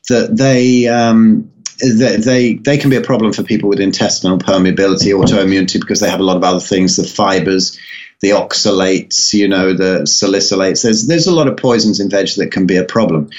that 0.09 0.37
they 0.37 0.89
um, 0.89 1.51
they, 1.83 2.17
they, 2.17 2.55
they 2.55 2.79
can 2.79 2.91
be 2.91 2.97
a 2.97 3.03
problem 3.03 3.33
for 3.33 3.43
people 3.43 3.69
with 3.69 3.81
intestinal 3.81 4.39
permeability, 4.39 5.13
autoimmunity, 5.13 5.81
because 5.81 6.01
they 6.01 6.09
have 6.09 6.21
a 6.21 6.25
lot 6.25 6.37
of 6.37 6.45
other 6.45 6.61
things, 6.61 6.97
the 6.97 7.05
fibers, 7.05 7.79
the 8.23 8.31
oxalates, 8.31 9.35
you 9.35 9.49
know, 9.49 9.75
the 9.75 10.03
salicylates. 10.03 10.83
There's 10.85 11.07
there's 11.07 11.27
a 11.27 11.35
lot 11.35 11.49
of 11.49 11.57
poisons 11.57 12.01
in 12.01 12.09
veg 12.09 12.29
that 12.37 12.53
can 12.53 12.67
be 12.67 12.77
a 12.77 12.85
problem. 12.85 13.31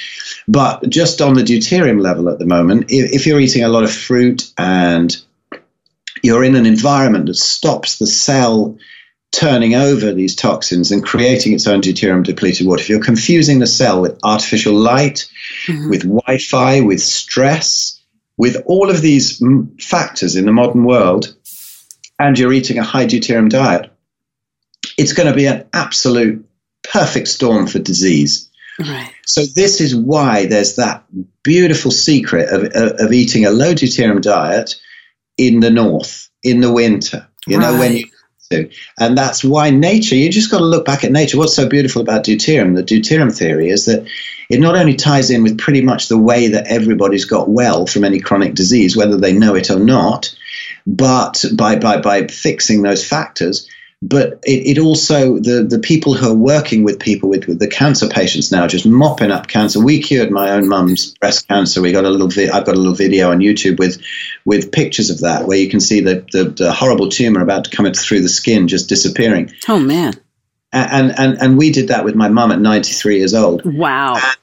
But 0.48 0.88
just 0.90 1.22
on 1.22 1.34
the 1.34 1.42
deuterium 1.42 2.02
level 2.02 2.30
at 2.30 2.38
the 2.38 2.46
moment, 2.46 2.92
if, 2.92 3.14
if 3.14 3.26
you're 3.26 3.40
eating 3.40 3.64
a 3.64 3.70
lot 3.70 3.86
of 3.86 3.92
fruit 3.92 4.52
and 4.58 5.16
you're 6.22 6.44
in 6.44 6.56
an 6.56 6.66
environment 6.66 7.28
that 7.28 7.36
stops 7.36 7.98
the 7.98 8.08
cell 8.08 8.78
turning 9.32 9.74
over 9.74 10.14
these 10.14 10.36
toxins 10.36 10.92
and 10.92 11.04
creating 11.04 11.54
its 11.54 11.66
own 11.66 11.82
deuterium 11.82 12.24
depleted 12.24 12.68
water. 12.68 12.82
If 12.82 12.90
you're 12.90 13.04
confusing 13.04 13.60
the 13.60 13.68
cell 13.68 14.02
with 14.02 14.20
artificial 14.24 14.76
light, 14.76 15.30
mm-hmm. 15.66 15.90
with 15.90 16.04
Wi 16.04 16.38
Fi, 16.38 16.82
with 16.82 17.02
stress, 17.02 18.00
with 18.38 18.62
all 18.66 18.90
of 18.90 19.02
these 19.02 19.42
factors 19.80 20.36
in 20.36 20.46
the 20.46 20.52
modern 20.52 20.84
world, 20.84 21.36
and 22.20 22.38
you're 22.38 22.54
eating 22.54 22.78
a 22.78 22.84
high 22.84 23.06
deuterium 23.06 23.50
diet, 23.50 23.93
it's 24.98 25.14
going 25.14 25.30
to 25.30 25.36
be 25.36 25.46
an 25.46 25.68
absolute 25.74 26.46
perfect 26.84 27.28
storm 27.28 27.68
for 27.68 27.80
disease. 27.80 28.50
Right. 28.80 29.12
So 29.26 29.44
this 29.46 29.82
is 29.82 29.96
why 29.96 30.48
there's 30.48 30.78
that 30.78 31.04
beautiful 31.44 31.92
secret 31.92 32.50
of, 32.50 32.64
of, 32.64 33.00
of, 33.00 33.14
eating 33.14 33.46
a 33.46 33.52
low 33.52 33.74
deuterium 33.74 34.22
diet 34.22 34.76
in 35.38 35.60
the 35.60 35.70
north 35.70 36.30
in 36.42 36.60
the 36.60 36.72
winter. 36.72 37.28
You 37.46 37.60
right. 37.60 37.72
know 37.72 37.80
when 37.80 37.98
you 37.98 38.06
to, 38.52 38.70
and 39.00 39.18
that's 39.18 39.44
why 39.44 39.70
nature. 39.70 40.16
You 40.16 40.30
just 40.30 40.52
got 40.52 40.60
to 40.60 40.66
look 40.66 40.86
back 40.86 41.04
at 41.04 41.12
nature. 41.12 41.38
What's 41.38 41.56
so 41.56 41.68
beautiful 41.68 42.02
about 42.02 42.26
deuterium? 42.26 42.76
The 42.76 42.84
deuterium 42.84 43.36
theory 43.36 43.70
is 43.70 43.86
that 43.86 44.08
it 44.50 44.60
not 44.60 44.76
only 44.76 44.96
ties 44.96 45.30
in 45.30 45.44
with 45.44 45.58
pretty 45.58 45.82
much 45.82 46.08
the 46.08 46.18
way 46.18 46.50
that 46.50 46.68
everybody's 46.68 47.26
got 47.26 47.50
well 47.50 47.86
from 47.86 48.04
any 48.04 48.20
chronic 48.20 48.54
disease, 48.54 48.98
whether 48.98 49.18
they 49.18 49.34
know 49.34 49.56
it 49.56 49.70
or 49.70 49.80
not, 49.80 50.36
but 50.86 51.46
by 51.56 51.78
by 51.78 52.02
by 52.02 52.28
fixing 52.28 52.82
those 52.82 53.08
factors 53.08 53.70
but 54.04 54.40
it, 54.44 54.78
it, 54.78 54.80
also 54.80 55.38
the 55.38 55.64
the 55.64 55.80
people 55.80 56.14
who 56.14 56.30
are 56.30 56.36
working 56.36 56.84
with 56.84 57.00
people 57.00 57.30
with, 57.30 57.48
with, 57.48 57.60
the 57.60 57.68
cancer 57.68 58.08
patients 58.10 58.52
now 58.52 58.68
just 58.68 58.86
mopping 58.86 59.32
up 59.32 59.48
cancer. 59.48 59.82
We 59.82 60.02
cured 60.02 60.30
my 60.30 60.52
own 60.52 60.68
mum's 60.68 61.14
breast 61.16 61.48
cancer. 61.48 61.82
We 61.82 61.94
got 61.94 62.04
a 62.04 62.10
little 62.10 62.28
vi- 62.28 62.50
I've 62.50 62.66
got 62.66 62.76
a 62.76 62.78
little 62.78 62.96
video 62.96 63.32
on 63.32 63.40
YouTube 63.40 63.80
with 63.80 64.02
with 64.44 64.74
pictures 64.74 65.10
of 65.10 65.22
that 65.22 65.48
where 65.48 65.58
you 65.58 65.70
can 65.70 65.80
see 65.80 66.02
the, 66.02 66.26
the, 66.34 66.44
the 66.46 66.74
horrible 66.74 67.08
tumor 67.08 67.42
about 67.42 67.66
to 67.66 67.76
come 67.76 67.92
through 67.94 68.22
the 68.22 68.30
skin 68.30 68.68
just 68.68 68.90
disappearing. 68.90 69.54
Oh 69.70 69.80
man. 69.80 70.14
And 70.74 71.18
and 71.18 71.38
and 71.42 71.58
we 71.58 71.72
did 71.72 71.88
that 71.88 72.04
with 72.04 72.16
my 72.16 72.28
mum 72.28 72.52
at 72.52 72.60
93 72.60 73.20
years 73.20 73.34
old. 73.34 73.62
Wow. 73.64 74.16
And 74.16 74.38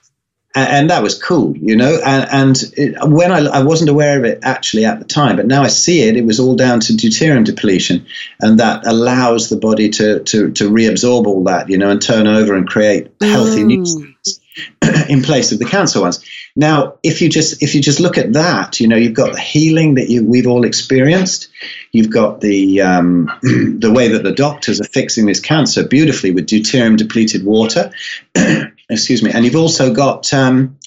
and 0.55 0.91
that 0.91 1.03
was 1.03 1.21
cool, 1.21 1.57
you 1.57 1.77
know. 1.77 2.01
And, 2.05 2.29
and 2.31 2.73
it, 2.77 3.09
when 3.09 3.31
I, 3.31 3.39
I 3.47 3.63
wasn't 3.63 3.91
aware 3.91 4.19
of 4.19 4.25
it 4.25 4.41
actually 4.43 4.85
at 4.85 4.99
the 4.99 5.05
time, 5.05 5.37
but 5.37 5.47
now 5.47 5.63
I 5.63 5.69
see 5.69 6.03
it, 6.03 6.17
it 6.17 6.25
was 6.25 6.41
all 6.41 6.57
down 6.57 6.81
to 6.81 6.93
deuterium 6.93 7.45
depletion, 7.45 8.07
and 8.41 8.59
that 8.59 8.87
allows 8.87 9.49
the 9.49 9.57
body 9.57 9.91
to 9.91 10.21
to 10.21 10.51
to 10.53 10.71
reabsorb 10.71 11.27
all 11.27 11.45
that, 11.45 11.69
you 11.69 11.79
know, 11.79 11.91
and 11.91 12.03
turn 12.03 12.27
over 12.27 12.55
and 12.55 12.69
create 12.69 13.13
healthy 13.21 13.63
mm. 13.63 13.67
new 13.67 13.87
cells 13.87 14.41
in 15.09 15.23
place 15.23 15.53
of 15.53 15.59
the 15.59 15.65
cancer 15.65 16.01
ones. 16.01 16.25
Now, 16.57 16.95
if 17.05 17.23
you 17.23 17.29
just 17.29 17.63
if 17.63 17.77
you 17.77 17.81
just 17.81 18.01
look 18.01 18.19
at 18.19 18.33
that, 18.33 18.81
you 18.81 18.89
know, 18.89 18.97
you've 18.97 19.15
got 19.15 19.33
the 19.33 19.41
healing 19.41 19.95
that 19.95 20.11
you, 20.11 20.25
we've 20.25 20.49
all 20.49 20.65
experienced. 20.65 21.49
You've 21.93 22.11
got 22.11 22.41
the 22.41 22.81
um, 22.81 23.31
the 23.43 23.93
way 23.95 24.09
that 24.09 24.25
the 24.25 24.33
doctors 24.33 24.81
are 24.81 24.85
fixing 24.85 25.27
this 25.27 25.41
cancer 25.41 25.87
beautifully 25.87 26.33
with 26.33 26.47
deuterium 26.49 26.97
depleted 26.97 27.45
water. 27.45 27.93
Excuse 28.91 29.23
me, 29.23 29.31
and 29.33 29.45
you've 29.45 29.57
also 29.57 29.95
got 29.95 30.33
um, 30.35 30.79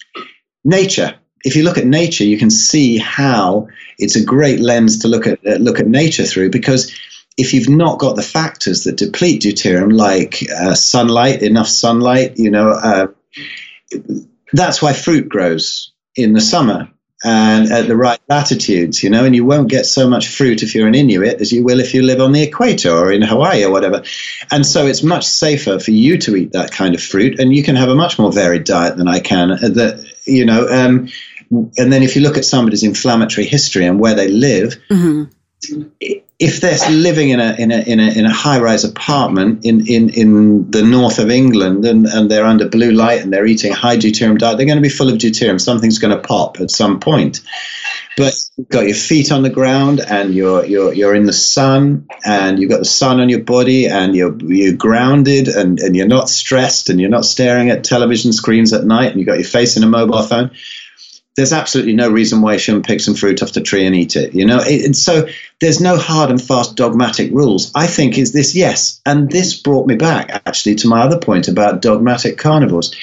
nature. 0.64 1.16
If 1.46 1.56
you 1.56 1.64
look 1.64 1.78
at 1.78 1.86
nature, 1.86 2.24
you 2.24 2.38
can 2.38 2.50
see 2.50 2.98
how 2.98 3.68
it's 3.98 4.16
a 4.16 4.24
great 4.24 4.60
lens 4.60 5.00
to 5.00 5.08
look 5.08 5.28
at 5.28 5.40
uh, 5.46 5.56
look 5.56 5.80
at 5.80 5.88
nature 5.88 6.26
through 6.26 6.50
because 6.50 6.94
if 7.38 7.54
you've 7.54 7.70
not 7.70 8.00
got 8.00 8.16
the 8.16 8.22
factors 8.22 8.84
that 8.84 8.98
deplete 8.98 9.42
deuterium, 9.42 9.94
like 9.94 10.44
uh, 10.52 10.76
sunlight, 10.76 11.42
enough 11.42 11.68
sunlight, 11.68 12.38
you 12.38 12.52
know, 12.52 12.72
uh, 12.72 13.08
that's 14.52 14.82
why 14.82 14.94
fruit 14.94 15.30
grows 15.30 15.92
in 16.16 16.34
the 16.34 16.42
summer 16.42 16.90
and 17.24 17.72
at 17.72 17.88
the 17.88 17.96
right 17.96 18.20
latitudes, 18.28 19.02
you 19.02 19.10
know, 19.10 19.24
and 19.26 19.36
you 19.36 19.46
won't 19.46 19.70
get 19.70 19.86
so 19.86 20.10
much 20.10 20.30
fruit 20.30 20.62
if 20.62 20.76
you're 20.76 20.88
an 20.88 20.96
Inuit 20.96 21.40
as 21.40 21.52
you 21.52 21.64
will 21.64 21.80
if 21.80 21.94
you 21.94 22.04
live 22.04 22.20
on 22.20 22.34
the 22.34 22.44
equator 22.44 22.92
or 22.92 23.12
in 23.12 23.22
Hawaii 23.22 23.64
or 23.64 23.72
whatever. 23.72 24.04
And 24.52 24.66
so 24.66 24.86
it's 24.86 25.04
much 25.04 25.26
safer 25.26 25.80
for 25.80 25.92
you 25.92 26.18
to 26.20 26.36
eat 26.36 26.52
that 26.52 26.72
kind 26.72 26.96
of 26.96 27.02
fruit, 27.02 27.40
and 27.40 27.54
you 27.54 27.64
can 27.64 27.76
have 27.76 27.90
a 27.90 27.96
much 27.96 28.20
more 28.20 28.32
varied 28.32 28.66
diet 28.66 28.98
than 28.98 29.08
I 29.08 29.20
can. 29.20 29.52
Uh, 29.52 29.58
that 29.70 30.06
you 30.26 30.46
know, 30.46 30.68
um, 30.68 31.10
and 31.50 31.94
then 31.94 32.04
if 32.04 32.16
you 32.16 32.22
look 32.22 32.38
at 32.38 32.46
somebody's 32.46 32.84
inflammatory 32.84 33.48
history 33.48 33.86
and 33.86 34.00
where 34.00 34.16
they 34.16 34.28
live. 34.28 34.80
Mm-hmm 34.90 35.24
if 36.40 36.62
they're 36.62 36.78
living 36.90 37.30
in 37.30 37.40
a 37.40 37.56
in 37.58 37.72
a 37.72 37.80
in 37.80 38.00
a, 38.00 38.20
in 38.20 38.26
a 38.26 38.34
high 38.34 38.60
rise 38.60 38.84
apartment 38.84 39.66
in, 39.66 39.88
in, 39.88 40.10
in 40.10 40.72
the 40.72 40.82
north 40.82 41.20
of 41.20 41.30
England 41.30 41.86
and, 41.86 42.06
and 42.06 42.30
they're 42.30 42.46
under 42.46 42.68
blue 42.68 42.92
light 42.92 43.22
and 43.22 43.32
they're 43.32 43.46
eating 43.46 43.72
high 43.72 43.98
deuterium 43.98 44.38
diet, 44.38 44.58
they're 44.58 44.66
going 44.66 44.78
to 44.78 44.82
be 44.82 44.90
full 44.90 45.10
of 45.10 45.18
deuterium. 45.18 45.62
Something's 45.62 46.00
going 46.00 46.16
to 46.16 46.22
pop 46.22 46.60
at 46.60 46.72
some 46.72 47.00
point. 47.00 47.42
But 48.18 48.36
you've 48.58 48.70
got 48.70 48.86
your 48.86 48.96
feet 48.96 49.32
on 49.32 49.42
the 49.42 49.50
ground 49.50 50.00
and 50.00 50.34
you're 50.34 50.66
you're 50.66 50.94
you're 50.94 51.16
in 51.16 51.26
the 51.26 51.34
sun 51.34 52.08
and 52.26 52.60
you've 52.60 52.70
got 52.70 52.80
the 52.80 52.86
sun 52.86 53.20
on 53.20 53.30
your 53.30 53.42
body 53.42 53.88
and 53.88 54.16
you're 54.16 54.36
you're 54.44 54.76
grounded 54.76 55.48
and, 55.48 55.80
and 55.80 55.96
you're 55.96 56.08
not 56.08 56.30
stressed 56.30 56.90
and 56.90 57.00
you're 57.00 57.10
not 57.10 57.26
staring 57.26 57.70
at 57.70 57.84
television 57.84 58.34
screens 58.34 58.74
at 58.74 58.86
night 58.86 59.12
and 59.12 59.20
you've 59.20 59.28
got 59.28 59.40
your 59.40 59.48
face 59.48 59.78
in 59.78 59.84
a 59.84 59.88
mobile 59.88 60.22
phone 60.22 60.52
there's 61.36 61.54
absolutely 61.54 61.94
no 61.94 62.12
reason 62.12 62.42
why 62.42 62.54
you 62.54 62.60
shouldn't 62.60 62.86
pick 62.86 63.00
some 63.00 63.16
fruit 63.16 63.42
off 63.42 63.54
the 63.54 63.62
tree 63.62 63.86
and 63.86 63.96
eat 63.96 64.16
it. 64.16 64.36
You 64.36 64.46
know, 64.46 64.60
it, 64.60 64.86
and 64.86 64.96
so 64.96 65.28
there's 65.60 65.82
no 65.82 65.98
hard 65.98 66.30
and 66.30 66.42
fast 66.42 66.76
dogmatic 66.76 67.32
rules. 67.32 67.72
I 67.74 67.88
think 67.88 68.18
is 68.18 68.34
this 68.34 68.56
yes, 68.56 69.02
and 69.06 69.32
this 69.32 69.60
brought 69.60 69.88
me 69.88 69.96
back 69.96 70.30
actually 70.46 70.76
to 70.76 70.88
my 70.88 71.02
other 71.02 71.20
point 71.20 71.48
about 71.48 71.82
dogmatic 71.82 72.38
carnivores. 72.38 72.94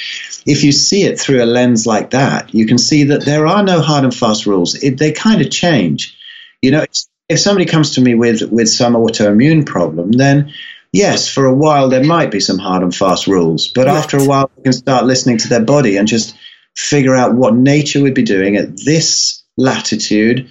If 0.46 0.62
you 0.62 0.70
see 0.70 1.04
it 1.04 1.18
through 1.18 1.42
a 1.42 1.46
lens 1.46 1.86
like 1.86 2.10
that, 2.10 2.54
you 2.54 2.66
can 2.66 2.78
see 2.78 3.04
that 3.04 3.24
there 3.24 3.46
are 3.46 3.64
no 3.64 3.80
hard 3.80 4.04
and 4.04 4.14
fast 4.14 4.46
rules. 4.46 4.80
It, 4.82 4.98
they 4.98 5.12
kind 5.12 5.40
of 5.40 5.50
change. 5.50 6.16
You 6.62 6.70
know, 6.70 6.84
if 7.28 7.40
somebody 7.40 7.66
comes 7.66 7.94
to 7.94 8.00
me 8.00 8.14
with 8.14 8.42
with 8.52 8.68
some 8.68 8.94
autoimmune 8.94 9.66
problem, 9.66 10.12
then 10.12 10.52
yes, 10.92 11.28
for 11.28 11.46
a 11.46 11.54
while 11.54 11.88
there 11.88 12.04
might 12.04 12.30
be 12.30 12.40
some 12.40 12.58
hard 12.58 12.84
and 12.84 12.94
fast 12.94 13.26
rules, 13.26 13.68
but 13.68 13.86
right. 13.86 13.96
after 13.96 14.18
a 14.18 14.24
while, 14.24 14.50
you 14.56 14.62
can 14.62 14.72
start 14.72 15.04
listening 15.04 15.38
to 15.38 15.48
their 15.48 15.64
body 15.64 15.96
and 15.96 16.06
just 16.06 16.36
figure 16.76 17.16
out 17.16 17.34
what 17.34 17.54
nature 17.54 18.02
would 18.02 18.14
be 18.14 18.22
doing 18.22 18.56
at 18.56 18.76
this 18.76 19.42
latitude, 19.56 20.48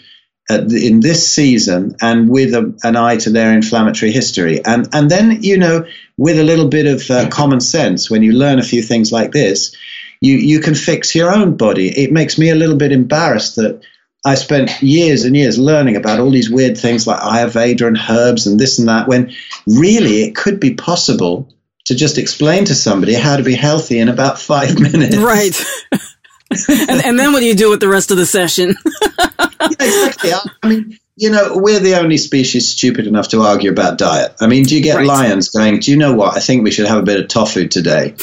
the, 0.48 0.88
in 0.88 1.00
this 1.00 1.28
season, 1.28 1.96
and 2.02 2.30
with 2.30 2.54
a, 2.54 2.74
an 2.84 2.96
eye 2.96 3.18
to 3.18 3.30
their 3.30 3.54
inflammatory 3.54 4.12
history. 4.12 4.64
And, 4.66 4.88
and 4.94 5.10
then, 5.10 5.44
you 5.44 5.58
know, 5.58 5.86
with 6.18 6.40
a 6.40 6.44
little 6.44 6.68
bit 6.68 6.86
of 6.86 7.10
uh, 7.10 7.30
common 7.30 7.62
sense, 7.62 8.10
when 8.10 8.24
you 8.24 8.34
learn 8.34 8.60
a 8.60 8.64
few 8.64 8.82
things 8.82 9.12
like 9.12 9.32
this, 9.32 9.76
you, 10.22 10.36
you 10.36 10.60
can 10.60 10.76
fix 10.76 11.16
your 11.16 11.34
own 11.34 11.56
body. 11.56 11.88
It 11.88 12.12
makes 12.12 12.38
me 12.38 12.50
a 12.50 12.56
little 12.56 12.76
bit 12.76 12.92
embarrassed 12.92 13.56
that 13.56 13.82
I 14.26 14.36
spent 14.36 14.82
years 14.82 15.24
and 15.24 15.36
years 15.36 15.58
learning 15.58 15.96
about 15.96 16.20
all 16.20 16.30
these 16.30 16.50
weird 16.50 16.78
things 16.78 17.08
like 17.08 17.22
Ayurveda 17.22 17.88
and 17.88 17.98
herbs 18.10 18.48
and 18.48 18.60
this 18.60 18.78
and 18.78 18.90
that, 18.90 19.08
when 19.08 19.34
really 19.66 20.24
it 20.24 20.36
could 20.36 20.60
be 20.60 20.74
possible 20.74 21.54
to 21.86 21.96
just 21.96 22.18
explain 22.18 22.66
to 22.66 22.76
somebody 22.76 23.14
how 23.14 23.38
to 23.38 23.44
be 23.44 23.56
healthy 23.56 24.00
in 24.00 24.10
about 24.10 24.40
five 24.40 24.80
minutes. 24.92 25.18
Right. 25.18 25.56
and, 26.70 27.06
and, 27.06 27.20
then 27.20 27.32
what 27.32 27.42
do 27.42 27.46
you 27.46 27.56
do 27.56 27.70
with 27.70 27.80
the 27.80 27.88
rest 27.88 28.12
of 28.12 28.18
the 28.18 28.26
session? 28.26 28.76
yeah, 29.20 29.68
exactly. 29.80 30.32
I 30.64 30.68
mean, 30.68 31.00
you 31.16 31.30
know, 31.30 31.58
we're 31.58 31.80
the 31.80 32.00
only 32.00 32.18
species 32.18 32.70
stupid 32.70 33.06
enough 33.06 33.28
to 33.30 33.42
argue 33.42 33.72
about 33.72 33.98
diet. 33.98 34.36
I 34.40 34.48
mean, 34.48 34.64
do 34.64 34.76
you 34.76 34.82
get 34.82 34.98
right. 34.98 35.06
lions 35.06 35.50
going, 35.50 35.80
do 35.80 35.92
you 35.92 35.98
know 35.98 36.14
what? 36.14 36.36
I 36.36 36.40
think 36.40 36.64
we 36.64 36.72
should 36.72 36.88
have 36.88 37.00
a 37.00 37.04
bit 37.04 37.20
of 37.20 37.28
tofu 37.28 37.68
today. 37.68 38.16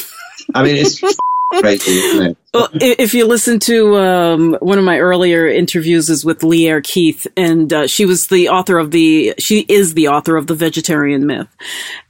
I 0.54 0.62
mean, 0.62 0.76
it's 0.76 1.00
crazy, 1.52 2.34
Well, 2.54 2.68
if 2.72 3.14
you 3.14 3.26
listen 3.26 3.60
to 3.60 3.96
um, 3.96 4.56
one 4.60 4.78
of 4.78 4.84
my 4.84 4.98
earlier 4.98 5.46
interviews 5.46 6.08
is 6.08 6.24
with 6.24 6.42
Lierre 6.42 6.80
Keith, 6.80 7.26
and 7.36 7.72
uh, 7.72 7.86
she 7.86 8.06
was 8.06 8.28
the 8.28 8.48
author 8.48 8.78
of 8.78 8.90
the, 8.90 9.34
she 9.38 9.60
is 9.68 9.94
the 9.94 10.08
author 10.08 10.36
of 10.36 10.46
the 10.46 10.54
Vegetarian 10.54 11.26
Myth, 11.26 11.48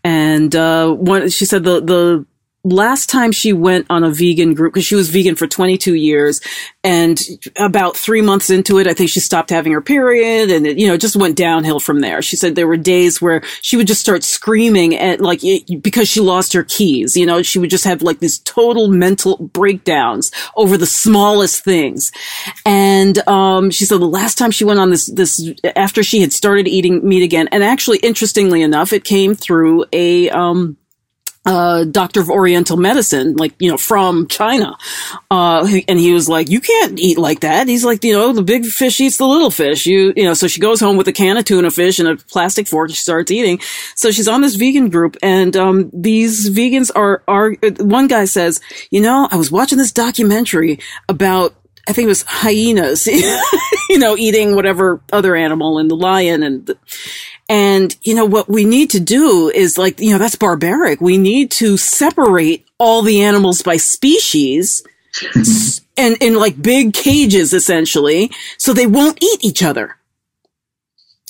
and 0.05 0.55
uh, 0.55 0.91
one, 0.91 1.29
she 1.29 1.45
said 1.45 1.64
the 1.64 1.81
the 1.81 2.27
last 2.67 3.09
time 3.09 3.33
she 3.33 3.53
went 3.53 3.87
on 3.91 4.05
a 4.05 4.11
vegan 4.11 4.55
group, 4.55 4.75
because 4.75 4.87
she 4.87 4.95
was 4.95 5.09
vegan 5.09 5.37
for 5.37 5.47
22 5.47 5.95
years, 5.95 6.41
and 6.83 7.21
about 7.57 7.97
three 7.97 8.23
months 8.23 8.51
into 8.51 8.79
it, 8.79 8.87
I 8.87 8.95
think 8.95 9.11
she 9.11 9.21
stopped 9.21 9.51
having 9.51 9.73
her 9.73 9.81
period, 9.81 10.51
and 10.51 10.67
it, 10.67 10.79
you 10.79 10.87
know, 10.87 10.97
just 10.97 11.17
went 11.17 11.37
downhill 11.37 11.81
from 11.81 12.01
there. 12.01 12.23
She 12.23 12.37
said 12.37 12.55
there 12.55 12.67
were 12.67 12.77
days 12.77 13.21
where 13.21 13.43
she 13.62 13.77
would 13.77 13.87
just 13.87 14.01
start 14.01 14.25
screaming 14.25 14.95
at, 14.95 15.21
like, 15.21 15.41
because 15.81 16.09
she 16.09 16.21
lost 16.21 16.53
her 16.53 16.64
keys, 16.64 17.17
you 17.17 17.27
know, 17.27 17.43
she 17.43 17.59
would 17.59 17.71
just 17.71 17.85
have 17.85 18.03
like 18.03 18.19
these 18.21 18.39
total 18.41 18.89
mental 18.89 19.37
breakdowns 19.39 20.31
over 20.57 20.77
the 20.77 20.87
smallest 20.87 21.64
things. 21.64 22.12
And, 22.64 23.19
um, 23.29 23.71
she 23.71 23.85
said 23.85 24.01
the 24.01 24.07
last 24.07 24.39
time 24.39 24.51
she 24.51 24.64
went 24.64 24.81
on 24.81 24.91
this, 24.91 25.07
this, 25.07 25.53
after 25.77 26.03
she 26.03 26.21
had 26.21 26.33
started 26.33 26.69
eating 26.69 27.07
meat 27.07 27.23
again, 27.23 27.49
and 27.53 27.62
actually, 27.62 27.99
interestingly 27.99 28.62
enough, 28.62 28.93
it 28.93 29.05
came 29.05 29.35
through 29.35 29.85
a, 29.93 30.31
um, 30.31 30.77
uh, 31.47 31.84
doctor 31.84 32.20
of 32.20 32.28
Oriental 32.28 32.76
medicine, 32.76 33.36
like, 33.36 33.55
you 33.61 33.70
know, 33.70 33.76
from 33.76 34.26
China. 34.26 34.76
Uh, 35.30 35.66
and 35.86 35.99
he 35.99 36.12
was 36.12 36.28
like, 36.28 36.51
you 36.51 36.61
can't 36.61 36.99
eat 36.99 37.18
like 37.18 37.40
that. 37.40 37.68
He's 37.68 37.84
like, 37.84 38.03
you 38.05 38.12
know, 38.12 38.32
the 38.32 38.42
big 38.42 38.66
fish 38.66 39.01
eats 39.01 39.16
the 39.16 39.26
little 39.26 39.51
fish. 39.51 39.86
You, 39.86 40.12
you 40.16 40.24
know, 40.24 40.34
so 40.34 40.49
she 40.49 40.61
goes 40.61 40.80
home 40.80 40.97
with 40.97 41.09
a 41.09 41.12
can 41.12 41.36
of 41.36 41.44
tuna 41.44 41.70
fish 41.70 41.99
and 41.99 42.09
a 42.09 42.16
plastic 42.16 42.66
fork 42.66 42.88
and 42.88 42.97
she 42.97 43.03
starts 43.03 43.30
eating. 43.30 43.61
So 43.94 44.11
she's 44.11 44.28
on 44.28 44.40
this 44.40 44.57
vegan 44.57 44.90
group 44.90 45.16
and, 45.22 45.57
um, 45.57 45.90
these 45.92 46.51
vegans 46.51 46.90
are, 46.94 47.22
are, 47.28 47.53
one 47.78 48.09
guy 48.09 48.24
says, 48.24 48.61
you 48.90 49.01
know, 49.01 49.28
I 49.30 49.36
was 49.36 49.51
watching 49.51 49.78
this 49.78 49.92
documentary 49.92 50.80
about 51.09 51.55
I 51.88 51.92
think 51.92 52.07
it 52.07 52.09
was 52.09 52.22
hyenas, 52.22 53.07
you 53.88 53.99
know, 53.99 54.16
eating 54.16 54.57
whatever 54.57 55.01
other 55.12 55.36
animal 55.36 55.78
and 55.78 55.88
the 55.88 55.94
lion 55.94 56.42
and, 56.42 56.66
the, 56.66 56.76
and, 57.49 57.97
you 58.03 58.14
know, 58.14 58.24
what 58.24 58.49
we 58.49 58.64
need 58.64 58.90
to 58.90 59.01
do 59.01 59.51
is 59.55 59.78
like, 59.78 60.01
you 60.01 60.12
know, 60.12 60.18
that's 60.18 60.36
barbaric. 60.36 61.01
We 61.01 61.16
need 61.16 61.51
to 61.53 61.76
separate 61.76 62.66
all 62.78 63.03
the 63.03 63.22
animals 63.22 63.62
by 63.62 63.76
species 63.76 64.82
and 65.97 66.16
in 66.20 66.34
like 66.34 66.61
big 66.61 66.92
cages, 66.92 67.53
essentially, 67.53 68.30
so 68.59 68.72
they 68.72 68.86
won't 68.86 69.22
eat 69.22 69.44
each 69.44 69.62
other. 69.62 69.97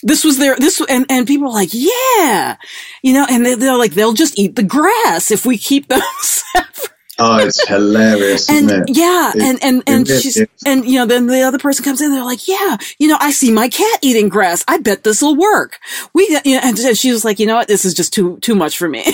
This 0.02 0.24
was 0.24 0.38
their, 0.38 0.56
this, 0.56 0.80
and, 0.88 1.06
and 1.10 1.26
people 1.26 1.48
are 1.48 1.54
like, 1.54 1.70
yeah, 1.72 2.56
you 3.02 3.12
know, 3.12 3.26
and 3.28 3.44
they're, 3.44 3.56
they're 3.56 3.76
like, 3.78 3.92
they'll 3.92 4.12
just 4.12 4.38
eat 4.38 4.56
the 4.56 4.62
grass 4.62 5.30
if 5.30 5.44
we 5.44 5.58
keep 5.58 5.88
them 5.88 6.02
separate. 6.20 6.95
Oh, 7.18 7.38
it's 7.38 7.66
hilarious, 7.66 8.50
and 8.50 8.68
yeah, 8.88 9.32
it, 9.34 9.42
and 9.42 9.62
and 9.62 9.82
and 9.86 10.06
she's 10.06 10.44
and 10.66 10.84
you 10.84 10.98
know 10.98 11.06
then 11.06 11.26
the 11.26 11.42
other 11.42 11.58
person 11.58 11.82
comes 11.82 12.02
in, 12.02 12.10
they're 12.10 12.22
like, 12.22 12.46
yeah, 12.46 12.76
you 12.98 13.08
know, 13.08 13.16
I 13.18 13.30
see 13.30 13.50
my 13.50 13.70
cat 13.70 14.00
eating 14.02 14.28
grass. 14.28 14.64
I 14.68 14.78
bet 14.78 15.02
this 15.02 15.22
will 15.22 15.34
work. 15.34 15.78
We, 16.12 16.28
you 16.44 16.56
know, 16.56 16.60
and 16.62 16.78
she 16.96 17.10
was 17.10 17.24
like, 17.24 17.38
you 17.38 17.46
know 17.46 17.56
what, 17.56 17.68
this 17.68 17.86
is 17.86 17.94
just 17.94 18.12
too 18.12 18.38
too 18.40 18.54
much 18.54 18.76
for 18.76 18.86
me. 18.86 19.04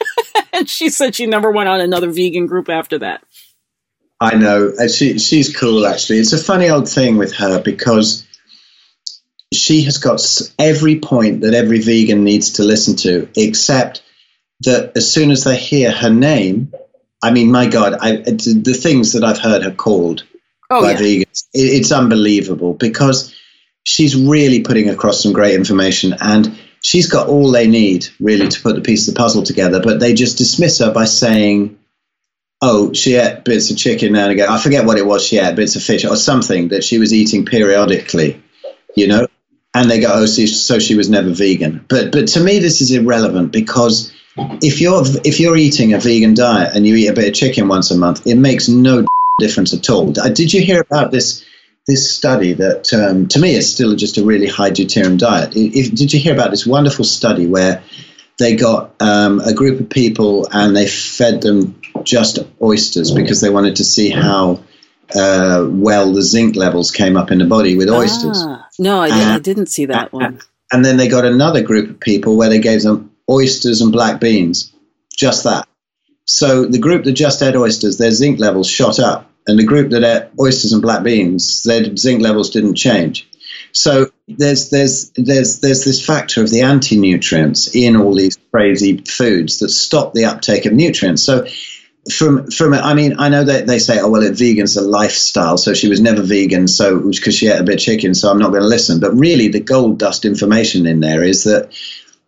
and 0.52 0.68
she 0.68 0.90
said 0.90 1.14
she 1.14 1.26
never 1.26 1.50
went 1.50 1.70
on 1.70 1.80
another 1.80 2.10
vegan 2.10 2.46
group 2.46 2.68
after 2.68 2.98
that. 2.98 3.24
I 4.20 4.34
know, 4.36 4.72
uh, 4.78 4.88
she 4.88 5.18
she's 5.18 5.56
cool 5.56 5.86
actually. 5.86 6.18
It's 6.18 6.34
a 6.34 6.38
funny 6.38 6.68
old 6.68 6.90
thing 6.90 7.16
with 7.16 7.34
her 7.36 7.62
because 7.62 8.26
she 9.52 9.82
has 9.84 9.96
got 9.96 10.20
every 10.58 11.00
point 11.00 11.40
that 11.40 11.54
every 11.54 11.80
vegan 11.80 12.22
needs 12.22 12.52
to 12.54 12.64
listen 12.64 12.96
to, 12.96 13.28
except 13.34 14.02
that 14.60 14.96
as 14.96 15.10
soon 15.10 15.30
as 15.30 15.44
they 15.44 15.56
hear 15.56 15.90
her 15.90 16.10
name 16.10 16.72
I 17.22 17.30
mean, 17.30 17.50
my 17.50 17.66
God, 17.66 17.94
I, 18.00 18.16
the 18.16 18.78
things 18.78 19.12
that 19.12 19.24
I've 19.24 19.38
heard 19.38 19.62
her 19.62 19.70
called 19.70 20.24
oh, 20.70 20.82
by 20.82 20.92
yeah. 20.92 20.98
vegans, 20.98 21.46
it, 21.54 21.60
it's 21.60 21.92
unbelievable 21.92 22.74
because 22.74 23.34
she's 23.84 24.16
really 24.16 24.62
putting 24.62 24.88
across 24.88 25.22
some 25.22 25.32
great 25.32 25.54
information 25.54 26.14
and 26.20 26.58
she's 26.82 27.08
got 27.08 27.28
all 27.28 27.50
they 27.50 27.66
need 27.66 28.06
really 28.20 28.48
to 28.48 28.60
put 28.60 28.74
the 28.74 28.82
piece 28.82 29.08
of 29.08 29.14
the 29.14 29.18
puzzle 29.18 29.42
together. 29.42 29.80
But 29.80 30.00
they 30.00 30.14
just 30.14 30.38
dismiss 30.38 30.78
her 30.78 30.92
by 30.92 31.04
saying, 31.04 31.78
oh, 32.60 32.92
she 32.92 33.14
ate 33.14 33.44
bits 33.44 33.70
of 33.70 33.76
chicken 33.76 34.12
now 34.12 34.24
and 34.24 34.32
again. 34.32 34.48
I 34.48 34.58
forget 34.58 34.86
what 34.86 34.98
it 34.98 35.06
was 35.06 35.24
she 35.24 35.38
ate, 35.38 35.56
bits 35.56 35.76
of 35.76 35.82
fish 35.82 36.04
or 36.04 36.16
something 36.16 36.68
that 36.68 36.84
she 36.84 36.98
was 36.98 37.12
eating 37.12 37.44
periodically, 37.44 38.42
you 38.94 39.08
know? 39.08 39.26
And 39.74 39.90
they 39.90 40.00
go, 40.00 40.10
oh, 40.10 40.26
so 40.26 40.78
she 40.78 40.94
was 40.94 41.10
never 41.10 41.30
vegan. 41.30 41.84
But, 41.86 42.10
but 42.10 42.28
to 42.28 42.40
me, 42.40 42.60
this 42.60 42.80
is 42.80 42.92
irrelevant 42.92 43.52
because 43.52 44.10
if 44.36 44.80
you're 44.80 45.02
if 45.24 45.40
you're 45.40 45.56
eating 45.56 45.94
a 45.94 45.98
vegan 45.98 46.34
diet 46.34 46.74
and 46.74 46.86
you 46.86 46.94
eat 46.94 47.08
a 47.08 47.12
bit 47.12 47.28
of 47.28 47.34
chicken 47.34 47.68
once 47.68 47.90
a 47.90 47.96
month, 47.96 48.26
it 48.26 48.36
makes 48.36 48.68
no 48.68 49.04
difference 49.38 49.74
at 49.74 49.88
all. 49.90 50.18
Uh, 50.18 50.28
did 50.28 50.52
you 50.52 50.60
hear 50.60 50.80
about 50.80 51.10
this 51.10 51.44
this 51.86 52.10
study 52.10 52.52
that 52.54 52.92
um, 52.92 53.28
to 53.28 53.38
me 53.38 53.54
is 53.54 53.72
still 53.72 53.94
just 53.94 54.18
a 54.18 54.24
really 54.24 54.48
high 54.48 54.70
deuterium 54.70 55.18
diet? 55.18 55.52
If, 55.54 55.94
did 55.94 56.12
you 56.12 56.20
hear 56.20 56.34
about 56.34 56.50
this 56.50 56.66
wonderful 56.66 57.04
study 57.04 57.46
where 57.46 57.82
they 58.38 58.56
got 58.56 58.94
um, 59.00 59.40
a 59.40 59.54
group 59.54 59.80
of 59.80 59.88
people 59.88 60.48
and 60.52 60.76
they 60.76 60.86
fed 60.86 61.40
them 61.40 61.80
just 62.02 62.38
oysters 62.60 63.12
because 63.12 63.40
they 63.40 63.50
wanted 63.50 63.76
to 63.76 63.84
see 63.84 64.10
how 64.10 64.62
uh, 65.14 65.64
well 65.68 66.12
the 66.12 66.22
zinc 66.22 66.56
levels 66.56 66.90
came 66.90 67.16
up 67.16 67.30
in 67.30 67.38
the 67.38 67.46
body 67.46 67.76
with 67.76 67.88
oysters. 67.88 68.42
Ah, 68.42 68.68
no, 68.78 69.00
I, 69.00 69.34
I, 69.34 69.38
didn't 69.38 69.66
see 69.66 69.86
that 69.86 70.12
one. 70.12 70.40
And 70.72 70.84
then 70.84 70.96
they 70.96 71.08
got 71.08 71.24
another 71.24 71.62
group 71.62 71.90
of 71.90 72.00
people 72.00 72.36
where 72.36 72.48
they 72.48 72.58
gave 72.58 72.82
them 72.82 73.15
oysters 73.30 73.80
and 73.80 73.92
black 73.92 74.20
beans, 74.20 74.72
just 75.16 75.44
that. 75.44 75.66
So 76.24 76.66
the 76.66 76.78
group 76.78 77.04
that 77.04 77.12
just 77.12 77.42
ate 77.42 77.56
oysters, 77.56 77.98
their 77.98 78.10
zinc 78.10 78.40
levels 78.40 78.68
shot 78.68 78.98
up, 78.98 79.30
and 79.46 79.58
the 79.58 79.64
group 79.64 79.90
that 79.90 80.04
ate 80.04 80.30
oysters 80.40 80.72
and 80.72 80.82
black 80.82 81.02
beans, 81.02 81.62
their 81.62 81.96
zinc 81.96 82.22
levels 82.22 82.50
didn't 82.50 82.74
change. 82.74 83.28
So 83.72 84.10
there's 84.26 84.70
there's 84.70 85.10
there's 85.16 85.60
there's 85.60 85.84
this 85.84 86.04
factor 86.04 86.42
of 86.42 86.50
the 86.50 86.62
anti-nutrients 86.62 87.74
in 87.74 87.96
all 87.96 88.14
these 88.14 88.38
crazy 88.50 88.98
foods 88.98 89.58
that 89.58 89.68
stop 89.68 90.14
the 90.14 90.24
uptake 90.24 90.66
of 90.66 90.72
nutrients. 90.72 91.22
So 91.22 91.46
from 92.10 92.50
from 92.50 92.74
I 92.74 92.94
mean 92.94 93.16
I 93.18 93.28
know 93.28 93.44
that 93.44 93.66
they 93.66 93.78
say 93.78 93.98
oh 94.00 94.08
well 94.08 94.22
it 94.22 94.36
vegan's 94.36 94.76
a 94.76 94.82
lifestyle 94.82 95.58
so 95.58 95.74
she 95.74 95.88
was 95.88 96.00
never 96.00 96.22
vegan 96.22 96.68
so 96.68 97.00
because 97.00 97.34
she 97.34 97.48
ate 97.48 97.60
a 97.60 97.64
bit 97.64 97.74
of 97.74 97.80
chicken 97.80 98.14
so 98.14 98.30
I'm 98.30 98.38
not 98.38 98.50
going 98.50 98.62
to 98.62 98.68
listen 98.68 99.00
but 99.00 99.12
really 99.12 99.48
the 99.48 99.60
gold 99.60 99.98
dust 99.98 100.24
information 100.24 100.86
in 100.86 101.00
there 101.00 101.24
is 101.24 101.44
that 101.44 101.72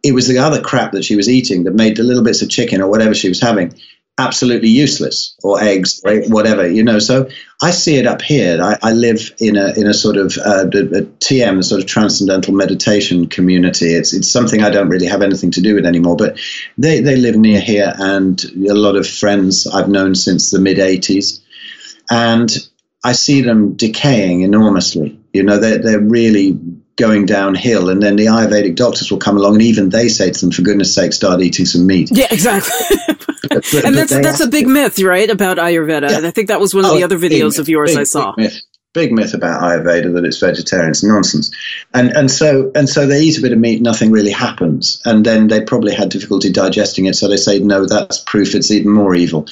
it 0.02 0.12
was 0.12 0.28
the 0.28 0.38
other 0.38 0.60
crap 0.60 0.92
that 0.92 1.04
she 1.04 1.16
was 1.16 1.28
eating 1.28 1.64
that 1.64 1.74
made 1.74 1.96
the 1.96 2.02
little 2.02 2.24
bits 2.24 2.42
of 2.42 2.48
chicken 2.48 2.80
or 2.80 2.88
whatever 2.88 3.14
she 3.14 3.28
was 3.28 3.40
having 3.40 3.74
absolutely 4.20 4.68
useless 4.68 5.36
or 5.44 5.62
eggs 5.62 6.00
or 6.04 6.22
whatever 6.22 6.68
you 6.68 6.82
know? 6.82 6.98
So 6.98 7.28
i 7.62 7.70
see 7.70 7.96
it 7.96 8.06
up 8.06 8.20
here. 8.20 8.60
I, 8.60 8.76
I 8.82 8.92
live 8.92 9.32
in 9.38 9.56
a 9.56 9.72
in 9.78 9.86
a 9.86 9.94
sort 9.94 10.16
of 10.16 10.36
uh, 10.38 10.66
a, 10.66 10.98
a 10.98 11.02
tm 11.02 11.58
a 11.58 11.62
sort 11.62 11.80
of 11.80 11.86
transcendental 11.86 12.54
meditation 12.54 13.28
community. 13.28 13.94
It's 13.94 14.12
it's 14.12 14.30
something 14.30 14.62
i 14.62 14.70
don't 14.70 14.88
really 14.88 15.06
have 15.06 15.22
anything 15.22 15.52
to 15.52 15.60
do 15.60 15.74
with 15.74 15.86
anymore 15.86 16.16
but 16.16 16.38
they 16.76 17.00
they 17.00 17.16
live 17.16 17.36
near 17.36 17.60
here 17.60 17.92
and 17.96 18.42
a 18.68 18.74
lot 18.74 18.96
of 18.96 19.06
friends 19.06 19.66
i've 19.66 19.88
known 19.88 20.14
since 20.14 20.50
the 20.50 20.60
mid 20.60 20.78
80s 20.78 21.40
and 22.10 22.50
I 23.04 23.12
see 23.12 23.42
them 23.42 23.74
decaying 23.74 24.42
enormously. 24.42 25.18
You 25.32 25.42
know, 25.42 25.58
they're, 25.58 25.78
they're 25.78 26.00
really 26.00 26.58
going 26.98 27.26
downhill. 27.26 27.88
And 27.88 28.02
then 28.02 28.16
the 28.16 28.26
Ayurvedic 28.26 28.76
doctors 28.76 29.10
will 29.10 29.18
come 29.18 29.36
along 29.36 29.54
and 29.54 29.62
even 29.62 29.88
they 29.88 30.08
say 30.08 30.30
to 30.30 30.40
them, 30.40 30.50
for 30.50 30.62
goodness 30.62 30.94
sake, 30.94 31.12
start 31.12 31.40
eating 31.40 31.64
some 31.64 31.86
meat. 31.86 32.10
Yeah, 32.12 32.26
exactly. 32.30 32.96
but, 33.48 33.74
and 33.84 33.96
that's, 33.96 34.12
that's 34.12 34.40
a 34.40 34.48
big 34.48 34.66
myth, 34.66 34.98
right, 35.00 35.30
about 35.30 35.56
Ayurveda. 35.56 36.10
Yeah. 36.10 36.28
I 36.28 36.30
think 36.30 36.48
that 36.48 36.60
was 36.60 36.74
one 36.74 36.84
of 36.84 36.90
oh, 36.90 36.96
the 36.96 37.04
other 37.04 37.18
videos 37.18 37.52
big, 37.52 37.60
of 37.60 37.68
yours 37.68 37.92
big, 37.92 38.00
I 38.00 38.04
saw. 38.04 38.34
Myth 38.36 38.60
big 38.94 39.12
myth 39.12 39.34
about 39.34 39.60
Ayurveda 39.60 40.14
that 40.14 40.24
it's 40.24 40.40
vegetarian. 40.40 40.90
It's 40.90 41.04
nonsense. 41.04 41.54
And 41.92 42.10
and 42.10 42.30
so 42.30 42.72
and 42.74 42.88
so 42.88 43.06
they 43.06 43.20
eat 43.20 43.38
a 43.38 43.42
bit 43.42 43.52
of 43.52 43.58
meat, 43.58 43.82
nothing 43.82 44.10
really 44.10 44.30
happens. 44.30 45.02
And 45.04 45.24
then 45.24 45.48
they 45.48 45.60
probably 45.60 45.94
had 45.94 46.08
difficulty 46.08 46.50
digesting 46.50 47.06
it, 47.06 47.14
so 47.14 47.28
they 47.28 47.36
say 47.36 47.58
no, 47.58 47.86
that's 47.86 48.18
proof 48.20 48.54
it's 48.54 48.70
even 48.70 48.90
more 48.90 49.14
evil. 49.14 49.46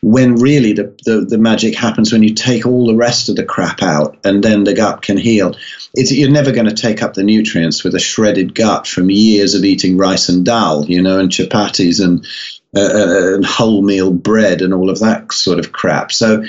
When 0.00 0.36
really 0.36 0.72
the, 0.72 0.94
the, 1.04 1.26
the 1.28 1.38
magic 1.38 1.74
happens 1.74 2.12
when 2.12 2.22
you 2.22 2.34
take 2.34 2.66
all 2.66 2.86
the 2.86 2.96
rest 2.96 3.28
of 3.28 3.36
the 3.36 3.44
crap 3.44 3.82
out 3.82 4.16
and 4.24 4.42
then 4.42 4.64
the 4.64 4.74
gut 4.74 5.02
can 5.02 5.16
heal. 5.18 5.54
It's, 5.94 6.12
you're 6.12 6.30
never 6.30 6.52
going 6.52 6.68
to 6.68 6.74
take 6.74 7.02
up 7.02 7.14
the 7.14 7.24
nutrients 7.24 7.84
with 7.84 7.94
a 7.94 8.00
shredded 8.00 8.54
gut 8.54 8.86
from 8.86 9.10
years 9.10 9.54
of 9.54 9.64
eating 9.64 9.96
rice 9.96 10.28
and 10.28 10.44
dal, 10.44 10.84
you 10.86 11.02
know, 11.02 11.18
and 11.18 11.30
chapatis 11.30 12.02
and 12.02 12.26
uh, 12.76 12.80
uh 12.80 13.34
and 13.34 13.44
wholemeal 13.44 14.22
bread 14.22 14.60
and 14.60 14.74
all 14.74 14.90
of 14.90 15.00
that 15.00 15.32
sort 15.32 15.58
of 15.58 15.72
crap. 15.72 16.12
So 16.12 16.44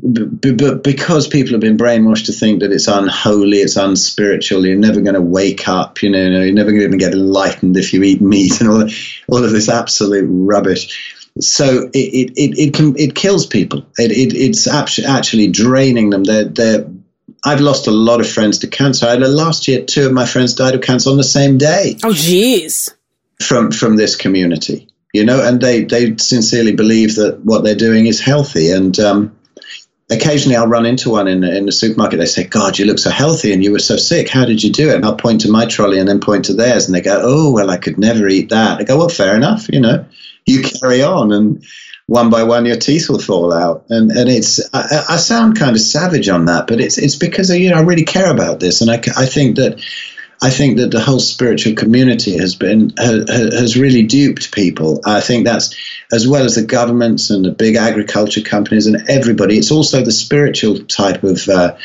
but 0.00 0.84
because 0.84 1.26
people 1.26 1.52
have 1.52 1.60
been 1.60 1.76
brainwashed 1.76 2.26
to 2.26 2.32
think 2.32 2.60
that 2.60 2.70
it's 2.70 2.86
unholy, 2.86 3.58
it's 3.58 3.76
unspiritual, 3.76 4.64
you're 4.64 4.76
never 4.76 5.00
going 5.00 5.14
to 5.14 5.20
wake 5.20 5.66
up, 5.66 6.02
you 6.02 6.10
know, 6.10 6.40
you're 6.40 6.54
never 6.54 6.70
going 6.70 6.80
to 6.80 6.86
even 6.86 6.98
get 6.98 7.12
enlightened 7.12 7.76
if 7.76 7.92
you 7.92 8.02
eat 8.04 8.20
meat 8.20 8.60
and 8.60 8.70
all, 8.70 8.88
all 9.28 9.44
of 9.44 9.50
this 9.50 9.68
absolute 9.68 10.26
rubbish. 10.28 11.16
So 11.40 11.90
it, 11.92 11.98
it, 11.98 12.32
it, 12.36 12.58
it, 12.58 12.74
can, 12.74 12.96
it 12.96 13.16
kills 13.16 13.46
people. 13.46 13.86
It, 13.98 14.12
it, 14.12 14.36
it's 14.36 14.68
actually 14.68 15.48
draining 15.48 16.10
them. 16.10 16.22
They're, 16.22 16.44
they're, 16.44 16.86
I've 17.44 17.60
lost 17.60 17.88
a 17.88 17.92
lot 17.92 18.20
of 18.20 18.30
friends 18.30 18.58
to 18.58 18.68
cancer. 18.68 19.06
I, 19.06 19.14
last 19.14 19.66
year, 19.66 19.84
two 19.84 20.06
of 20.06 20.12
my 20.12 20.26
friends 20.26 20.54
died 20.54 20.74
of 20.76 20.80
cancer 20.80 21.10
on 21.10 21.16
the 21.16 21.24
same 21.24 21.58
day. 21.58 21.96
Oh, 22.04 22.12
jeez. 22.12 22.88
From, 23.42 23.72
from 23.72 23.96
this 23.96 24.14
community, 24.14 24.88
you 25.12 25.24
know, 25.24 25.44
and 25.44 25.60
they, 25.60 25.84
they 25.84 26.16
sincerely 26.16 26.74
believe 26.74 27.16
that 27.16 27.40
what 27.44 27.64
they're 27.64 27.74
doing 27.74 28.06
is 28.06 28.20
healthy. 28.20 28.70
And, 28.70 28.98
um, 29.00 29.37
occasionally 30.10 30.56
I'll 30.56 30.66
run 30.66 30.86
into 30.86 31.10
one 31.10 31.28
in, 31.28 31.44
in 31.44 31.66
the 31.66 31.72
supermarket. 31.72 32.18
They 32.18 32.26
say, 32.26 32.44
God, 32.44 32.78
you 32.78 32.86
look 32.86 32.98
so 32.98 33.10
healthy 33.10 33.52
and 33.52 33.62
you 33.62 33.72
were 33.72 33.78
so 33.78 33.96
sick. 33.96 34.28
How 34.28 34.44
did 34.44 34.62
you 34.62 34.72
do 34.72 34.90
it? 34.90 34.96
And 34.96 35.04
I'll 35.04 35.16
point 35.16 35.42
to 35.42 35.50
my 35.50 35.66
trolley 35.66 35.98
and 35.98 36.08
then 36.08 36.20
point 36.20 36.46
to 36.46 36.54
theirs. 36.54 36.86
And 36.86 36.94
they 36.94 37.00
go, 37.00 37.20
Oh, 37.22 37.52
well, 37.52 37.70
I 37.70 37.76
could 37.76 37.98
never 37.98 38.26
eat 38.26 38.50
that. 38.50 38.80
I 38.80 38.84
go, 38.84 38.98
Well, 38.98 39.08
fair 39.08 39.36
enough. 39.36 39.68
You 39.68 39.80
know, 39.80 40.06
you 40.46 40.62
carry 40.62 41.02
on. 41.02 41.32
And 41.32 41.64
one 42.06 42.30
by 42.30 42.44
one, 42.44 42.64
your 42.64 42.76
teeth 42.76 43.10
will 43.10 43.18
fall 43.18 43.52
out. 43.52 43.84
And, 43.90 44.10
and 44.10 44.30
it's, 44.30 44.60
I, 44.72 45.04
I 45.10 45.16
sound 45.16 45.58
kind 45.58 45.76
of 45.76 45.82
savage 45.82 46.30
on 46.30 46.46
that, 46.46 46.66
but 46.66 46.80
it's, 46.80 46.96
it's 46.96 47.16
because, 47.16 47.50
you 47.50 47.68
know, 47.68 47.76
I 47.76 47.82
really 47.82 48.04
care 48.04 48.30
about 48.30 48.60
this. 48.60 48.80
And 48.80 48.90
I, 48.90 48.94
I 48.94 49.26
think 49.26 49.56
that 49.56 49.78
I 50.40 50.50
think 50.50 50.78
that 50.78 50.92
the 50.92 51.00
whole 51.00 51.18
spiritual 51.18 51.74
community 51.74 52.38
has 52.38 52.54
been 52.54 52.92
has 52.96 53.76
really 53.76 54.04
duped 54.04 54.52
people. 54.52 55.00
I 55.04 55.20
think 55.20 55.44
that's 55.44 55.74
as 56.12 56.28
well 56.28 56.44
as 56.44 56.54
the 56.54 56.62
governments 56.62 57.30
and 57.30 57.44
the 57.44 57.50
big 57.50 57.74
agriculture 57.74 58.40
companies 58.40 58.86
and 58.86 59.08
everybody. 59.08 59.58
It's 59.58 59.72
also 59.72 60.02
the 60.02 60.12
spiritual 60.12 60.78
type 60.84 61.24
of 61.24 61.48
uh, 61.48 61.76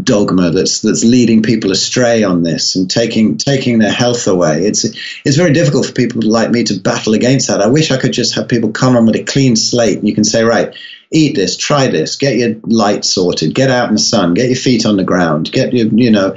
dogma 0.00 0.50
that's 0.50 0.80
that's 0.80 1.04
leading 1.04 1.42
people 1.42 1.70
astray 1.70 2.24
on 2.24 2.42
this 2.42 2.74
and 2.74 2.90
taking 2.90 3.36
taking 3.36 3.78
their 3.78 3.92
health 3.92 4.26
away. 4.26 4.64
It's 4.64 4.84
it's 5.24 5.36
very 5.36 5.52
difficult 5.52 5.86
for 5.86 5.92
people 5.92 6.22
like 6.22 6.50
me 6.50 6.64
to 6.64 6.80
battle 6.80 7.14
against 7.14 7.46
that. 7.46 7.62
I 7.62 7.68
wish 7.68 7.92
I 7.92 7.96
could 7.96 8.12
just 8.12 8.34
have 8.34 8.48
people 8.48 8.72
come 8.72 8.96
on 8.96 9.06
with 9.06 9.16
a 9.16 9.22
clean 9.22 9.54
slate 9.54 9.98
and 9.98 10.08
you 10.08 10.16
can 10.16 10.24
say, 10.24 10.42
right, 10.42 10.74
eat 11.12 11.34
this, 11.34 11.56
try 11.56 11.88
this, 11.88 12.16
get 12.16 12.36
your 12.36 12.56
light 12.62 13.04
sorted, 13.04 13.54
get 13.54 13.70
out 13.70 13.88
in 13.88 13.94
the 13.94 14.00
sun, 14.00 14.34
get 14.34 14.46
your 14.46 14.56
feet 14.56 14.86
on 14.86 14.96
the 14.96 15.04
ground, 15.04 15.50
get 15.50 15.72
your, 15.72 15.86
you 15.88 16.10
know, 16.10 16.36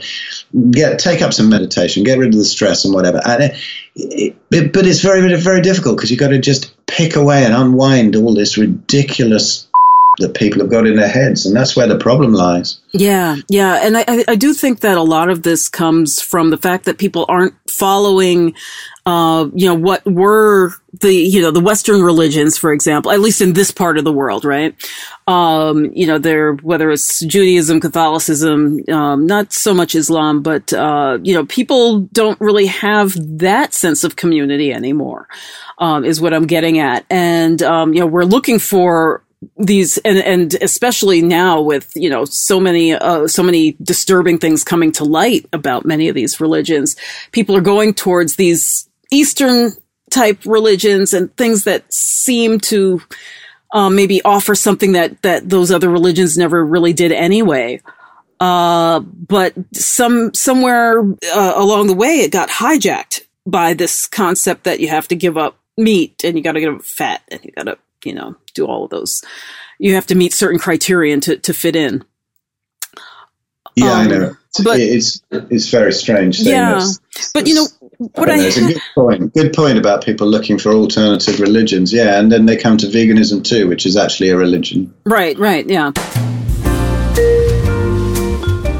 get 0.72 1.00
take 1.00 1.22
up 1.22 1.34
some 1.34 1.50
meditation, 1.50 2.04
get 2.04 2.18
rid 2.18 2.34
of 2.34 2.40
the 2.40 2.46
stress 2.46 2.86
and 2.86 2.94
whatever. 2.94 3.22
And 3.26 3.44
it, 3.96 4.36
it, 4.52 4.74
but 4.74 4.86
it's 4.88 5.02
very, 5.02 5.36
very 5.36 5.62
difficult 5.62 5.98
because 5.98 6.10
you've 6.10 6.20
got 6.20 6.30
to 6.30 6.40
just 6.40 6.74
pick 6.88 7.16
away 7.16 7.46
and 7.46 7.54
unwind 7.54 8.16
all 8.16 8.34
this 8.34 8.58
ridiculous 8.58 9.68
that 10.20 10.36
people 10.36 10.62
have 10.62 10.70
got 10.70 10.86
in 10.86 10.96
their 10.96 11.08
heads, 11.08 11.48
and 11.48 11.56
that's 11.56 11.76
where 11.76 11.88
the 11.88 11.98
problem 11.98 12.34
lies. 12.34 12.80
Yeah, 12.92 13.38
yeah, 13.50 13.80
and 13.82 13.98
I, 13.98 14.24
I 14.28 14.36
do 14.36 14.54
think 14.54 14.82
that 14.82 14.98
a 14.98 15.02
lot 15.02 15.30
of 15.30 15.42
this 15.42 15.68
comes 15.68 16.22
from 16.22 16.52
the 16.52 16.58
fact 16.58 16.86
that 16.86 17.00
people 17.00 17.26
aren't 17.28 17.56
following, 17.68 18.54
uh, 19.06 19.50
you 19.54 19.68
know, 19.68 19.76
what 19.76 20.06
were 20.06 20.72
the 21.02 21.14
you 21.14 21.42
know 21.42 21.52
the 21.52 21.60
Western 21.60 22.02
religions, 22.02 22.58
for 22.58 22.72
example, 22.72 23.12
at 23.12 23.20
least 23.20 23.42
in 23.42 23.52
this 23.52 23.70
part 23.70 23.98
of 23.98 24.06
the 24.06 24.14
world, 24.14 24.46
right? 24.46 24.76
Um, 25.28 25.92
you 25.94 26.08
know, 26.08 26.18
there 26.18 26.54
whether 26.54 26.90
it's 26.90 27.20
Judaism, 27.26 27.82
Catholicism, 27.82 28.80
um, 28.90 29.26
not 29.26 29.52
so 29.52 29.74
much 29.74 29.94
Islam, 29.94 30.42
but 30.42 30.72
uh, 30.72 31.20
you 31.22 31.34
know, 31.34 31.46
people 31.46 32.02
don't 32.14 32.40
really 32.40 32.68
have 32.68 33.14
that 33.40 33.74
sense 33.74 34.06
of 34.06 34.16
community 34.16 34.72
anymore. 34.72 35.28
Um, 35.80 36.06
is 36.06 36.22
what 36.22 36.34
I'm 36.34 36.48
getting 36.48 36.80
at, 36.80 37.06
and 37.10 37.62
um, 37.62 37.94
you 37.94 38.00
know, 38.00 38.08
we're 38.08 38.24
looking 38.24 38.58
for 38.58 39.24
these 39.58 39.98
and 40.00 40.18
and 40.20 40.56
especially 40.62 41.22
now 41.22 41.60
with 41.60 41.92
you 41.96 42.10
know 42.10 42.24
so 42.24 42.58
many 42.60 42.94
uh, 42.94 43.28
so 43.28 43.44
many 43.44 43.76
disturbing 43.84 44.38
things 44.38 44.64
coming 44.64 44.94
to 44.94 45.04
light 45.04 45.46
about 45.52 45.86
many 45.86 46.08
of 46.08 46.16
these 46.16 46.40
religions 46.40 46.96
people 47.34 47.54
are 47.56 47.62
going 47.62 47.94
towards 47.94 48.38
these 48.38 48.88
eastern 49.14 49.72
type 50.10 50.40
religions 50.46 51.14
and 51.14 51.36
things 51.38 51.64
that 51.64 51.92
seem 51.92 52.60
to 52.60 53.02
um, 53.74 53.96
maybe 53.96 54.22
offer 54.24 54.56
something 54.56 54.94
that 54.94 55.22
that 55.22 55.50
those 55.50 55.72
other 55.72 55.90
religions 55.90 56.38
never 56.38 56.64
really 56.66 56.94
did 56.94 57.12
anyway 57.12 57.80
uh, 58.40 59.00
but 59.00 59.54
some 59.74 60.34
somewhere 60.34 61.00
uh, 61.34 61.54
along 61.56 61.88
the 61.88 61.96
way 61.96 62.20
it 62.20 62.32
got 62.32 62.50
hijacked 62.50 63.22
by 63.46 63.74
this 63.74 64.08
concept 64.08 64.66
that 64.66 64.80
you 64.80 64.88
have 64.88 65.08
to 65.08 65.16
give 65.16 65.38
up 65.38 65.58
meat 65.78 66.24
and 66.24 66.38
you 66.38 66.44
got 66.44 66.54
to 66.54 66.60
give 66.60 66.76
up 66.76 66.84
fat 66.84 67.22
and 67.30 67.44
you 67.44 67.52
got 67.52 67.64
to 67.64 67.78
you 68.06 68.14
know, 68.14 68.36
do 68.54 68.66
all 68.66 68.86
of 68.86 68.90
those. 68.90 69.24
You 69.80 69.96
have 69.96 70.08
to 70.08 70.16
meet 70.16 70.34
certain 70.34 70.60
criterion 70.60 71.22
to, 71.22 71.38
to 71.38 71.54
fit 71.54 71.76
in. 71.76 72.04
Yeah, 73.76 73.92
um, 73.92 74.00
I 74.00 74.08
know. 74.08 74.34
But, 74.64 74.80
it's 74.80 75.20
it's 75.32 75.70
very 75.70 75.92
strange. 75.92 76.40
Yeah, 76.40 76.86
but 77.34 77.48
you 77.48 77.56
know 77.56 77.66
what 77.98 78.30
I, 78.30 78.36
I 78.36 78.38
it's 78.40 78.58
a 78.58 78.68
good 78.68 78.82
point. 78.96 79.34
Good 79.34 79.54
point 79.54 79.78
about 79.78 80.04
people 80.04 80.28
looking 80.28 80.58
for 80.58 80.72
alternative 80.72 81.40
religions. 81.40 81.94
Yeah, 81.94 82.20
and 82.20 82.32
then 82.32 82.46
they 82.46 82.58
come 82.58 82.78
to 82.78 82.88
veganism 82.88 83.44
too, 83.44 83.68
which 83.68 83.86
is 83.86 83.98
actually 83.98 84.30
a 84.30 84.38
religion. 84.38 84.94
Right. 85.06 85.38
Right. 85.38 85.68
Yeah. 85.68 85.92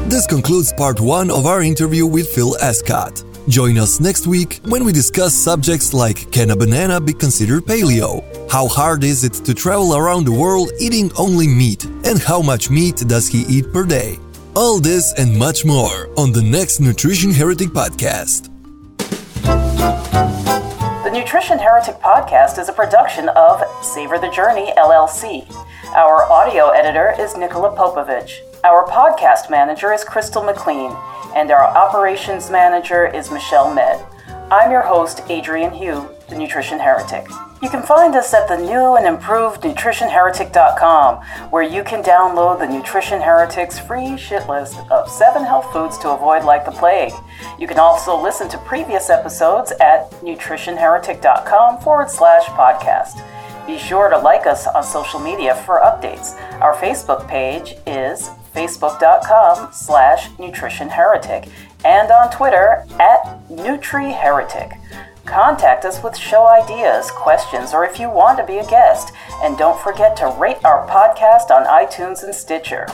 This 0.08 0.26
concludes 0.26 0.72
part 0.72 1.00
one 1.00 1.30
of 1.30 1.44
our 1.44 1.62
interview 1.62 2.06
with 2.06 2.28
Phil 2.28 2.56
Escott. 2.60 3.24
Join 3.48 3.78
us 3.78 4.00
next 4.00 4.26
week 4.26 4.60
when 4.64 4.84
we 4.84 4.92
discuss 4.92 5.34
subjects 5.34 5.92
like 5.92 6.30
can 6.30 6.50
a 6.50 6.56
banana 6.56 7.00
be 7.00 7.12
considered 7.12 7.64
paleo? 7.64 8.22
How 8.50 8.66
hard 8.68 9.04
is 9.04 9.24
it 9.24 9.34
to 9.44 9.52
travel 9.52 9.96
around 9.96 10.24
the 10.24 10.32
world 10.32 10.70
eating 10.80 11.10
only 11.18 11.46
meat? 11.46 11.84
And 12.04 12.18
how 12.18 12.40
much 12.40 12.70
meat 12.70 12.96
does 12.96 13.28
he 13.28 13.42
eat 13.48 13.72
per 13.72 13.84
day? 13.84 14.18
All 14.56 14.78
this 14.78 15.12
and 15.18 15.36
much 15.36 15.64
more 15.64 16.08
on 16.16 16.32
the 16.32 16.42
next 16.42 16.80
Nutrition 16.80 17.32
Heretic 17.32 17.70
podcast. 17.70 18.53
Nutrition 21.24 21.58
Heretic 21.58 21.94
podcast 22.00 22.58
is 22.58 22.68
a 22.68 22.72
production 22.74 23.30
of 23.30 23.62
Savor 23.82 24.18
the 24.18 24.28
Journey 24.28 24.74
LLC. 24.76 25.50
Our 25.94 26.30
audio 26.30 26.68
editor 26.68 27.14
is 27.18 27.34
Nikola 27.34 27.74
Popovich. 27.74 28.40
Our 28.62 28.86
podcast 28.86 29.48
manager 29.48 29.90
is 29.94 30.04
Crystal 30.04 30.42
McLean 30.42 30.94
and 31.34 31.50
our 31.50 31.62
operations 31.62 32.50
manager 32.50 33.06
is 33.06 33.30
Michelle 33.30 33.72
Med. 33.72 34.04
I'm 34.50 34.70
your 34.70 34.82
host, 34.82 35.22
Adrienne 35.30 35.72
Hew, 35.72 36.06
the 36.28 36.36
Nutrition 36.36 36.78
Heretic. 36.78 37.26
You 37.64 37.70
can 37.70 37.82
find 37.82 38.14
us 38.14 38.34
at 38.34 38.46
the 38.46 38.58
new 38.58 38.96
and 38.96 39.06
improved 39.06 39.62
nutritionheretic.com, 39.62 41.24
where 41.48 41.62
you 41.62 41.82
can 41.82 42.02
download 42.02 42.58
the 42.58 42.66
Nutrition 42.66 43.22
Heretic's 43.22 43.78
free 43.78 44.18
shit 44.18 44.46
list 44.50 44.78
of 44.90 45.10
seven 45.10 45.42
health 45.42 45.72
foods 45.72 45.96
to 46.00 46.10
avoid 46.10 46.44
like 46.44 46.66
the 46.66 46.72
plague. 46.72 47.14
You 47.58 47.66
can 47.66 47.78
also 47.78 48.22
listen 48.22 48.50
to 48.50 48.58
previous 48.58 49.08
episodes 49.08 49.72
at 49.80 50.10
nutritionheretic.com 50.20 51.80
forward 51.80 52.10
slash 52.10 52.44
podcast. 52.48 53.24
Be 53.66 53.78
sure 53.78 54.10
to 54.10 54.18
like 54.18 54.46
us 54.46 54.66
on 54.66 54.84
social 54.84 55.18
media 55.18 55.54
for 55.64 55.80
updates. 55.80 56.38
Our 56.60 56.74
Facebook 56.74 57.26
page 57.26 57.76
is 57.86 58.28
facebook.com 58.54 59.72
slash 59.72 60.28
nutritionheretic 60.32 61.48
and 61.86 62.10
on 62.10 62.30
Twitter 62.30 62.84
at 63.00 63.48
NutriHeretic. 63.48 65.13
Contact 65.24 65.84
us 65.84 66.02
with 66.02 66.16
show 66.16 66.46
ideas, 66.46 67.10
questions, 67.10 67.72
or 67.72 67.84
if 67.84 67.98
you 67.98 68.10
want 68.10 68.38
to 68.38 68.46
be 68.46 68.58
a 68.58 68.66
guest. 68.66 69.12
And 69.42 69.56
don't 69.56 69.80
forget 69.80 70.16
to 70.18 70.28
rate 70.38 70.64
our 70.64 70.86
podcast 70.86 71.50
on 71.50 71.66
iTunes 71.66 72.22
and 72.22 72.34
Stitcher. 72.34 72.86